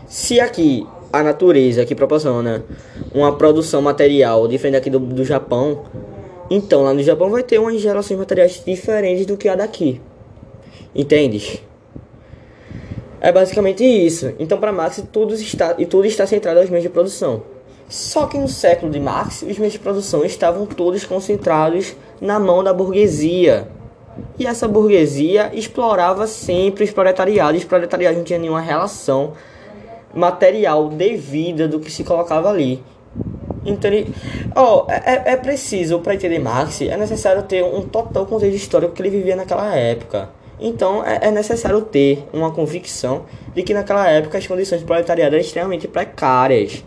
Se 0.09 0.41
aqui 0.41 0.85
a 1.13 1.23
natureza 1.23 1.85
que 1.85 1.95
proporciona 1.95 2.65
uma 3.15 3.37
produção 3.37 3.83
material 3.83 4.49
diferente 4.49 4.75
daqui 4.75 4.91
do, 4.91 4.99
do 4.99 5.25
Japão, 5.25 5.85
então 6.51 6.83
lá 6.83 6.95
no 6.95 7.03
Japão 7.03 7.31
vai 7.31 7.43
ter 7.43 7.59
umas 7.59 7.83
relações 7.83 8.19
materiais 8.19 8.63
diferentes 8.65 9.27
do 9.27 9.37
que 9.37 9.49
a 9.49 9.55
daqui. 9.55 10.01
Entendes? 10.95 11.63
É 13.21 13.31
basicamente 13.31 13.85
isso. 13.85 14.33
Então, 14.39 14.59
para 14.59 14.73
Marx, 14.73 15.03
tudo 15.13 15.35
está, 15.35 15.77
e 15.79 15.87
tudo 15.87 16.07
está 16.07 16.27
centrado 16.27 16.59
aos 16.59 16.69
meios 16.69 16.83
de 16.83 16.89
produção. 16.89 17.43
Só 17.89 18.27
que 18.27 18.37
no 18.37 18.49
século 18.49 18.91
de 18.91 18.99
Marx, 18.99 19.43
os 19.43 19.59
meios 19.59 19.75
de 19.75 19.79
produção 19.79 20.25
estavam 20.25 20.67
todos 20.67 21.05
concentrados 21.05 21.95
na 22.21 22.41
mão 22.41 22.65
da 22.65 22.73
burguesia. 22.73 23.69
E 24.39 24.47
essa 24.47 24.67
burguesia 24.67 25.51
explorava 25.55 26.27
sempre 26.27 26.85
os 26.85 26.91
proletariados. 26.91 27.61
Os 27.61 27.67
proletariados 27.67 28.19
não 28.19 28.25
tinham 28.25 28.41
nenhuma 28.41 28.61
relação 28.61 29.35
material 30.15 30.89
devida 30.89 31.67
do 31.69 31.81
que 31.81 31.91
se 31.91 32.05
colocava 32.05 32.49
ali. 32.49 32.83
Então, 33.65 33.91
oh, 34.57 34.91
é, 34.91 35.33
é 35.33 35.37
preciso, 35.37 36.01
para 36.01 36.15
entender 36.15 36.39
Marx, 36.39 36.81
é 36.83 36.97
necessário 36.97 37.43
ter 37.45 37.63
um 37.63 37.83
total 37.83 38.27
contexto 38.27 38.57
histórico 38.57 38.93
que 38.93 39.03
ele 39.03 39.11
vivia 39.11 39.37
naquela 39.37 39.75
época. 39.75 40.31
Então 40.63 41.05
é, 41.05 41.19
é, 41.23 41.31
necessário 41.33 41.81
ter 41.83 42.25
uma 42.33 42.53
convicção 42.53 43.25
de 43.53 43.65
que 43.65 43.75
naquela 43.75 44.09
época 44.09 44.39
as 44.39 44.47
condições 44.47 44.79
de 44.79 44.85
proletariado 44.85 45.35
eram 45.35 45.45
extremamente 45.45 45.89
precárias. 45.89 46.85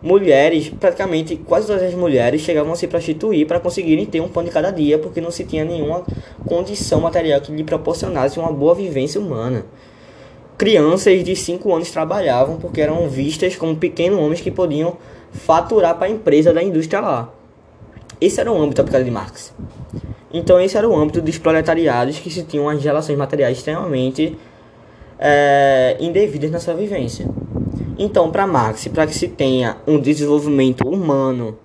Mulheres, 0.00 0.68
praticamente 0.68 1.34
quase 1.36 1.66
todas 1.66 1.82
as 1.82 1.94
mulheres 1.94 2.42
chegavam 2.42 2.72
a 2.72 2.76
se 2.76 2.86
prostituir 2.86 3.44
para 3.44 3.58
conseguirem 3.58 4.06
ter 4.06 4.20
um 4.20 4.28
pão 4.28 4.44
de 4.44 4.50
cada 4.50 4.70
dia, 4.70 4.98
porque 4.98 5.20
não 5.20 5.32
se 5.32 5.42
tinha 5.42 5.64
nenhuma 5.64 6.04
condição 6.46 7.00
material 7.00 7.40
que 7.40 7.50
lhe 7.50 7.64
proporcionasse 7.64 8.38
uma 8.38 8.52
boa 8.52 8.74
vivência 8.74 9.20
humana. 9.20 9.64
Crianças 10.58 11.22
de 11.22 11.36
5 11.36 11.74
anos 11.74 11.90
trabalhavam 11.90 12.56
porque 12.56 12.80
eram 12.80 13.08
vistas 13.08 13.56
como 13.56 13.76
pequenos 13.76 14.18
homens 14.18 14.40
que 14.40 14.50
podiam 14.50 14.96
faturar 15.32 15.96
para 15.96 16.06
a 16.06 16.10
empresa 16.10 16.52
da 16.52 16.62
indústria 16.62 17.00
lá. 17.00 17.30
Esse 18.20 18.40
era 18.40 18.50
o 18.50 18.60
âmbito 18.60 18.80
aplicado 18.80 19.04
de 19.04 19.10
Marx. 19.10 19.52
Então 20.32 20.60
esse 20.60 20.76
era 20.76 20.88
o 20.88 20.96
âmbito 20.96 21.20
dos 21.20 21.36
proletariados 21.38 22.18
que 22.18 22.30
se 22.30 22.42
tinham 22.42 22.68
as 22.68 22.82
relações 22.82 23.18
materiais 23.18 23.58
extremamente 23.58 24.36
é, 25.18 25.96
indevidas 26.00 26.50
na 26.50 26.60
sua 26.60 26.74
vivência. 26.74 27.26
Então, 27.98 28.30
para 28.30 28.46
Marx, 28.46 28.88
para 28.88 29.06
que 29.06 29.14
se 29.14 29.28
tenha 29.28 29.78
um 29.86 29.98
desenvolvimento 29.98 30.86
humano, 30.86 31.58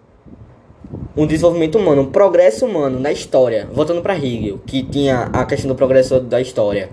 um 1.15 1.25
desenvolvimento 1.25 1.77
humano, 1.77 2.03
um 2.03 2.05
progresso 2.05 2.65
humano 2.65 2.99
na 2.99 3.11
história, 3.11 3.67
voltando 3.73 4.01
para 4.01 4.15
Hegel, 4.15 4.59
que 4.65 4.81
tinha 4.83 5.29
a 5.33 5.43
questão 5.45 5.67
do 5.67 5.75
progresso 5.75 6.19
da 6.21 6.39
história. 6.39 6.89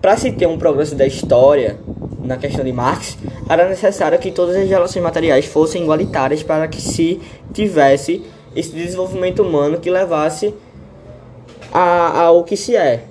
Para 0.00 0.16
se 0.16 0.30
ter 0.30 0.46
um 0.46 0.56
progresso 0.56 0.94
da 0.94 1.06
história, 1.06 1.78
na 2.22 2.36
questão 2.36 2.64
de 2.64 2.72
Marx, 2.72 3.18
era 3.48 3.68
necessário 3.68 4.18
que 4.18 4.30
todas 4.30 4.54
as 4.54 4.68
relações 4.68 5.02
materiais 5.02 5.46
fossem 5.46 5.82
igualitárias 5.82 6.42
para 6.42 6.68
que 6.68 6.80
se 6.80 7.20
tivesse 7.52 8.22
esse 8.54 8.70
desenvolvimento 8.70 9.42
humano 9.42 9.78
que 9.78 9.90
levasse 9.90 10.54
a, 11.72 12.22
ao 12.22 12.44
que 12.44 12.56
se 12.56 12.76
é. 12.76 13.04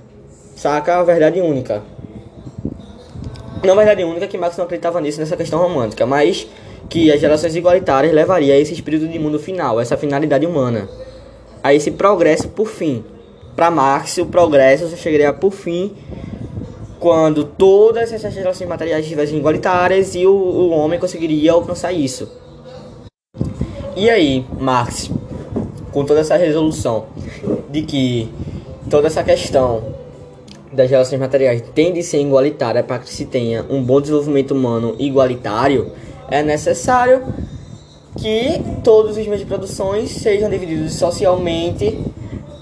Saca 0.55 0.97
a 0.97 1.03
verdade 1.03 1.41
única. 1.41 1.83
Não 3.63 3.73
a 3.73 3.77
verdade 3.77 4.03
única 4.03 4.27
que 4.27 4.37
Marx 4.37 4.55
não 4.55 4.65
acreditava 4.65 5.01
nisso 5.01 5.19
nessa 5.19 5.35
questão 5.35 5.59
romântica, 5.59 6.05
mas 6.05 6.47
que 6.89 7.11
as 7.11 7.21
relações 7.21 7.55
igualitárias 7.55 8.13
levaria 8.13 8.53
a 8.53 8.57
esse 8.57 8.73
espírito 8.73 9.07
de 9.07 9.19
mundo 9.19 9.37
final, 9.37 9.81
essa 9.81 9.97
finalidade 9.97 10.45
humana, 10.45 10.87
a 11.61 11.73
esse 11.73 11.91
progresso 11.91 12.47
por 12.47 12.67
fim. 12.67 13.03
Para 13.55 13.69
Marx, 13.69 14.17
o 14.19 14.27
progresso 14.27 14.95
chegaria 14.95 15.33
por 15.33 15.51
fim 15.51 15.93
quando 16.99 17.43
todas 17.43 18.11
essas 18.11 18.33
relações 18.33 18.67
materiais 18.67 19.03
estivessem 19.03 19.37
igualitárias 19.37 20.15
e 20.15 20.25
o, 20.25 20.33
o 20.33 20.69
homem 20.71 20.99
conseguiria 20.99 21.51
alcançar 21.51 21.91
isso. 21.91 22.29
E 23.95 24.09
aí, 24.09 24.45
Marx, 24.59 25.09
com 25.91 26.05
toda 26.05 26.19
essa 26.19 26.37
resolução 26.37 27.05
de 27.69 27.81
que 27.81 28.29
toda 28.89 29.07
essa 29.07 29.23
questão 29.23 29.83
das 30.71 30.89
relações 30.89 31.19
materiais 31.19 31.63
tem 31.73 31.93
de 31.93 32.03
ser 32.03 32.21
igualitária 32.21 32.83
para 32.83 32.99
que 32.99 33.09
se 33.11 33.25
tenha 33.25 33.65
um 33.69 33.81
bom 33.81 33.99
desenvolvimento 33.99 34.51
humano 34.51 34.95
igualitário, 34.99 35.91
é 36.29 36.43
necessário 36.43 37.23
que 38.17 38.61
todos 38.83 39.17
os 39.17 39.25
meios 39.25 39.39
de 39.39 39.45
produção 39.45 39.93
sejam 40.05 40.49
divididos 40.49 40.93
socialmente 40.93 41.99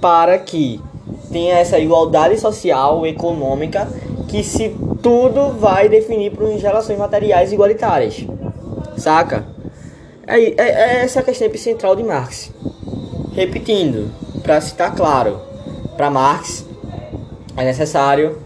para 0.02 0.38
que 0.38 0.80
tenha 1.32 1.56
essa 1.58 1.80
igualdade 1.80 2.40
social, 2.40 3.06
econômica, 3.06 3.88
que 4.28 4.44
se 4.44 4.76
tudo 5.02 5.52
vai 5.60 5.88
definir 5.88 6.32
por 6.32 6.48
relações 6.48 6.98
materiais 6.98 7.52
igualitárias. 7.52 8.26
Saca? 8.98 9.46
É, 10.28 10.40
é, 10.40 10.54
é 10.58 11.04
essa 11.04 11.20
a 11.20 11.24
questão 11.24 11.52
central 11.56 11.96
de 11.96 12.04
Marx. 12.04 12.52
Repetindo, 13.34 14.12
para 14.42 14.60
citar 14.62 14.96
claro, 14.96 15.40
para 15.96 16.10
Marx, 16.10 16.66
é 17.56 17.64
necessário 17.64 18.45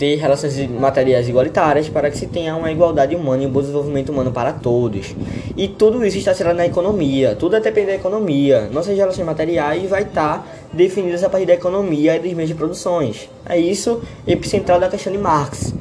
ter 0.00 0.16
relações 0.16 0.56
materiais 0.70 1.28
igualitárias 1.28 1.86
para 1.90 2.10
que 2.10 2.16
se 2.16 2.26
tenha 2.26 2.56
uma 2.56 2.72
igualdade 2.72 3.14
humana 3.14 3.42
e 3.42 3.46
um 3.46 3.50
bom 3.50 3.60
desenvolvimento 3.60 4.08
humano 4.08 4.32
para 4.32 4.50
todos. 4.50 5.14
E 5.54 5.68
tudo 5.68 6.02
isso 6.02 6.16
está 6.16 6.32
sendo 6.32 6.54
na 6.54 6.64
economia, 6.64 7.36
tudo 7.38 7.60
depende 7.60 7.88
da 7.88 7.96
economia. 7.96 8.70
Nossas 8.72 8.96
relações 8.96 9.26
materiais 9.26 9.90
vai 9.90 10.04
estar 10.04 10.48
definidas 10.72 11.22
a 11.22 11.28
partir 11.28 11.44
da 11.44 11.52
economia 11.52 12.16
e 12.16 12.18
dos 12.18 12.32
meios 12.32 12.48
de 12.48 12.54
produções. 12.54 13.28
É 13.44 13.58
isso 13.58 14.00
epicentral 14.26 14.80
da 14.80 14.88
questão 14.88 15.12
de 15.12 15.18
Marx. 15.18 15.74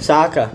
Saca? 0.00 0.50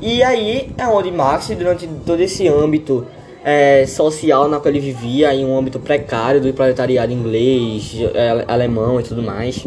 E 0.00 0.20
aí 0.20 0.72
é 0.76 0.88
onde 0.88 1.12
Marx, 1.12 1.46
durante 1.50 1.86
todo 2.04 2.20
esse 2.20 2.48
âmbito 2.48 3.06
é, 3.44 3.86
social 3.86 4.48
na 4.48 4.58
qual 4.58 4.74
ele 4.74 4.80
vivia, 4.80 5.32
em 5.32 5.44
um 5.44 5.56
âmbito 5.56 5.78
precário 5.78 6.40
do 6.40 6.52
proletariado 6.52 7.12
inglês, 7.12 7.94
é, 8.14 8.44
alemão 8.48 8.98
e 8.98 9.04
tudo 9.04 9.22
mais, 9.22 9.64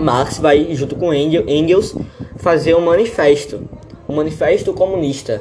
Marx 0.00 0.38
vai, 0.38 0.74
junto 0.74 0.96
com 0.96 1.12
Engels, 1.12 1.94
fazer 2.36 2.74
um 2.74 2.80
manifesto, 2.80 3.62
um 4.08 4.16
manifesto 4.16 4.72
comunista. 4.72 5.40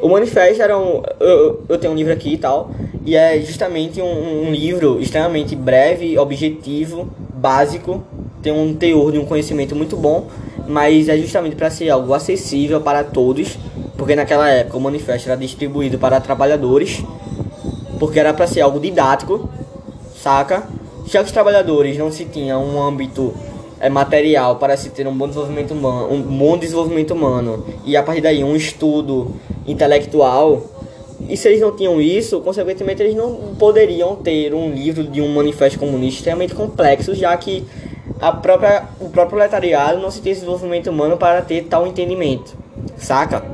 O 0.00 0.08
manifesto 0.08 0.62
era 0.62 0.78
um. 0.78 1.02
Eu, 1.18 1.64
eu 1.68 1.78
tenho 1.78 1.92
um 1.92 1.96
livro 1.96 2.12
aqui 2.12 2.34
e 2.34 2.38
tal, 2.38 2.70
e 3.04 3.16
é 3.16 3.40
justamente 3.40 4.00
um, 4.00 4.48
um 4.48 4.52
livro 4.52 5.00
extremamente 5.00 5.54
breve, 5.54 6.18
objetivo, 6.18 7.10
básico, 7.34 8.02
tem 8.42 8.52
um 8.52 8.74
teor 8.74 9.12
de 9.12 9.18
um 9.18 9.26
conhecimento 9.26 9.76
muito 9.76 9.96
bom, 9.96 10.28
mas 10.66 11.08
é 11.08 11.16
justamente 11.18 11.56
para 11.56 11.68
ser 11.70 11.90
algo 11.90 12.14
acessível 12.14 12.80
para 12.80 13.04
todos 13.04 13.58
porque 14.00 14.16
naquela 14.16 14.48
época 14.48 14.78
o 14.78 14.80
manifesto 14.80 15.28
era 15.28 15.38
distribuído 15.38 15.98
para 15.98 16.18
trabalhadores, 16.22 17.04
porque 17.98 18.18
era 18.18 18.32
para 18.32 18.46
ser 18.46 18.62
algo 18.62 18.80
didático, 18.80 19.46
saca? 20.16 20.66
Já 21.04 21.18
que 21.18 21.26
os 21.26 21.32
trabalhadores 21.32 21.98
não 21.98 22.10
se 22.10 22.24
tinham 22.24 22.64
um 22.64 22.82
âmbito 22.82 23.34
é, 23.80 23.88
material 23.88 24.56
para 24.56 24.76
se 24.76 24.90
ter 24.90 25.06
um 25.08 25.16
bom 25.16 25.26
desenvolvimento 25.26 25.72
humano, 25.72 26.12
um 26.12 26.20
bom 26.20 26.58
desenvolvimento 26.58 27.12
humano 27.12 27.66
e 27.84 27.96
a 27.96 28.02
partir 28.02 28.20
daí 28.20 28.44
um 28.44 28.54
estudo 28.54 29.34
intelectual, 29.66 30.62
e 31.28 31.36
se 31.36 31.48
eles 31.48 31.60
não 31.60 31.74
tinham 31.74 32.00
isso, 32.00 32.40
consequentemente 32.40 33.02
eles 33.02 33.14
não 33.14 33.54
poderiam 33.58 34.16
ter 34.16 34.54
um 34.54 34.70
livro 34.70 35.04
de 35.04 35.20
um 35.20 35.28
manifesto 35.32 35.78
comunista 35.78 36.20
extremamente 36.20 36.54
complexo, 36.54 37.14
já 37.14 37.36
que 37.36 37.64
a 38.20 38.32
própria, 38.32 38.84
o 39.00 39.08
próprio 39.08 39.38
proletariado 39.38 40.00
não 40.00 40.10
se 40.10 40.20
tem 40.20 40.32
desenvolvimento 40.32 40.90
humano 40.90 41.16
para 41.16 41.40
ter 41.42 41.64
tal 41.64 41.86
entendimento, 41.86 42.54
saca? 42.96 43.44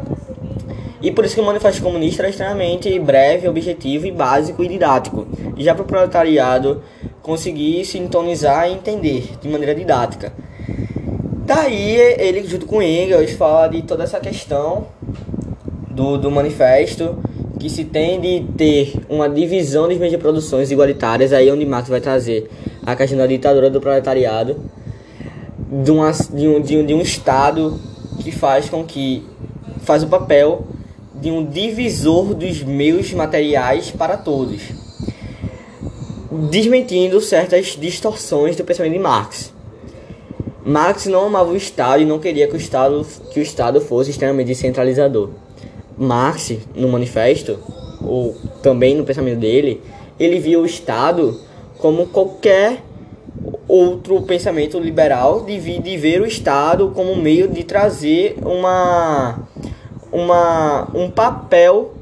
E 1.02 1.10
por 1.10 1.24
isso 1.24 1.34
que 1.34 1.40
o 1.40 1.44
Manifesto 1.44 1.82
Comunista 1.82 2.22
era 2.22 2.30
extremamente 2.30 2.98
breve, 2.98 3.46
objetivo 3.46 4.06
e 4.06 4.10
básico 4.10 4.64
e 4.64 4.68
didático. 4.68 5.26
Já 5.58 5.74
para 5.74 5.84
o 5.84 5.86
proletariado 5.86 6.82
conseguir 7.26 7.84
sintonizar 7.84 8.68
e 8.68 8.74
entender 8.74 9.30
de 9.42 9.48
maneira 9.48 9.74
didática. 9.74 10.32
Daí 11.44 11.96
ele, 11.96 12.46
junto 12.46 12.66
com 12.66 12.80
Engels, 12.80 13.32
fala 13.32 13.66
de 13.66 13.82
toda 13.82 14.04
essa 14.04 14.20
questão 14.20 14.86
do, 15.90 16.18
do 16.18 16.30
manifesto, 16.30 17.18
que 17.58 17.68
se 17.68 17.84
tem 17.84 18.20
de 18.20 18.44
ter 18.56 18.94
uma 19.08 19.28
divisão 19.28 19.88
dos 19.88 19.98
meios 19.98 20.12
de 20.12 20.18
produções 20.18 20.70
igualitárias, 20.70 21.32
aí 21.32 21.48
é 21.48 21.52
onde 21.52 21.66
Marx 21.66 21.88
vai 21.88 22.00
trazer 22.00 22.48
a 22.84 22.94
questão 22.94 23.18
da 23.18 23.26
ditadura 23.26 23.68
do 23.70 23.80
proletariado, 23.80 24.60
de, 25.82 25.90
uma, 25.90 26.12
de, 26.12 26.46
um, 26.46 26.60
de, 26.60 26.76
um, 26.76 26.86
de 26.86 26.94
um 26.94 27.00
Estado 27.00 27.76
que 28.20 28.30
faz 28.30 28.70
com 28.70 28.84
que 28.84 29.26
faz 29.82 30.04
o 30.04 30.06
papel 30.06 30.64
de 31.12 31.32
um 31.32 31.44
divisor 31.44 32.34
dos 32.34 32.62
meios 32.62 33.12
materiais 33.12 33.90
para 33.90 34.16
todos, 34.16 34.62
desmentindo 36.36 37.20
certas 37.20 37.76
distorções 37.78 38.56
do 38.56 38.64
pensamento 38.64 38.92
de 38.92 38.98
Marx. 38.98 39.52
Marx 40.64 41.06
não 41.06 41.26
amava 41.26 41.50
o 41.50 41.56
Estado 41.56 42.02
e 42.02 42.04
não 42.04 42.18
queria 42.18 42.48
que 42.48 42.54
o 42.54 42.56
Estado, 42.56 43.06
que 43.32 43.38
o 43.38 43.42
Estado 43.42 43.80
fosse 43.80 44.10
extremamente 44.10 44.54
centralizador. 44.54 45.30
Marx, 45.96 46.58
no 46.74 46.88
manifesto, 46.88 47.58
ou 48.02 48.36
também 48.62 48.94
no 48.94 49.04
pensamento 49.04 49.38
dele, 49.38 49.80
ele 50.18 50.38
via 50.38 50.60
o 50.60 50.66
Estado 50.66 51.40
como 51.78 52.06
qualquer 52.06 52.82
outro 53.68 54.22
pensamento 54.22 54.78
liberal 54.78 55.42
de, 55.42 55.78
de 55.78 55.96
ver 55.96 56.20
o 56.20 56.26
Estado 56.26 56.90
como 56.94 57.14
meio 57.16 57.48
de 57.48 57.64
trazer 57.64 58.36
uma, 58.42 59.38
uma, 60.12 60.88
um 60.94 61.10
papel 61.10 61.94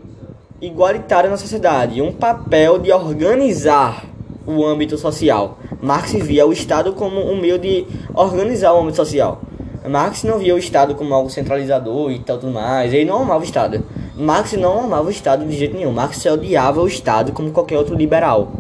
igualitário 0.61 1.31
na 1.31 1.37
sociedade, 1.37 2.01
um 2.01 2.13
papel 2.13 2.79
de 2.79 2.91
organizar 2.93 4.14
o 4.47 4.65
âmbito 4.65 4.97
social. 4.99 5.59
Marx 5.81 6.13
via 6.13 6.47
o 6.47 6.53
Estado 6.53 6.93
como 6.93 7.21
um 7.21 7.41
meio 7.41 7.59
de 7.59 7.87
organizar 8.15 8.73
o 8.73 8.81
âmbito 8.81 8.97
social. 8.97 9.41
Marx 9.89 10.25
não 10.25 10.39
via 10.39 10.55
o 10.55 10.59
Estado 10.59 10.95
como 10.95 11.13
algo 11.15 11.29
centralizador 11.29 12.11
e 12.11 12.19
tal 12.21 12.39
tudo 12.39 12.53
mais. 12.53 12.93
Ele 12.93 13.05
não 13.05 13.23
amava 13.23 13.41
o 13.41 13.45
Estado. 13.45 13.85
Marx 14.17 14.53
não 14.55 14.85
amava 14.85 15.09
o 15.09 15.11
Estado 15.11 15.45
de 15.45 15.57
jeito 15.57 15.77
nenhum. 15.77 15.93
Marx 15.93 16.25
odiava 16.25 16.81
o 16.81 16.87
Estado 16.87 17.33
como 17.33 17.51
qualquer 17.51 17.77
outro 17.77 17.95
liberal. 17.95 18.51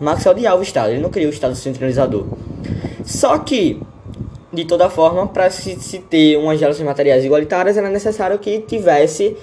Marx 0.00 0.24
odiava 0.24 0.58
o 0.58 0.62
Estado. 0.62 0.90
Ele 0.90 1.02
não 1.02 1.10
queria 1.10 1.28
o 1.28 1.32
Estado 1.32 1.54
centralizador. 1.54 2.24
Só 3.04 3.36
que, 3.38 3.82
de 4.52 4.64
toda 4.64 4.88
forma, 4.88 5.26
para 5.26 5.50
se, 5.50 5.76
se, 5.76 5.98
ter 5.98 6.38
umas 6.38 6.58
relações 6.58 6.86
materiais 6.86 7.24
igualitárias, 7.24 7.76
era 7.76 7.90
necessário 7.90 8.38
que 8.38 8.60
tivesse 8.60 9.36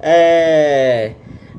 é, 0.00 1.12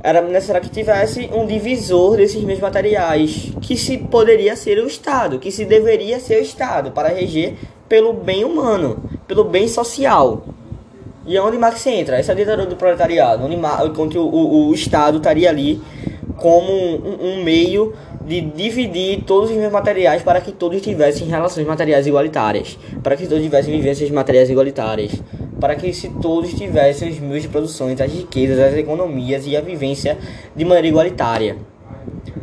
era 0.04 0.22
necessário 0.22 0.62
que 0.62 0.70
tivesse 0.70 1.30
um 1.34 1.48
divisor 1.48 2.18
desses 2.18 2.44
meios 2.44 2.60
materiais, 2.60 3.54
que 3.62 3.78
se 3.78 3.98
poderia 3.98 4.54
ser 4.54 4.78
o 4.80 4.86
Estado, 4.86 5.40
que 5.40 5.50
se 5.50 5.64
deveria 5.64 6.20
ser 6.20 6.40
o 6.40 6.42
Estado, 6.42 6.92
para 6.92 7.08
reger 7.08 7.56
pelo 7.88 8.12
bem 8.12 8.44
humano, 8.44 9.02
pelo 9.26 9.46
bem 9.46 9.66
social. 9.66 10.44
E 11.26 11.40
onde 11.40 11.58
Marx 11.58 11.88
entra, 11.88 12.18
essa 12.18 12.36
ditadura 12.36 12.68
do 12.68 12.76
proletariado, 12.76 13.46
onde, 13.46 14.18
o, 14.18 14.24
o, 14.24 14.68
o 14.68 14.74
Estado 14.74 15.18
estaria 15.18 15.50
ali 15.50 15.82
como 16.36 16.70
um, 16.70 17.38
um 17.40 17.44
meio 17.44 17.94
de 18.26 18.42
dividir 18.42 19.24
todos 19.24 19.50
os 19.52 19.56
meios 19.56 19.72
materiais 19.72 20.22
para 20.22 20.42
que 20.42 20.52
todos 20.52 20.82
tivessem 20.82 21.28
relações 21.28 21.66
materiais 21.66 22.06
igualitárias, 22.06 22.78
para 23.02 23.16
que 23.16 23.26
todos 23.26 23.42
tivessem 23.42 23.74
vivências 23.74 24.10
materiais 24.10 24.50
igualitárias, 24.50 25.14
para 25.64 25.76
que 25.78 25.94
se 25.94 26.10
todos 26.10 26.54
tivessem 26.54 27.10
os 27.10 27.20
meios 27.22 27.44
de 27.44 27.48
produções, 27.48 28.02
as 28.02 28.12
riquezas, 28.12 28.60
as 28.60 28.74
economias 28.74 29.48
e 29.48 29.56
a 29.56 29.62
vivência 29.62 30.18
de 30.54 30.66
maneira 30.66 30.90
igualitária. 30.90 31.56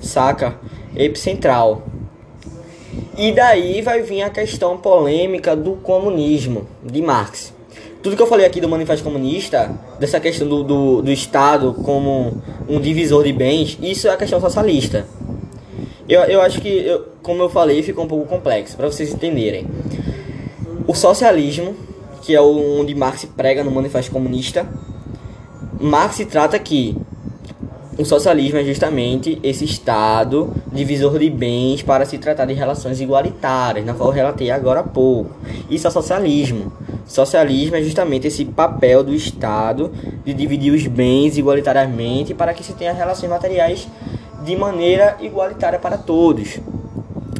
Saca? 0.00 0.58
Epicentral. 0.96 1.82
E 3.18 3.30
daí 3.32 3.82
vai 3.82 4.00
vir 4.00 4.22
a 4.22 4.30
questão 4.30 4.78
polêmica 4.78 5.54
do 5.54 5.72
comunismo, 5.72 6.66
de 6.82 7.02
Marx. 7.02 7.52
Tudo 8.02 8.16
que 8.16 8.22
eu 8.22 8.26
falei 8.26 8.46
aqui 8.46 8.58
do 8.58 8.70
Manifesto 8.70 9.04
Comunista, 9.04 9.70
dessa 9.98 10.18
questão 10.18 10.48
do, 10.48 10.62
do, 10.64 11.02
do 11.02 11.12
Estado 11.12 11.74
como 11.84 12.42
um 12.66 12.80
divisor 12.80 13.22
de 13.22 13.34
bens, 13.34 13.78
isso 13.82 14.08
é 14.08 14.12
a 14.12 14.16
questão 14.16 14.40
socialista. 14.40 15.06
Eu, 16.08 16.22
eu 16.22 16.40
acho 16.40 16.58
que, 16.58 16.70
eu, 16.70 17.08
como 17.22 17.42
eu 17.42 17.50
falei, 17.50 17.82
ficou 17.82 18.06
um 18.06 18.08
pouco 18.08 18.26
complexo, 18.26 18.78
para 18.78 18.86
vocês 18.86 19.12
entenderem. 19.12 19.66
O 20.86 20.94
socialismo 20.94 21.89
que 22.30 22.36
é 22.36 22.40
onde 22.40 22.94
Marx 22.94 23.24
prega 23.24 23.64
no 23.64 23.72
Manifesto 23.72 24.12
Comunista, 24.12 24.64
Marx 25.80 26.24
trata 26.30 26.56
que 26.60 26.96
o 27.98 28.04
socialismo 28.04 28.56
é 28.56 28.62
justamente 28.62 29.40
esse 29.42 29.64
estado 29.64 30.54
divisor 30.72 31.18
de 31.18 31.28
bens 31.28 31.82
para 31.82 32.06
se 32.06 32.18
tratar 32.18 32.44
de 32.44 32.52
relações 32.52 33.00
igualitárias, 33.00 33.84
na 33.84 33.94
qual 33.94 34.10
eu 34.10 34.14
relatei 34.14 34.48
agora 34.48 34.78
há 34.78 34.84
pouco. 34.84 35.34
Isso 35.68 35.88
é 35.88 35.90
socialismo. 35.90 36.72
Socialismo 37.04 37.74
é 37.74 37.82
justamente 37.82 38.28
esse 38.28 38.44
papel 38.44 39.02
do 39.02 39.12
Estado 39.12 39.90
de 40.24 40.32
dividir 40.32 40.72
os 40.72 40.86
bens 40.86 41.36
igualitariamente 41.36 42.32
para 42.32 42.54
que 42.54 42.62
se 42.62 42.74
tenha 42.74 42.92
relações 42.92 43.28
materiais 43.28 43.88
de 44.44 44.54
maneira 44.54 45.16
igualitária 45.20 45.80
para 45.80 45.98
todos. 45.98 46.60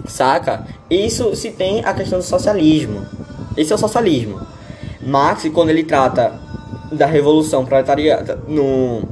Saca? 0.09 0.67
Isso 0.91 1.37
se 1.37 1.53
tem 1.53 1.85
a 1.85 1.95
questão 1.95 2.19
do 2.19 2.25
socialismo. 2.25 3.07
Esse 3.57 3.71
é 3.71 3.77
o 3.77 3.79
socialismo. 3.79 4.41
Marx, 5.03 5.49
quando 5.53 5.71
ele 5.71 5.85
trata 5.85 6.39
da 6.93 7.07
revolução 7.07 7.65
proletariada 7.65 8.43
no 8.47 9.03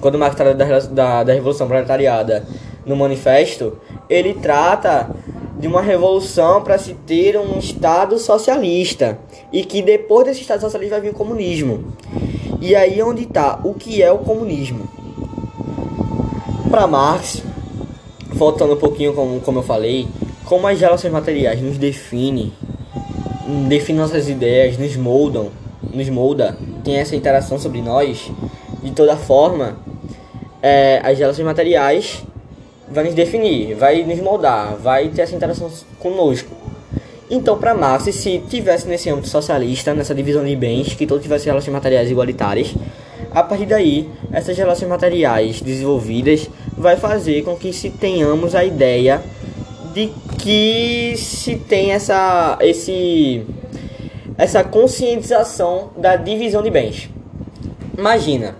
quando 0.00 0.18
Marx 0.18 0.34
trata 0.34 0.54
da, 0.54 0.80
da, 0.80 1.24
da 1.24 1.32
revolução 1.32 1.68
proletariada 1.68 2.44
no 2.86 2.96
manifesto, 2.96 3.78
ele 4.08 4.34
trata 4.34 5.10
de 5.58 5.68
uma 5.68 5.82
revolução 5.82 6.62
para 6.62 6.78
se 6.78 6.94
ter 6.94 7.38
um 7.38 7.58
Estado 7.58 8.18
socialista 8.18 9.18
e 9.52 9.62
que 9.62 9.82
depois 9.82 10.26
desse 10.26 10.40
Estado 10.40 10.62
socialista 10.62 10.94
vai 10.94 11.02
vir 11.02 11.10
o 11.10 11.14
comunismo. 11.14 11.92
E 12.60 12.74
aí 12.74 12.98
é 12.98 13.04
onde 13.04 13.24
está 13.24 13.60
o 13.62 13.74
que 13.74 14.02
é 14.02 14.10
o 14.10 14.18
comunismo. 14.18 14.88
Para 16.70 16.86
Marx, 16.86 17.42
voltando 18.32 18.72
um 18.72 18.78
pouquinho 18.78 19.12
como, 19.12 19.38
como 19.40 19.58
eu 19.58 19.62
falei, 19.62 20.08
como 20.46 20.66
as 20.66 20.80
relações 20.80 21.12
materiais 21.12 21.60
nos 21.60 21.76
definem 21.76 22.52
define 23.68 23.98
nossas 23.98 24.28
ideias, 24.28 24.78
nos 24.78 24.96
moldam, 24.96 25.50
nos 25.92 26.08
molda, 26.08 26.56
tem 26.84 26.96
essa 26.96 27.16
interação 27.16 27.58
sobre 27.58 27.80
nós, 27.80 28.30
de 28.82 28.90
toda 28.92 29.16
forma, 29.16 29.76
é, 30.62 31.00
as 31.02 31.18
relações 31.18 31.44
materiais 31.44 32.22
vai 32.90 33.04
nos 33.04 33.14
definir, 33.14 33.74
vai 33.74 34.02
nos 34.02 34.18
moldar, 34.20 34.76
vai 34.76 35.08
ter 35.08 35.22
essa 35.22 35.34
interação 35.34 35.70
conosco. 35.98 36.50
Então, 37.30 37.56
para 37.56 37.74
Marx, 37.74 38.12
se 38.14 38.42
tivesse 38.48 38.88
nesse 38.88 39.08
âmbito 39.08 39.28
socialista, 39.28 39.94
nessa 39.94 40.14
divisão 40.14 40.44
de 40.44 40.56
bens, 40.56 40.94
que 40.94 41.06
todos 41.06 41.22
tivessem 41.22 41.46
relações 41.46 41.72
materiais 41.72 42.10
igualitárias, 42.10 42.74
a 43.30 43.44
partir 43.44 43.66
daí, 43.66 44.08
essas 44.32 44.58
relações 44.58 44.88
materiais 44.88 45.60
desenvolvidas 45.60 46.50
vai 46.76 46.96
fazer 46.96 47.42
com 47.42 47.54
que 47.54 47.72
se 47.72 47.88
tenhamos 47.88 48.56
a 48.56 48.64
ideia 48.64 49.22
de 49.94 50.10
que 50.40 51.14
se 51.16 51.56
tem 51.56 51.92
essa 51.92 52.58
esse 52.60 53.46
essa 54.36 54.64
conscientização 54.64 55.90
da 55.96 56.16
divisão 56.16 56.62
de 56.62 56.70
bens. 56.70 57.10
Imagina, 57.96 58.56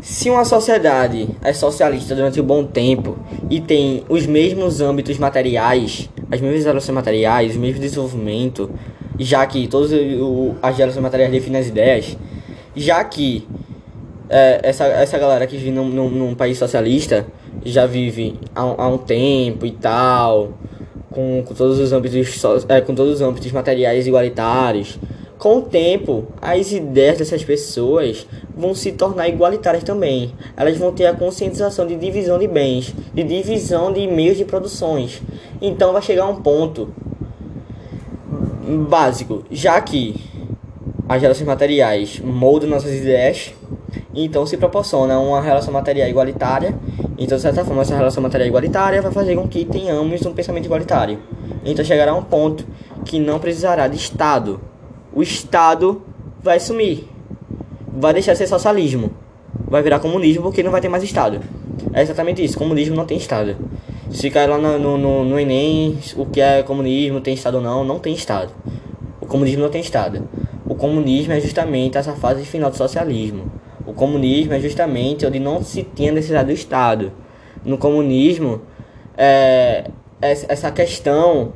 se 0.00 0.28
uma 0.28 0.44
sociedade 0.44 1.28
é 1.42 1.52
socialista 1.52 2.14
durante 2.14 2.40
um 2.40 2.44
bom 2.44 2.64
tempo 2.64 3.16
e 3.48 3.60
tem 3.60 4.02
os 4.08 4.26
mesmos 4.26 4.80
âmbitos 4.80 5.16
materiais, 5.16 6.10
as 6.30 6.40
mesmas 6.40 6.64
relações 6.64 6.94
materiais, 6.94 7.56
o 7.56 7.60
mesmo 7.60 7.80
desenvolvimento, 7.80 8.70
já 9.18 9.46
que 9.46 9.68
todas 9.68 9.92
as 10.60 10.76
relações 10.76 11.02
materiais 11.02 11.30
definem 11.30 11.60
as 11.60 11.68
ideias, 11.68 12.18
já 12.74 13.04
que 13.04 13.46
é, 14.28 14.60
essa, 14.64 14.84
essa 14.86 15.16
galera 15.16 15.46
que 15.46 15.56
vive 15.56 15.70
num, 15.70 15.88
num, 15.88 16.10
num 16.10 16.34
país 16.34 16.58
socialista 16.58 17.26
já 17.64 17.86
vive 17.86 18.38
há, 18.54 18.62
há 18.62 18.88
um 18.88 18.98
tempo 18.98 19.64
e 19.64 19.70
tal, 19.70 20.54
com, 21.14 21.42
com, 21.44 21.54
todos 21.54 21.78
os 21.78 21.92
âmbitos, 21.92 22.42
é, 22.68 22.80
com 22.80 22.94
todos 22.94 23.14
os 23.14 23.20
âmbitos 23.20 23.52
materiais 23.52 24.06
igualitários. 24.06 24.98
Com 25.38 25.58
o 25.58 25.62
tempo, 25.62 26.26
as 26.40 26.72
ideias 26.72 27.18
dessas 27.18 27.44
pessoas 27.44 28.26
vão 28.56 28.74
se 28.74 28.92
tornar 28.92 29.28
igualitárias 29.28 29.84
também. 29.84 30.32
Elas 30.56 30.76
vão 30.76 30.92
ter 30.92 31.06
a 31.06 31.14
conscientização 31.14 31.86
de 31.86 31.96
divisão 31.96 32.38
de 32.38 32.48
bens, 32.48 32.94
de 33.12 33.22
divisão 33.22 33.92
de 33.92 34.06
meios 34.06 34.36
de 34.36 34.44
produções. 34.44 35.20
Então 35.60 35.92
vai 35.92 36.02
chegar 36.02 36.26
um 36.26 36.36
ponto 36.36 36.88
básico, 38.88 39.44
já 39.50 39.80
que 39.80 40.16
as 41.08 41.20
relações 41.20 41.46
materiais 41.46 42.20
moldam 42.20 42.70
nossas 42.70 42.94
ideias, 42.94 43.52
então 44.14 44.46
se 44.46 44.56
proporciona 44.56 45.18
uma 45.18 45.40
relação 45.40 45.72
material 45.72 46.08
igualitária. 46.08 46.74
Então, 47.18 47.36
de 47.36 47.42
certa 47.42 47.64
forma, 47.64 47.82
essa 47.82 47.96
relação 47.96 48.22
material 48.22 48.48
igualitária 48.48 49.02
vai 49.02 49.12
fazer 49.12 49.34
com 49.36 49.48
que 49.48 49.64
tenhamos 49.64 50.24
um 50.24 50.32
pensamento 50.32 50.66
igualitário. 50.66 51.18
Então 51.64 51.84
chegará 51.84 52.14
um 52.14 52.22
ponto 52.22 52.66
que 53.04 53.18
não 53.18 53.38
precisará 53.38 53.88
de 53.88 53.96
Estado. 53.96 54.60
O 55.12 55.22
Estado 55.22 56.02
vai 56.42 56.60
sumir. 56.60 57.08
Vai 57.96 58.12
deixar 58.12 58.32
de 58.32 58.38
ser 58.38 58.46
socialismo. 58.46 59.10
Vai 59.66 59.82
virar 59.82 59.98
comunismo 59.98 60.42
porque 60.42 60.62
não 60.62 60.70
vai 60.70 60.80
ter 60.80 60.88
mais 60.88 61.02
Estado. 61.02 61.40
É 61.92 62.02
exatamente 62.02 62.44
isso. 62.44 62.58
Comunismo 62.58 62.94
não 62.94 63.06
tem 63.06 63.16
Estado. 63.16 63.56
Se 64.10 64.30
cair 64.30 64.48
lá 64.48 64.58
no, 64.58 64.98
no, 64.98 65.24
no 65.24 65.40
Enem, 65.40 65.98
o 66.16 66.26
que 66.26 66.40
é 66.40 66.62
comunismo, 66.62 67.20
tem 67.20 67.34
Estado 67.34 67.56
ou 67.56 67.62
não, 67.62 67.84
não 67.84 67.98
tem 67.98 68.12
Estado. 68.12 68.52
O 69.20 69.26
comunismo 69.26 69.62
não 69.62 69.70
tem 69.70 69.80
Estado. 69.80 70.28
O 70.66 70.74
comunismo 70.74 71.32
é 71.32 71.40
justamente 71.40 71.96
essa 71.96 72.12
fase 72.12 72.44
final 72.44 72.70
do 72.70 72.76
socialismo. 72.76 73.50
O 73.94 73.96
comunismo 73.96 74.52
é 74.52 74.58
justamente 74.58 75.24
onde 75.24 75.38
não 75.38 75.62
se 75.62 75.84
tinha 75.94 76.10
necessidade 76.10 76.48
do 76.48 76.52
Estado. 76.52 77.12
No 77.64 77.78
comunismo, 77.78 78.62
é, 79.16 79.88
essa 80.20 80.68
questão 80.72 81.52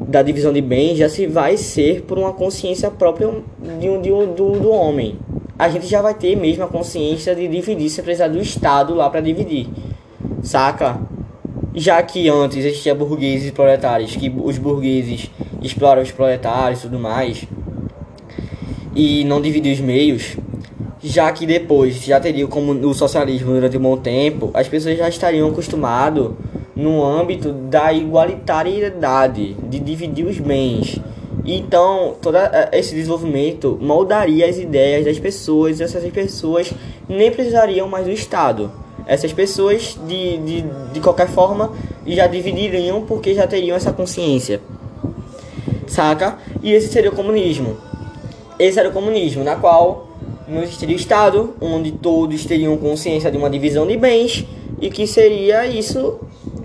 da 0.00 0.20
divisão 0.20 0.52
de 0.52 0.60
bens 0.60 0.98
já 0.98 1.08
se 1.08 1.28
vai 1.28 1.56
ser 1.56 2.02
por 2.02 2.18
uma 2.18 2.32
consciência 2.32 2.90
própria 2.90 3.30
de 3.78 3.88
um, 3.88 4.02
de 4.02 4.10
um, 4.10 4.34
do, 4.34 4.58
do 4.58 4.70
homem. 4.70 5.16
A 5.56 5.68
gente 5.68 5.86
já 5.86 6.02
vai 6.02 6.12
ter 6.12 6.34
mesmo 6.34 6.64
a 6.64 6.66
consciência 6.66 7.36
de 7.36 7.46
dividir 7.46 7.88
sem 7.88 8.02
precisar 8.02 8.26
do 8.26 8.40
Estado 8.40 8.92
lá 8.92 9.08
para 9.08 9.20
dividir. 9.20 9.68
Saca? 10.42 11.00
Já 11.72 12.02
que 12.02 12.28
antes 12.28 12.58
existia 12.58 12.96
burgueses 12.96 13.50
e 13.50 13.52
proletários, 13.52 14.16
que 14.16 14.28
os 14.28 14.58
burgueses 14.58 15.30
exploram 15.62 16.02
os 16.02 16.10
proletários 16.10 16.80
e 16.80 16.82
tudo 16.82 16.98
mais, 16.98 17.44
e 18.92 19.22
não 19.24 19.40
dividir 19.40 19.72
os 19.72 19.80
meios, 19.80 20.36
já 21.08 21.32
que 21.32 21.46
depois 21.46 22.02
já 22.02 22.20
teria 22.20 22.46
como 22.46 22.72
o 22.72 22.92
socialismo 22.92 23.54
durante 23.54 23.78
um 23.78 23.80
bom 23.80 23.96
tempo, 23.96 24.50
as 24.52 24.68
pessoas 24.68 24.98
já 24.98 25.08
estariam 25.08 25.48
acostumadas 25.48 26.32
no 26.76 27.02
âmbito 27.02 27.50
da 27.50 27.90
igualitariedade, 27.94 29.54
de 29.54 29.80
dividir 29.80 30.26
os 30.26 30.38
bens. 30.38 31.00
Então, 31.46 32.14
todo 32.20 32.36
eh, 32.36 32.68
esse 32.72 32.94
desenvolvimento 32.94 33.78
moldaria 33.80 34.46
as 34.46 34.58
ideias 34.58 35.06
das 35.06 35.18
pessoas, 35.18 35.80
e 35.80 35.82
essas 35.82 36.04
pessoas 36.12 36.74
nem 37.08 37.30
precisariam 37.30 37.88
mais 37.88 38.04
do 38.04 38.12
Estado. 38.12 38.70
Essas 39.06 39.32
pessoas, 39.32 39.98
de, 40.06 40.36
de, 40.36 40.64
de 40.92 41.00
qualquer 41.00 41.28
forma, 41.28 41.72
já 42.06 42.26
dividiriam 42.26 43.00
porque 43.06 43.34
já 43.34 43.46
teriam 43.46 43.74
essa 43.74 43.94
consciência. 43.94 44.60
Saca? 45.86 46.36
E 46.62 46.70
esse 46.70 46.88
seria 46.88 47.08
o 47.08 47.14
comunismo. 47.14 47.78
Esse 48.58 48.78
era 48.78 48.90
o 48.90 48.92
comunismo, 48.92 49.42
na 49.42 49.56
qual 49.56 50.07
não 50.48 50.62
existiria 50.62 50.96
Estado, 50.96 51.54
onde 51.60 51.92
todos 51.92 52.44
teriam 52.44 52.76
consciência 52.76 53.30
de 53.30 53.36
uma 53.36 53.50
divisão 53.50 53.86
de 53.86 53.96
bens 53.96 54.44
e 54.80 54.90
que 54.90 55.06
seria 55.06 55.66
isso 55.66 56.18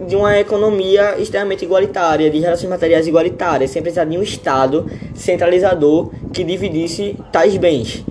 de 0.07 0.15
uma 0.15 0.37
economia 0.39 1.17
extremamente 1.19 1.65
igualitária, 1.65 2.29
de 2.29 2.39
relações 2.39 2.69
materiais 2.69 3.07
igualitárias, 3.07 3.71
sem 3.71 3.81
precisar 3.81 4.05
de 4.05 4.17
um 4.17 4.23
Estado 4.23 4.89
centralizador 5.13 6.11
que 6.31 6.43
dividisse 6.43 7.15
tais 7.31 7.57
bens. 7.57 8.03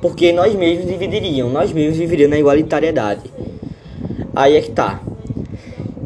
Porque 0.00 0.32
nós 0.32 0.54
mesmos 0.54 0.86
dividiriam, 0.86 1.50
nós 1.50 1.72
mesmos 1.72 1.98
viveríamos 1.98 2.30
na 2.30 2.40
igualitariedade. 2.40 3.22
Aí 4.34 4.56
é 4.56 4.60
que 4.60 4.70
tá. 4.70 5.00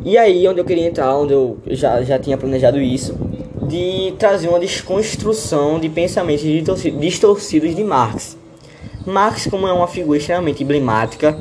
E 0.04 0.18
aí 0.18 0.46
onde 0.48 0.60
eu 0.60 0.64
queria 0.64 0.86
entrar, 0.86 1.16
onde 1.16 1.32
eu 1.32 1.58
já, 1.68 2.02
já 2.02 2.18
tinha 2.18 2.36
planejado 2.36 2.80
isso, 2.80 3.16
de 3.68 4.12
trazer 4.18 4.48
uma 4.48 4.58
desconstrução 4.58 5.78
de 5.78 5.88
pensamentos 5.88 6.44
distorcidos 6.98 7.74
de 7.74 7.84
Marx. 7.84 8.36
Marx, 9.06 9.46
como 9.46 9.66
é 9.66 9.72
uma 9.72 9.86
figura 9.86 10.18
extremamente 10.18 10.62
emblemática, 10.62 11.38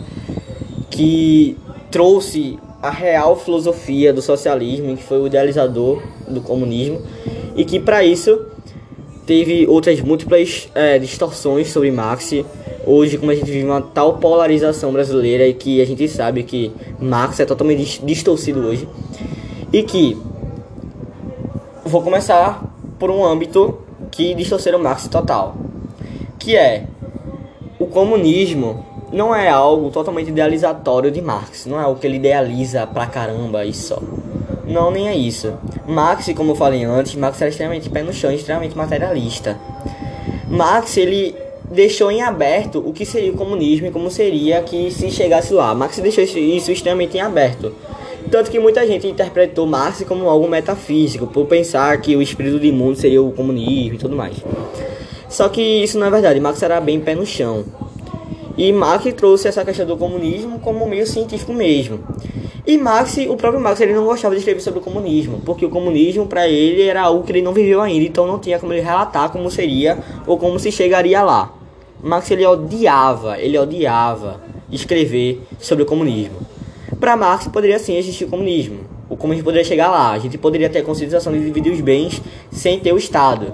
que 0.90 1.58
trouxe 1.90 2.60
a 2.82 2.90
real 2.90 3.38
filosofia 3.38 4.12
do 4.12 4.22
socialismo, 4.22 4.98
que 4.98 5.04
foi 5.04 5.20
o 5.20 5.28
idealizador 5.28 6.02
do 6.28 6.42
comunismo, 6.42 7.02
e 7.56 7.64
que 7.64 7.80
para 7.80 8.04
isso 8.04 8.46
teve 9.26 9.66
outras 9.68 10.02
múltiplas 10.02 10.70
é, 10.76 11.00
distorções 11.00 11.72
sobre 11.72 11.92
Marx. 11.92 12.34
Hoje, 12.86 13.18
como 13.18 13.32
a 13.32 13.36
gente 13.36 13.50
vive 13.50 13.64
uma 13.64 13.82
tal 13.82 14.18
polarização 14.18 14.92
brasileira 14.92 15.48
e 15.48 15.54
que 15.54 15.82
a 15.82 15.86
gente 15.86 16.08
sabe 16.10 16.44
que 16.44 16.72
Marx 17.00 17.40
é 17.40 17.46
totalmente 17.46 18.04
distorcido 18.04 18.60
hoje, 18.60 18.88
e 19.72 19.82
que 19.84 20.18
vou 21.86 22.02
começar 22.02 22.64
por 23.00 23.10
um 23.10 23.24
âmbito 23.26 23.80
que 24.12 24.36
distorceram 24.36 24.80
Marx 24.80 25.08
total, 25.08 25.56
que 26.38 26.56
é 26.56 26.86
o 27.84 27.88
comunismo 27.88 28.86
não 29.12 29.36
é 29.36 29.50
algo 29.50 29.92
totalmente 29.92 30.30
idealizatório 30.30 31.12
de 31.12 31.22
Marx, 31.22 31.66
não 31.66 31.78
é 31.78 31.84
algo 31.84 32.00
que 32.00 32.08
ele 32.08 32.16
idealiza 32.16 32.88
pra 32.88 33.06
caramba 33.06 33.66
e 33.66 33.74
só. 33.74 34.02
Não, 34.66 34.90
nem 34.90 35.10
é 35.10 35.16
isso. 35.16 35.54
Marx, 35.86 36.32
como 36.34 36.52
eu 36.52 36.56
falei 36.56 36.86
antes, 36.86 37.14
Marx 37.16 37.42
era 37.42 37.50
extremamente 37.50 37.90
pé 37.90 38.02
no 38.02 38.14
chão, 38.14 38.32
extremamente 38.32 38.78
materialista. 38.78 39.60
Marx, 40.48 40.96
ele 40.96 41.36
deixou 41.70 42.10
em 42.10 42.22
aberto 42.22 42.82
o 42.86 42.94
que 42.94 43.06
seria 43.06 43.32
o 43.32 43.36
comunismo 43.36 43.88
e 43.88 43.92
como 43.92 44.10
seria 44.10 44.62
que 44.62 44.90
se 44.90 45.12
chegasse 45.12 45.54
lá. 45.54 45.76
Marx 45.76 46.00
deixou 46.00 46.24
isso 46.24 46.72
extremamente 46.72 47.18
em 47.18 47.22
aberto. 47.22 47.74
Tanto 48.32 48.50
que 48.50 48.60
muita 48.60 48.88
gente 48.88 49.06
interpretou 49.06 49.68
Marx 49.68 50.06
como 50.08 50.30
algo 50.30 50.48
metafísico, 50.48 51.28
por 51.28 51.46
pensar 51.48 52.00
que 52.00 52.16
o 52.16 52.22
espírito 52.22 52.58
do 52.58 52.74
mundo 52.74 52.96
seria 52.96 53.22
o 53.22 53.34
comunismo 53.34 53.96
e 53.96 53.98
tudo 53.98 54.16
mais. 54.16 54.38
Só 55.34 55.50
que 55.50 55.60
isso 55.62 55.98
não 55.98 56.06
é 56.06 56.12
verdade, 56.12 56.40
Marx 56.40 56.62
era 56.62 56.80
bem 56.80 57.00
pé 57.00 57.16
no 57.16 57.26
chão. 57.26 57.66
E 58.56 58.72
Marx 58.72 59.12
trouxe 59.16 59.48
essa 59.48 59.66
questão 59.66 59.84
do 59.84 59.98
comunismo 59.98 60.60
como 60.60 60.86
meio 60.86 61.08
científico 61.08 61.52
mesmo. 61.52 62.02
E 62.68 62.78
Marx, 62.78 63.18
o 63.28 63.36
próprio 63.36 63.60
Marx, 63.60 63.82
ele 63.82 63.94
não 63.94 64.06
gostava 64.06 64.36
de 64.36 64.42
escrever 64.42 64.62
sobre 64.62 64.80
o 64.80 64.84
comunismo, 64.84 65.42
porque 65.44 65.66
o 65.66 65.72
comunismo 65.72 66.28
para 66.28 66.48
ele 66.48 66.84
era 66.84 67.02
algo 67.02 67.24
que 67.24 67.32
ele 67.32 67.42
não 67.42 67.52
viveu 67.52 67.82
ainda, 67.82 68.06
então 68.06 68.28
não 68.28 68.38
tinha 68.38 68.60
como 68.60 68.74
ele 68.74 68.82
relatar 68.82 69.32
como 69.32 69.50
seria 69.50 69.98
ou 70.28 70.38
como 70.38 70.60
se 70.60 70.72
chegaria 70.72 71.24
lá. 71.24 71.52
Marx 72.00 72.30
ele 72.30 72.46
odiava, 72.46 73.40
ele 73.40 73.58
odiava 73.58 74.40
escrever 74.72 75.42
sobre 75.58 75.84
o 75.84 75.88
comunismo. 75.88 76.38
Para 77.00 77.18
Marx 77.18 77.48
poderia 77.48 77.80
sim 77.80 77.98
existir 77.98 78.26
o 78.26 78.30
comunismo. 78.30 78.82
O 79.10 79.18
comunismo 79.18 79.46
poderia 79.46 79.66
chegar 79.66 79.90
lá, 79.90 80.12
a 80.12 80.20
gente 80.20 80.38
poderia 80.38 80.70
ter 80.70 80.80
a 80.80 80.84
conscientização 80.84 81.34
de 81.34 81.40
dividir 81.40 81.74
os 81.74 81.82
bens 81.82 82.22
sem 82.52 82.80
ter 82.80 82.94
o 82.94 82.98
Estado. 82.98 83.52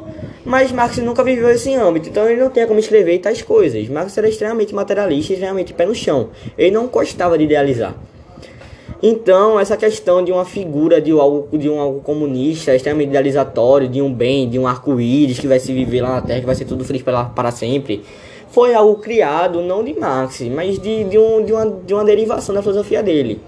Mas 0.50 0.72
Marx 0.72 0.98
nunca 0.98 1.24
viveu 1.24 1.48
esse 1.52 1.72
âmbito, 1.76 2.10
então 2.10 2.28
ele 2.28 2.42
não 2.42 2.50
tinha 2.50 2.66
como 2.66 2.80
escrever 2.80 3.20
tais 3.20 3.40
coisas. 3.40 3.88
Marx 3.88 4.18
era 4.18 4.28
extremamente 4.28 4.74
materialista, 4.74 5.34
extremamente 5.34 5.76
pé 5.76 5.86
no 5.86 5.94
chão. 5.94 6.30
Ele 6.58 6.72
não 6.72 6.88
gostava 6.88 7.38
de 7.38 7.44
idealizar. 7.44 7.94
Então, 9.00 9.60
essa 9.60 9.78
questão 9.78 10.26
de 10.26 10.32
uma 10.32 10.46
figura 10.46 11.00
de 11.00 11.12
algo, 11.12 11.56
de 11.56 11.70
um 11.70 11.80
algo 11.80 12.02
comunista, 12.02 12.74
extremamente 12.74 13.10
idealizatório, 13.10 13.88
de 13.88 14.02
um 14.02 14.12
bem, 14.12 14.50
de 14.50 14.58
um 14.58 14.66
arco-íris 14.66 15.38
que 15.38 15.48
vai 15.48 15.60
se 15.60 15.72
viver 15.72 16.02
lá 16.02 16.16
na 16.16 16.22
Terra, 16.24 16.40
que 16.40 16.48
vai 16.48 16.56
ser 16.56 16.66
tudo 16.66 16.84
feliz 16.84 17.04
para, 17.04 17.26
para 17.26 17.52
sempre, 17.52 18.02
foi 18.50 18.74
algo 18.74 18.96
criado 18.96 19.62
não 19.62 19.84
de 19.84 19.94
Marx, 19.94 20.42
mas 20.50 20.80
de, 20.80 21.04
de, 21.04 21.20
um, 21.20 21.46
de, 21.46 21.54
uma, 21.54 21.80
de 21.86 21.94
uma 21.94 22.04
derivação 22.04 22.56
da 22.56 22.64
filosofia 22.64 23.04
dele. 23.04 23.40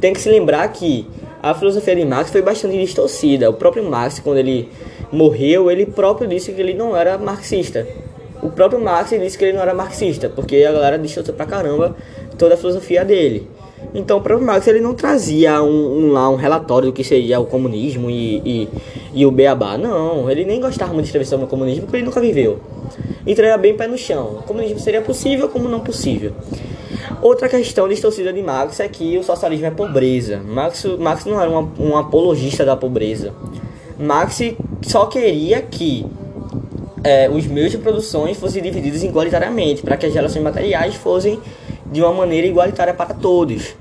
Tem 0.00 0.12
que 0.12 0.20
se 0.20 0.30
lembrar 0.30 0.68
que 0.68 1.08
a 1.42 1.54
filosofia 1.54 1.96
de 1.96 2.04
Marx 2.04 2.30
foi 2.30 2.40
bastante 2.40 2.78
distorcida. 2.78 3.50
O 3.50 3.54
próprio 3.54 3.82
Marx, 3.82 4.20
quando 4.20 4.38
ele 4.38 4.68
morreu, 5.10 5.70
ele 5.70 5.86
próprio 5.86 6.28
disse 6.28 6.52
que 6.52 6.60
ele 6.60 6.74
não 6.74 6.96
era 6.96 7.18
marxista. 7.18 7.86
O 8.42 8.50
próprio 8.50 8.80
Marx 8.80 9.10
disse 9.10 9.36
que 9.36 9.44
ele 9.44 9.54
não 9.54 9.62
era 9.62 9.74
marxista, 9.74 10.28
porque 10.28 10.62
a 10.62 10.72
galera 10.72 10.98
distorceu 10.98 11.34
pra 11.34 11.44
caramba 11.44 11.96
toda 12.38 12.54
a 12.54 12.56
filosofia 12.56 13.04
dele. 13.04 13.48
Então 13.94 14.18
o 14.18 14.20
próprio 14.20 14.46
Marx 14.46 14.66
ele 14.66 14.80
não 14.80 14.94
trazia 14.94 15.62
um, 15.62 16.06
um 16.06 16.12
lá 16.12 16.28
um 16.28 16.36
relatório 16.36 16.88
do 16.88 16.92
que 16.92 17.02
seria 17.02 17.40
o 17.40 17.46
comunismo 17.46 18.10
e, 18.10 18.36
e, 18.44 18.68
e, 19.14 19.26
o 19.26 19.30
beabá. 19.30 19.76
Não, 19.76 20.30
ele 20.30 20.44
nem 20.44 20.60
gostava 20.60 20.92
muito 20.92 21.04
de 21.04 21.08
escrever 21.08 21.24
sobre 21.24 21.46
o 21.46 21.48
comunismo 21.48 21.82
porque 21.82 21.96
ele 21.96 22.04
nunca 22.04 22.20
viveu. 22.20 22.60
Então 23.26 23.58
bem 23.58 23.76
pé 23.76 23.86
no 23.86 23.98
chão. 23.98 24.38
O 24.40 24.42
comunismo 24.42 24.78
seria 24.78 25.02
possível 25.02 25.48
como 25.48 25.68
não 25.68 25.80
possível. 25.80 26.32
Outra 27.20 27.48
questão 27.48 27.88
distorcida 27.88 28.32
de 28.32 28.42
Marx 28.42 28.78
é 28.78 28.88
que 28.88 29.18
o 29.18 29.24
socialismo 29.24 29.66
é 29.66 29.70
pobreza. 29.70 30.40
Marx, 30.44 30.84
Marx 30.98 31.24
não 31.24 31.40
era 31.40 31.50
uma, 31.50 31.68
um 31.78 31.96
apologista 31.96 32.64
da 32.64 32.76
pobreza. 32.76 33.32
Marx 33.98 34.40
só 34.82 35.06
queria 35.06 35.60
que 35.60 36.06
é, 37.02 37.28
os 37.28 37.46
meios 37.46 37.70
de 37.70 37.78
produção 37.78 38.32
fossem 38.34 38.62
divididos 38.62 39.02
igualitariamente, 39.02 39.82
para 39.82 39.96
que 39.96 40.06
as 40.06 40.14
relações 40.14 40.42
materiais 40.42 40.94
fossem 40.94 41.40
de 41.86 42.02
uma 42.02 42.12
maneira 42.12 42.46
igualitária 42.46 42.94
para 42.94 43.14
todos. 43.14 43.74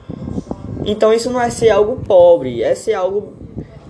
Então 0.85 1.13
isso 1.13 1.29
não 1.29 1.41
é 1.41 1.49
ser 1.49 1.69
algo 1.69 1.97
pobre, 2.05 2.63
é 2.63 2.73
ser 2.73 2.93
algo 2.93 3.33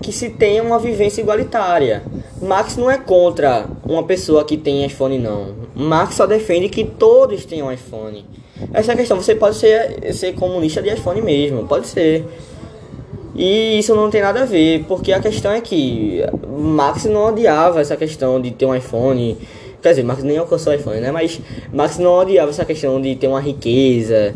que 0.02 0.12
se 0.12 0.30
tenha 0.30 0.62
uma 0.62 0.78
vivência 0.78 1.20
igualitária. 1.20 2.02
Marx 2.40 2.76
não 2.76 2.90
é 2.90 2.98
contra 2.98 3.66
uma 3.84 4.02
pessoa 4.02 4.44
que 4.44 4.56
tem 4.56 4.84
iPhone, 4.84 5.18
não. 5.18 5.54
Marx 5.74 6.14
só 6.14 6.26
defende 6.26 6.68
que 6.68 6.84
todos 6.84 7.44
tenham 7.44 7.72
iPhone. 7.72 8.24
Essa 8.72 8.92
é 8.92 8.94
a 8.94 8.96
questão. 8.96 9.16
Você 9.20 9.34
pode 9.34 9.56
ser, 9.56 10.12
ser 10.12 10.34
comunista 10.34 10.82
de 10.82 10.90
iPhone 10.90 11.20
mesmo, 11.22 11.66
pode 11.66 11.86
ser. 11.86 12.24
E 13.38 13.78
isso 13.78 13.94
não 13.94 14.10
tem 14.10 14.20
nada 14.20 14.42
a 14.42 14.44
ver, 14.44 14.84
porque 14.88 15.12
a 15.12 15.20
questão 15.20 15.52
é 15.52 15.60
que 15.60 16.20
Max 16.58 17.04
não 17.04 17.28
odiava 17.28 17.80
essa 17.80 17.96
questão 17.96 18.40
de 18.40 18.50
ter 18.50 18.66
um 18.66 18.74
iPhone. 18.74 19.38
Quer 19.80 19.90
dizer, 19.90 20.02
Max 20.02 20.24
nem 20.24 20.36
alcançou 20.38 20.72
o 20.72 20.76
iPhone, 20.76 20.98
né? 20.98 21.12
Mas 21.12 21.40
Max 21.72 21.98
não 21.98 22.10
odiava 22.14 22.50
essa 22.50 22.64
questão 22.64 23.00
de 23.00 23.14
ter 23.14 23.28
uma 23.28 23.40
riqueza. 23.40 24.34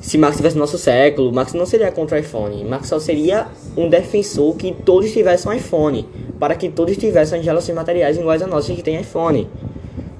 se 0.00 0.16
Marx 0.16 0.38
tivesse 0.38 0.56
no 0.56 0.62
nosso 0.62 0.78
século, 0.78 1.30
Marx 1.30 1.52
não 1.52 1.66
seria 1.66 1.92
contra 1.92 2.16
o 2.16 2.20
iPhone. 2.20 2.64
Marx 2.64 2.88
só 2.88 2.98
seria 2.98 3.48
um 3.76 3.86
defensor 3.86 4.56
que 4.56 4.72
todos 4.72 5.12
tivessem 5.12 5.52
um 5.52 5.54
iPhone, 5.54 6.08
para 6.40 6.54
que 6.54 6.70
todos 6.70 6.96
tivessem 6.96 7.42
relações 7.42 7.76
materiais 7.76 8.16
iguais 8.16 8.40
a 8.40 8.46
nossas 8.46 8.74
que 8.74 8.82
tem 8.82 8.98
iPhone. 8.98 9.46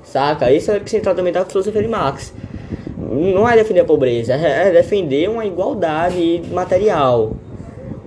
Saca? 0.05 0.53
Esse 0.53 0.71
é 0.71 0.75
o 0.75 0.77
epicentral 0.77 1.15
também 1.15 1.33
da 1.33 1.47
filosofia 1.47 1.81
de 1.81 1.89
Marx. 1.89 2.35
Não 2.99 3.49
é 3.49 3.57
defender 3.57 3.81
a 3.81 3.85
pobreza, 3.87 4.35
é 4.35 4.71
defender 4.71 5.31
uma 5.31 5.47
igualdade 5.47 6.43
material. 6.53 7.33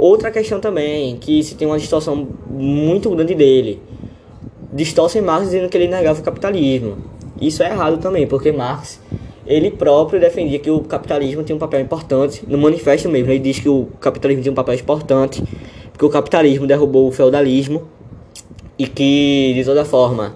Outra 0.01 0.31
questão 0.31 0.59
também, 0.59 1.15
que 1.17 1.43
se 1.43 1.53
tem 1.53 1.67
uma 1.67 1.77
distorção 1.77 2.27
muito 2.49 3.07
grande 3.11 3.35
dele. 3.35 3.79
Distorcem 4.73 5.21
Marx 5.21 5.51
dizendo 5.51 5.69
que 5.69 5.77
ele 5.77 5.87
negava 5.87 6.19
o 6.19 6.23
capitalismo. 6.23 6.97
Isso 7.39 7.61
é 7.61 7.67
errado 7.67 7.99
também, 7.99 8.25
porque 8.25 8.51
Marx 8.51 8.99
ele 9.45 9.69
próprio 9.69 10.19
defendia 10.19 10.57
que 10.57 10.71
o 10.71 10.79
capitalismo 10.79 11.43
tinha 11.43 11.55
um 11.55 11.59
papel 11.59 11.81
importante. 11.81 12.41
No 12.47 12.57
manifesto 12.57 13.07
mesmo, 13.09 13.29
ele 13.29 13.37
diz 13.37 13.59
que 13.59 13.69
o 13.69 13.89
capitalismo 13.99 14.41
tinha 14.41 14.51
um 14.51 14.55
papel 14.55 14.73
importante, 14.73 15.43
porque 15.91 16.03
o 16.03 16.09
capitalismo 16.09 16.65
derrubou 16.65 17.07
o 17.07 17.11
feudalismo 17.11 17.83
e 18.79 18.87
que, 18.87 19.53
de 19.53 19.63
toda 19.63 19.85
forma, 19.85 20.33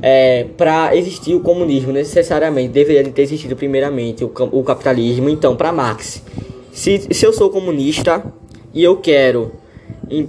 é, 0.00 0.46
para 0.56 0.94
existir 0.94 1.34
o 1.34 1.40
comunismo 1.40 1.90
necessariamente 1.90 2.68
deveria 2.68 3.02
ter 3.10 3.22
existido 3.22 3.56
primeiramente 3.56 4.22
o, 4.22 4.30
o 4.52 4.62
capitalismo. 4.62 5.28
Então, 5.28 5.56
para 5.56 5.72
Marx, 5.72 6.22
se, 6.72 7.08
se 7.10 7.26
eu 7.26 7.32
sou 7.32 7.50
comunista 7.50 8.24
e 8.74 8.82
eu 8.82 8.96
quero 8.96 9.52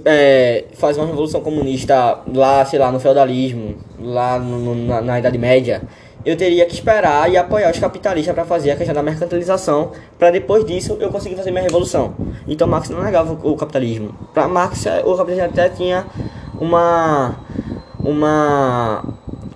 é, 0.04 0.64
fazer 0.74 1.00
uma 1.00 1.06
revolução 1.06 1.40
comunista 1.40 2.20
lá, 2.32 2.64
sei 2.64 2.78
lá, 2.78 2.90
no 2.90 3.00
feudalismo, 3.00 3.76
lá 4.00 4.38
no, 4.38 4.74
na, 4.74 5.00
na 5.00 5.18
Idade 5.18 5.38
Média, 5.38 5.82
eu 6.24 6.36
teria 6.36 6.64
que 6.64 6.74
esperar 6.74 7.30
e 7.30 7.36
apoiar 7.36 7.70
os 7.70 7.78
capitalistas 7.78 8.34
para 8.34 8.44
fazer 8.44 8.70
a 8.70 8.76
questão 8.76 8.94
da 8.94 9.02
mercantilização, 9.02 9.92
para 10.18 10.30
depois 10.30 10.64
disso 10.64 10.96
eu 10.98 11.10
conseguir 11.10 11.36
fazer 11.36 11.50
minha 11.50 11.62
revolução. 11.62 12.14
Então 12.48 12.66
Marx 12.66 12.88
não 12.88 13.02
negava 13.02 13.38
o 13.46 13.56
capitalismo. 13.56 14.14
Para 14.32 14.48
Marx, 14.48 14.84
o 15.04 15.16
capitalismo 15.16 15.44
até 15.44 15.68
tinha 15.68 16.06
uma 16.58 17.36
uma 17.98 19.04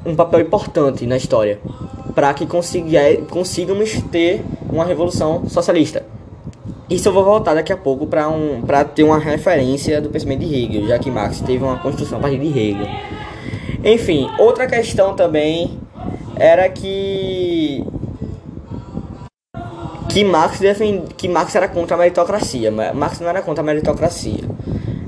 um 0.04 0.14
papel 0.14 0.40
importante 0.40 1.06
na 1.06 1.16
história 1.16 1.58
para 2.14 2.34
que 2.34 2.46
consiga, 2.46 3.00
consigamos 3.30 4.02
ter 4.10 4.44
uma 4.70 4.84
revolução 4.84 5.48
socialista. 5.48 6.04
Isso 6.90 7.08
eu 7.08 7.12
vou 7.12 7.22
voltar 7.22 7.52
daqui 7.52 7.70
a 7.70 7.76
pouco 7.76 8.06
para 8.06 8.28
um, 8.30 8.62
ter 8.94 9.02
uma 9.02 9.18
referência 9.18 10.00
do 10.00 10.08
pensamento 10.08 10.40
de 10.40 10.54
Hegel, 10.54 10.88
já 10.88 10.98
que 10.98 11.10
Marx 11.10 11.40
teve 11.40 11.62
uma 11.62 11.78
construção 11.78 12.18
a 12.18 12.20
partir 12.22 12.38
de 12.38 12.46
Hegel. 12.46 12.86
Enfim, 13.84 14.26
outra 14.38 14.66
questão 14.66 15.14
também 15.14 15.78
era 16.36 16.68
que 16.70 17.84
que 20.08 20.24
Marx 20.24 20.58
defend, 20.58 21.14
que 21.14 21.28
Marx 21.28 21.54
era 21.54 21.68
contra 21.68 21.94
a 21.94 21.98
meritocracia, 21.98 22.70
Marx 22.70 23.20
não 23.20 23.28
era 23.28 23.42
contra 23.42 23.62
a 23.62 23.66
meritocracia. 23.66 24.40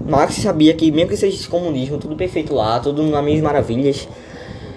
Marx 0.07 0.35
sabia 0.35 0.75
que 0.75 0.91
mesmo 0.91 1.09
que 1.09 1.17
seja 1.17 1.49
comunismo, 1.49 1.97
tudo 1.97 2.15
perfeito 2.15 2.55
lá, 2.55 2.79
tudo 2.79 3.03
nas 3.05 3.25
minhas 3.25 3.41
maravilhas, 3.41 4.07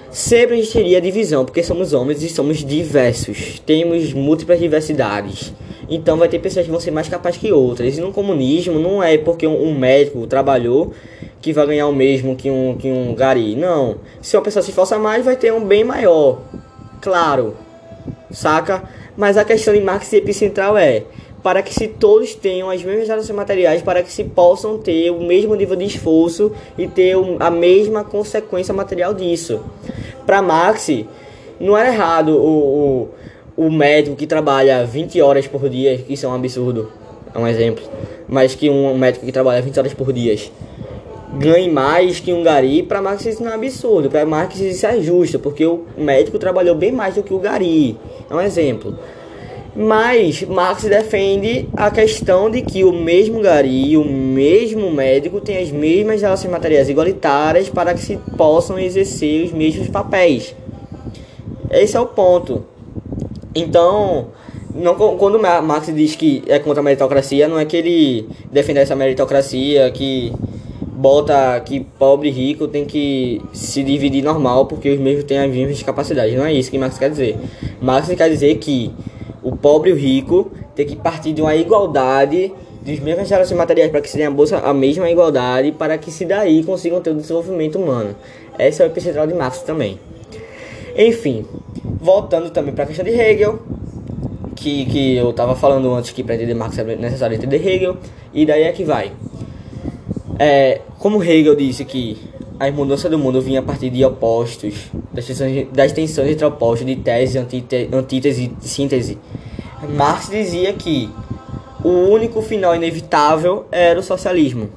sempre 0.09 0.57
existiria 0.57 1.01
divisão, 1.01 1.43
porque 1.43 1.61
somos 1.61 1.91
homens 1.91 2.23
e 2.23 2.29
somos 2.29 2.63
diversos, 2.63 3.59
temos 3.65 4.13
múltiplas 4.13 4.59
diversidades. 4.59 5.51
Então 5.89 6.17
vai 6.17 6.27
ter 6.27 6.39
pessoas 6.39 6.65
que 6.65 6.71
vão 6.71 6.79
ser 6.79 6.91
mais 6.91 7.07
capazes 7.09 7.39
que 7.39 7.51
outras. 7.51 7.97
E 7.97 8.01
no 8.01 8.11
comunismo 8.11 8.79
não 8.79 9.01
é 9.01 9.17
porque 9.17 9.45
um 9.45 9.77
médico 9.77 10.25
trabalhou 10.27 10.93
que 11.41 11.51
vai 11.51 11.67
ganhar 11.67 11.87
o 11.87 11.93
mesmo 11.93 12.35
que 12.35 12.49
um, 12.49 12.75
que 12.77 12.89
um 12.89 13.13
gari. 13.13 13.55
Não. 13.55 13.97
Se 14.21 14.35
uma 14.37 14.43
pessoa 14.43 14.63
se 14.63 14.69
esforça 14.69 14.97
mais, 14.97 15.25
vai 15.25 15.35
ter 15.35 15.51
um 15.51 15.63
bem 15.63 15.83
maior. 15.83 16.39
Claro. 17.01 17.55
Saca? 18.31 18.83
Mas 19.15 19.37
a 19.37 19.43
questão 19.43 19.73
de 19.73 19.81
Marx 19.81 20.11
epicentral 20.13 20.77
é 20.77 21.03
para 21.43 21.61
que 21.61 21.73
se 21.73 21.89
todos 21.89 22.33
tenham 22.33 22.69
as 22.69 22.81
mesmas 22.81 23.09
relações 23.09 23.35
materiais, 23.35 23.81
para 23.81 24.01
que 24.01 24.11
se 24.11 24.23
possam 24.23 24.77
ter 24.77 25.11
o 25.11 25.19
mesmo 25.19 25.53
nível 25.53 25.75
de 25.75 25.83
esforço 25.83 26.53
e 26.77 26.87
ter 26.87 27.15
a 27.39 27.51
mesma 27.51 28.03
consequência 28.05 28.73
material 28.73 29.13
disso. 29.13 29.61
Para 30.25 30.41
Marx, 30.41 30.89
não 31.59 31.77
era 31.77 31.89
errado 31.89 32.29
o, 32.29 32.47
o, 32.47 33.09
o 33.55 33.69
médico 33.69 34.15
que 34.15 34.27
trabalha 34.27 34.85
20 34.85 35.21
horas 35.21 35.47
por 35.47 35.69
dia, 35.69 36.03
isso 36.09 36.25
é 36.25 36.29
um 36.29 36.33
absurdo, 36.33 36.91
é 37.33 37.37
um 37.37 37.47
exemplo, 37.47 37.83
mas 38.27 38.55
que 38.55 38.69
um 38.69 38.97
médico 38.97 39.25
que 39.25 39.31
trabalha 39.31 39.61
20 39.61 39.79
horas 39.79 39.93
por 39.93 40.11
dia 40.11 40.35
ganhe 41.37 41.69
mais 41.69 42.19
que 42.19 42.31
um 42.31 42.43
gari, 42.43 42.83
para 42.83 43.01
Marx 43.01 43.25
isso 43.25 43.43
não 43.43 43.51
é 43.51 43.55
absurdo, 43.55 44.09
para 44.09 44.25
Marx 44.25 44.59
isso 44.59 44.85
é 44.85 45.01
justo, 45.01 45.39
porque 45.39 45.65
o 45.65 45.83
médico 45.97 46.37
trabalhou 46.37 46.75
bem 46.75 46.91
mais 46.91 47.15
do 47.15 47.23
que 47.23 47.33
o 47.33 47.39
gari. 47.39 47.97
É 48.29 48.33
um 48.33 48.41
exemplo. 48.41 48.97
Mas 49.75 50.43
Marx 50.43 50.83
defende 50.83 51.67
a 51.75 51.89
questão 51.89 52.49
de 52.51 52.61
que 52.61 52.83
o 52.83 52.91
mesmo 52.91 53.41
gari, 53.41 53.97
o 53.97 54.05
mesmo 54.05 54.91
médico 54.91 55.41
tem 55.41 55.57
as 55.57 55.71
mesmas 55.71 56.21
relações 56.21 56.51
materiais 56.51 56.89
igualitárias 56.89 57.69
para 57.69 57.93
que 57.95 58.01
se 58.01 58.17
possam 58.37 58.77
exercer 58.77 59.45
os 59.45 59.51
mesmos 59.51 59.87
papéis. 59.87 60.55
Esse 61.71 61.97
é 61.97 61.99
o 61.99 62.05
ponto. 62.05 62.63
Então, 63.55 64.27
não, 64.73 64.95
quando 64.95 65.39
Marx 65.39 65.93
diz 65.93 66.15
que 66.15 66.43
é 66.47 66.57
contra 66.59 66.81
a 66.81 66.83
meritocracia, 66.83 67.47
não 67.47 67.59
é 67.59 67.65
que 67.65 67.77
ele 67.77 68.29
defende 68.51 68.79
essa 68.79 68.95
meritocracia 68.95 69.89
que 69.91 70.33
bota 70.81 71.59
que 71.59 71.81
pobre 71.81 72.29
e 72.29 72.31
rico 72.31 72.67
tem 72.67 72.85
que 72.85 73.41
se 73.51 73.83
dividir 73.83 74.23
normal 74.23 74.65
porque 74.67 74.89
os 74.89 74.99
mesmos 74.99 75.25
têm 75.25 75.37
as 75.39 75.51
mesmas 75.51 75.83
capacidades. 75.83 76.35
Não 76.35 76.45
é 76.45 76.53
isso 76.53 76.71
que 76.71 76.77
Marx 76.77 76.97
quer 76.97 77.09
dizer. 77.09 77.37
Marx 77.81 78.07
quer 78.07 78.29
dizer 78.29 78.55
que 78.55 78.91
o 79.43 79.55
pobre 79.55 79.89
e 79.89 79.93
o 79.93 79.95
rico 79.95 80.51
tem 80.75 80.85
que 80.85 80.95
partir 80.95 81.33
de 81.33 81.41
uma 81.41 81.55
igualdade 81.55 82.51
dos 82.81 82.99
mesmos 82.99 83.29
relações 83.29 83.57
materiais 83.57 83.91
para 83.91 84.01
que 84.01 84.09
se 84.09 84.17
tenha 84.17 84.27
a, 84.27 84.31
bolsa, 84.31 84.57
a 84.59 84.73
mesma 84.73 85.09
igualdade 85.09 85.71
para 85.71 85.97
que 85.97 86.11
se 86.11 86.25
daí 86.25 86.63
consigam 86.63 87.01
ter 87.01 87.11
o 87.11 87.15
desenvolvimento 87.15 87.77
humano. 87.77 88.15
Essa 88.57 88.83
é 88.83 88.85
o 88.85 88.89
epicentral 88.89 89.27
de 89.27 89.33
Marx 89.33 89.59
também. 89.59 89.99
Enfim, 90.97 91.45
voltando 92.03 92.49
também 92.49 92.73
para 92.73 92.83
a 92.83 92.87
questão 92.87 93.05
de 93.05 93.11
Hegel, 93.11 93.59
que, 94.55 94.85
que 94.85 95.15
eu 95.15 95.29
estava 95.29 95.55
falando 95.55 95.91
antes 95.93 96.11
que 96.11 96.21
para 96.21 96.35
entender 96.35 96.53
Marx 96.53 96.77
é 96.77 96.83
necessário 96.97 97.35
entender 97.35 97.65
Hegel, 97.65 97.97
e 98.33 98.45
daí 98.45 98.63
é 98.63 98.71
que 98.73 98.83
vai. 98.83 99.13
É, 100.37 100.81
como 100.99 101.23
Hegel 101.23 101.55
disse 101.55 101.85
que 101.85 102.17
a 102.59 102.69
mudança 102.71 103.09
do 103.09 103.17
mundo 103.17 103.41
vinha 103.41 103.61
a 103.61 103.63
partir 103.63 103.89
de 103.89 104.03
opostos, 104.03 104.91
das 105.13 105.25
tensões, 105.25 105.67
das 105.71 105.91
tensões 105.93 106.31
entre 106.31 106.45
opostos, 106.45 106.85
de 106.85 106.97
tese, 106.97 107.37
antítese 107.37 108.51
e 108.61 108.67
síntese, 108.67 109.17
Marx 109.95 110.29
dizia 110.29 110.73
que 110.73 111.09
o 111.83 111.89
único 111.89 112.41
final 112.41 112.75
inevitável 112.75 113.65
era 113.71 113.99
o 113.99 114.03
socialismo. 114.03 114.69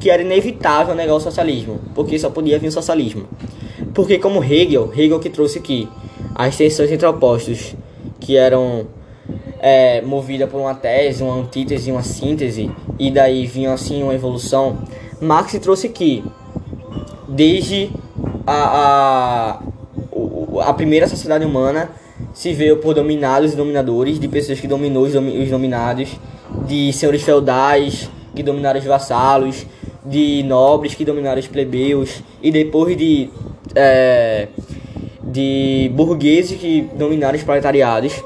Que 0.00 0.10
era 0.10 0.22
inevitável 0.22 0.94
negar 0.94 1.14
o 1.14 1.20
socialismo, 1.20 1.80
porque 1.94 2.18
só 2.18 2.30
podia 2.30 2.58
vir 2.58 2.68
o 2.68 2.72
socialismo. 2.72 3.26
Porque 3.92 4.18
como 4.18 4.42
Hegel, 4.42 4.92
Hegel 4.96 5.18
que 5.18 5.28
trouxe 5.28 5.60
que 5.60 5.88
as 6.38 6.56
tensões 6.56 6.92
entre 6.92 7.04
opostos, 7.04 7.74
que 8.20 8.36
eram 8.36 8.86
é, 9.58 10.00
movida 10.02 10.46
por 10.46 10.60
uma 10.60 10.72
tese, 10.72 11.22
uma 11.22 11.34
antítese, 11.34 11.90
uma 11.90 12.04
síntese, 12.04 12.70
e 12.96 13.10
daí 13.10 13.44
vinha 13.44 13.72
assim 13.72 14.04
uma 14.04 14.14
evolução. 14.14 14.78
Marx 15.20 15.58
trouxe 15.60 15.88
que 15.88 16.24
desde 17.28 17.90
a, 18.46 19.58
a, 20.62 20.68
a 20.70 20.74
primeira 20.74 21.08
sociedade 21.08 21.44
humana 21.44 21.90
se 22.32 22.52
veio 22.52 22.76
por 22.76 22.94
dominados 22.94 23.52
e 23.52 23.56
dominadores, 23.56 24.20
de 24.20 24.28
pessoas 24.28 24.60
que 24.60 24.68
dominou 24.68 25.04
os, 25.04 25.14
os 25.14 25.50
dominados, 25.50 26.08
de 26.66 26.92
senhores 26.92 27.22
feudais 27.22 28.08
que 28.34 28.44
dominaram 28.44 28.78
os 28.78 28.86
vassalos, 28.86 29.66
de 30.06 30.44
nobres 30.44 30.94
que 30.94 31.04
dominaram 31.04 31.40
os 31.40 31.48
plebeus, 31.48 32.22
e 32.40 32.52
depois 32.52 32.96
de, 32.96 33.28
é, 33.74 34.46
de 35.30 35.90
burgueses 35.94 36.58
que 36.58 36.82
dominaram 36.94 37.36
os 37.36 37.44
proletariados 37.44 38.22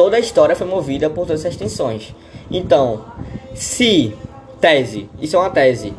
toda 0.00 0.16
a 0.16 0.20
história 0.20 0.56
foi 0.56 0.66
movida 0.66 1.10
por 1.10 1.26
todas 1.26 1.44
essas 1.44 1.56
tensões. 1.56 2.14
Então, 2.50 3.04
se 3.54 4.14
tese, 4.58 5.08
isso 5.20 5.36
é 5.36 5.38
uma 5.38 5.50
tese, 5.50 5.92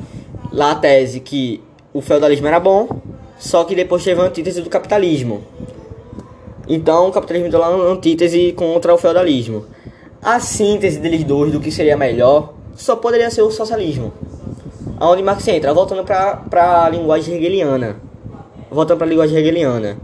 lá 0.51 0.71
a 0.71 0.75
tese 0.75 1.19
que 1.19 1.61
o 1.93 2.01
feudalismo 2.01 2.47
era 2.47 2.59
bom, 2.59 2.89
só 3.37 3.63
que 3.63 3.75
depois 3.75 4.03
teve 4.03 4.19
a 4.19 4.23
antítese 4.23 4.61
do 4.61 4.71
capitalismo. 4.71 5.43
Então, 6.67 7.09
o 7.09 7.11
capitalismo 7.11 7.49
deu 7.51 7.59
lá 7.59 7.69
uma 7.69 7.85
antítese 7.85 8.53
contra 8.53 8.91
o 8.91 8.97
feudalismo. 8.97 9.65
A 10.19 10.39
síntese 10.39 10.99
deles 10.99 11.23
dois 11.23 11.51
do 11.51 11.59
que 11.59 11.71
seria 11.71 11.95
melhor 11.95 12.53
só 12.75 12.95
poderia 12.95 13.29
ser 13.29 13.43
o 13.43 13.51
socialismo. 13.51 14.11
Aonde 14.99 15.21
Marx 15.21 15.47
entra, 15.47 15.73
voltando 15.73 16.03
para 16.03 16.85
a 16.85 16.89
linguagem 16.89 17.35
hegeliana. 17.35 17.97
Voltando 18.71 18.99
para 18.99 19.07
a 19.07 19.09
linguagem 19.09 19.37
hegeliana. 19.37 19.97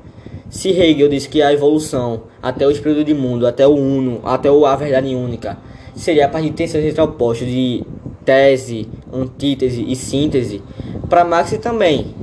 Se 0.50 0.70
Hegel 0.70 1.08
diz 1.08 1.26
que 1.26 1.42
a 1.42 1.54
evolução 1.54 2.24
até 2.44 2.68
o 2.68 2.72
espírito 2.72 3.02
de 3.02 3.14
mundo, 3.14 3.48
até 3.48 3.66
o 3.66 3.72
uno, 3.72 4.20
até 4.26 4.50
a 4.50 4.76
verdade 4.76 5.16
única, 5.16 5.58
seria 5.96 6.26
a 6.26 6.30
partir 6.30 6.50
de 6.50 6.56
tensões 6.56 6.84
entre 6.84 7.02
opostos 7.02 7.48
de 7.48 7.86
tese, 8.26 8.90
antítese 9.12 9.86
e 9.88 9.96
síntese, 9.96 10.62
para 11.10 11.24
Marx 11.24 11.58
também. 11.60 12.14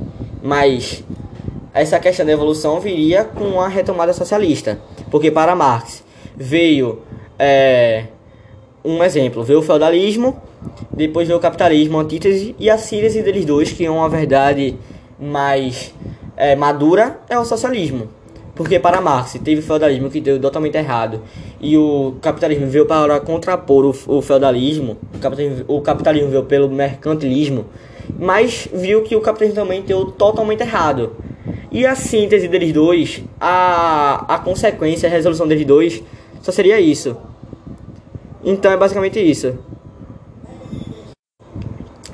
Mas 0.43 1.03
essa 1.73 1.99
questão 1.99 2.23
da 2.23 2.31
evolução 2.31 2.79
viria 2.79 3.23
com 3.23 3.59
a 3.59 3.67
retomada 3.67 4.13
socialista, 4.13 4.79
porque 5.09 5.31
para 5.31 5.55
Marx 5.55 6.03
veio 6.37 7.01
é, 7.39 8.05
um 8.83 9.03
exemplo, 9.03 9.43
vê 9.43 9.55
o 9.55 9.63
feudalismo, 9.63 10.39
depois 10.91 11.27
vê 11.27 11.33
o 11.33 11.39
capitalismo, 11.39 11.97
a 11.97 12.03
antítese, 12.03 12.55
e 12.59 12.69
a 12.69 12.77
síntese 12.77 13.23
deles 13.23 13.45
dois, 13.45 13.71
que 13.71 13.83
é 13.83 13.89
uma 13.89 14.07
verdade 14.07 14.77
mais 15.19 15.91
é, 16.37 16.55
madura, 16.55 17.19
é 17.29 17.37
o 17.37 17.45
socialismo. 17.45 18.09
Porque 18.55 18.79
para 18.79 19.01
Marx 19.01 19.33
teve 19.43 19.59
o 19.59 19.63
feudalismo 19.63 20.09
que 20.09 20.21
deu 20.21 20.39
totalmente 20.39 20.77
errado 20.77 21.21
e 21.59 21.77
o 21.77 22.15
capitalismo 22.21 22.67
veio 22.67 22.85
para 22.85 23.19
contrapor 23.19 23.85
o, 23.85 24.17
o 24.17 24.21
feudalismo, 24.21 24.97
o 25.13 25.19
capitalismo, 25.19 25.65
o 25.67 25.81
capitalismo 25.81 26.29
veio 26.29 26.43
pelo 26.43 26.69
mercantilismo, 26.69 27.65
mas 28.17 28.69
viu 28.73 29.03
que 29.03 29.13
o 29.13 29.19
capitalismo 29.19 29.61
também 29.61 29.81
deu 29.81 30.05
totalmente 30.05 30.61
errado. 30.61 31.17
E 31.69 31.85
a 31.85 31.95
síntese 31.95 32.47
deles 32.47 32.71
dois, 32.71 33.21
a, 33.39 34.35
a 34.35 34.39
consequência, 34.39 35.09
a 35.09 35.11
resolução 35.11 35.45
deles 35.45 35.65
dois, 35.65 36.01
só 36.41 36.51
seria 36.51 36.79
isso. 36.79 37.17
Então 38.41 38.71
é 38.71 38.77
basicamente 38.77 39.19
isso. 39.19 39.59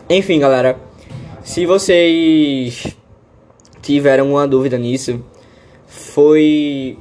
Enfim, 0.10 0.40
galera, 0.40 0.78
se 1.44 1.66
vocês 1.68 2.98
tiveram 3.82 4.26
alguma 4.26 4.48
dúvida 4.48 4.78
nisso, 4.78 5.20
foi 5.88 6.98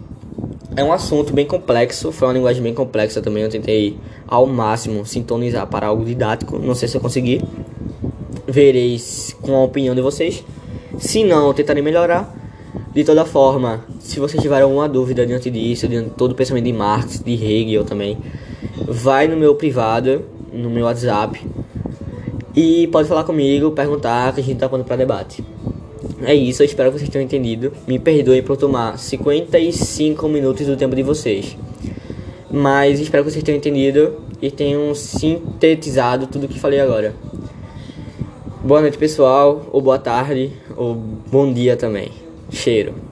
é 0.77 0.85
um 0.85 0.93
assunto 0.93 1.33
bem 1.33 1.47
complexo, 1.47 2.13
foi 2.13 2.29
uma 2.29 2.35
linguagem 2.35 2.63
bem 2.63 2.75
complexa 2.75 3.21
também. 3.21 3.43
Eu 3.43 3.51
tentei 3.51 3.97
ao 4.27 4.47
máximo 4.47 5.05
sintonizar 5.05 5.67
para 5.67 5.87
algo 5.87 6.05
didático. 6.05 6.59
Não 6.59 6.75
sei 6.75 6.89
se 6.89 6.97
eu 6.97 7.01
consegui. 7.01 7.43
Vereis 8.47 9.37
com 9.41 9.55
a 9.57 9.65
opinião 9.65 9.95
de 9.95 10.01
vocês. 10.01 10.45
Se 10.99 11.25
não, 11.25 11.53
tentarei 11.53 11.83
melhorar. 11.83 12.37
De 12.95 13.05
toda 13.05 13.25
forma, 13.25 13.85
se 14.01 14.19
vocês 14.21 14.43
tiverem 14.43 14.65
alguma 14.65 14.89
dúvida 14.89 15.27
diante 15.27 15.51
disso, 15.51 15.89
diante 15.89 16.11
de 16.11 16.15
todo 16.15 16.33
o 16.33 16.35
pensamento 16.35 16.65
de 16.65 16.73
Marx, 16.73 17.21
de 17.21 17.35
Hegel 17.35 17.85
também, 17.85 18.19
vai 18.87 19.29
no 19.29 19.37
meu 19.37 19.55
privado, 19.55 20.25
no 20.53 20.71
meu 20.71 20.85
WhatsApp, 20.87 21.41
e 22.55 22.89
pode 22.89 23.09
falar 23.09 23.25
comigo, 23.25 23.71
perguntar 23.71 24.33
que 24.35 24.41
a 24.41 24.45
gente 24.45 24.59
tá 24.59 24.69
pondo 24.69 24.85
para 24.85 24.97
debate. 24.97 25.45
É 26.23 26.35
isso, 26.35 26.63
eu 26.63 26.67
espero 26.67 26.93
que 26.93 26.99
vocês 26.99 27.09
tenham 27.09 27.25
entendido. 27.25 27.73
Me 27.87 27.99
perdoem 27.99 28.43
por 28.43 28.57
tomar 28.57 28.99
55 28.99 30.29
minutos 30.29 30.67
do 30.67 30.77
tempo 30.77 30.95
de 30.95 31.03
vocês. 31.03 31.57
Mas 32.51 33.01
espero 33.01 33.25
que 33.25 33.31
vocês 33.31 33.43
tenham 33.43 33.57
entendido 33.57 34.21
e 34.43 34.51
tenham 34.51 34.95
sintetizado 34.95 36.27
tudo 36.27 36.49
que 36.49 36.59
falei 36.59 36.81
agora. 36.81 37.15
Boa 38.63 38.83
noite, 38.83 38.99
pessoal, 38.99 39.67
ou 39.73 39.81
boa 39.81 39.99
tarde, 39.99 40.53
ou 40.77 40.95
bom 40.95 41.51
dia 41.51 41.77
também. 41.77 42.11
Cheiro. 42.51 43.10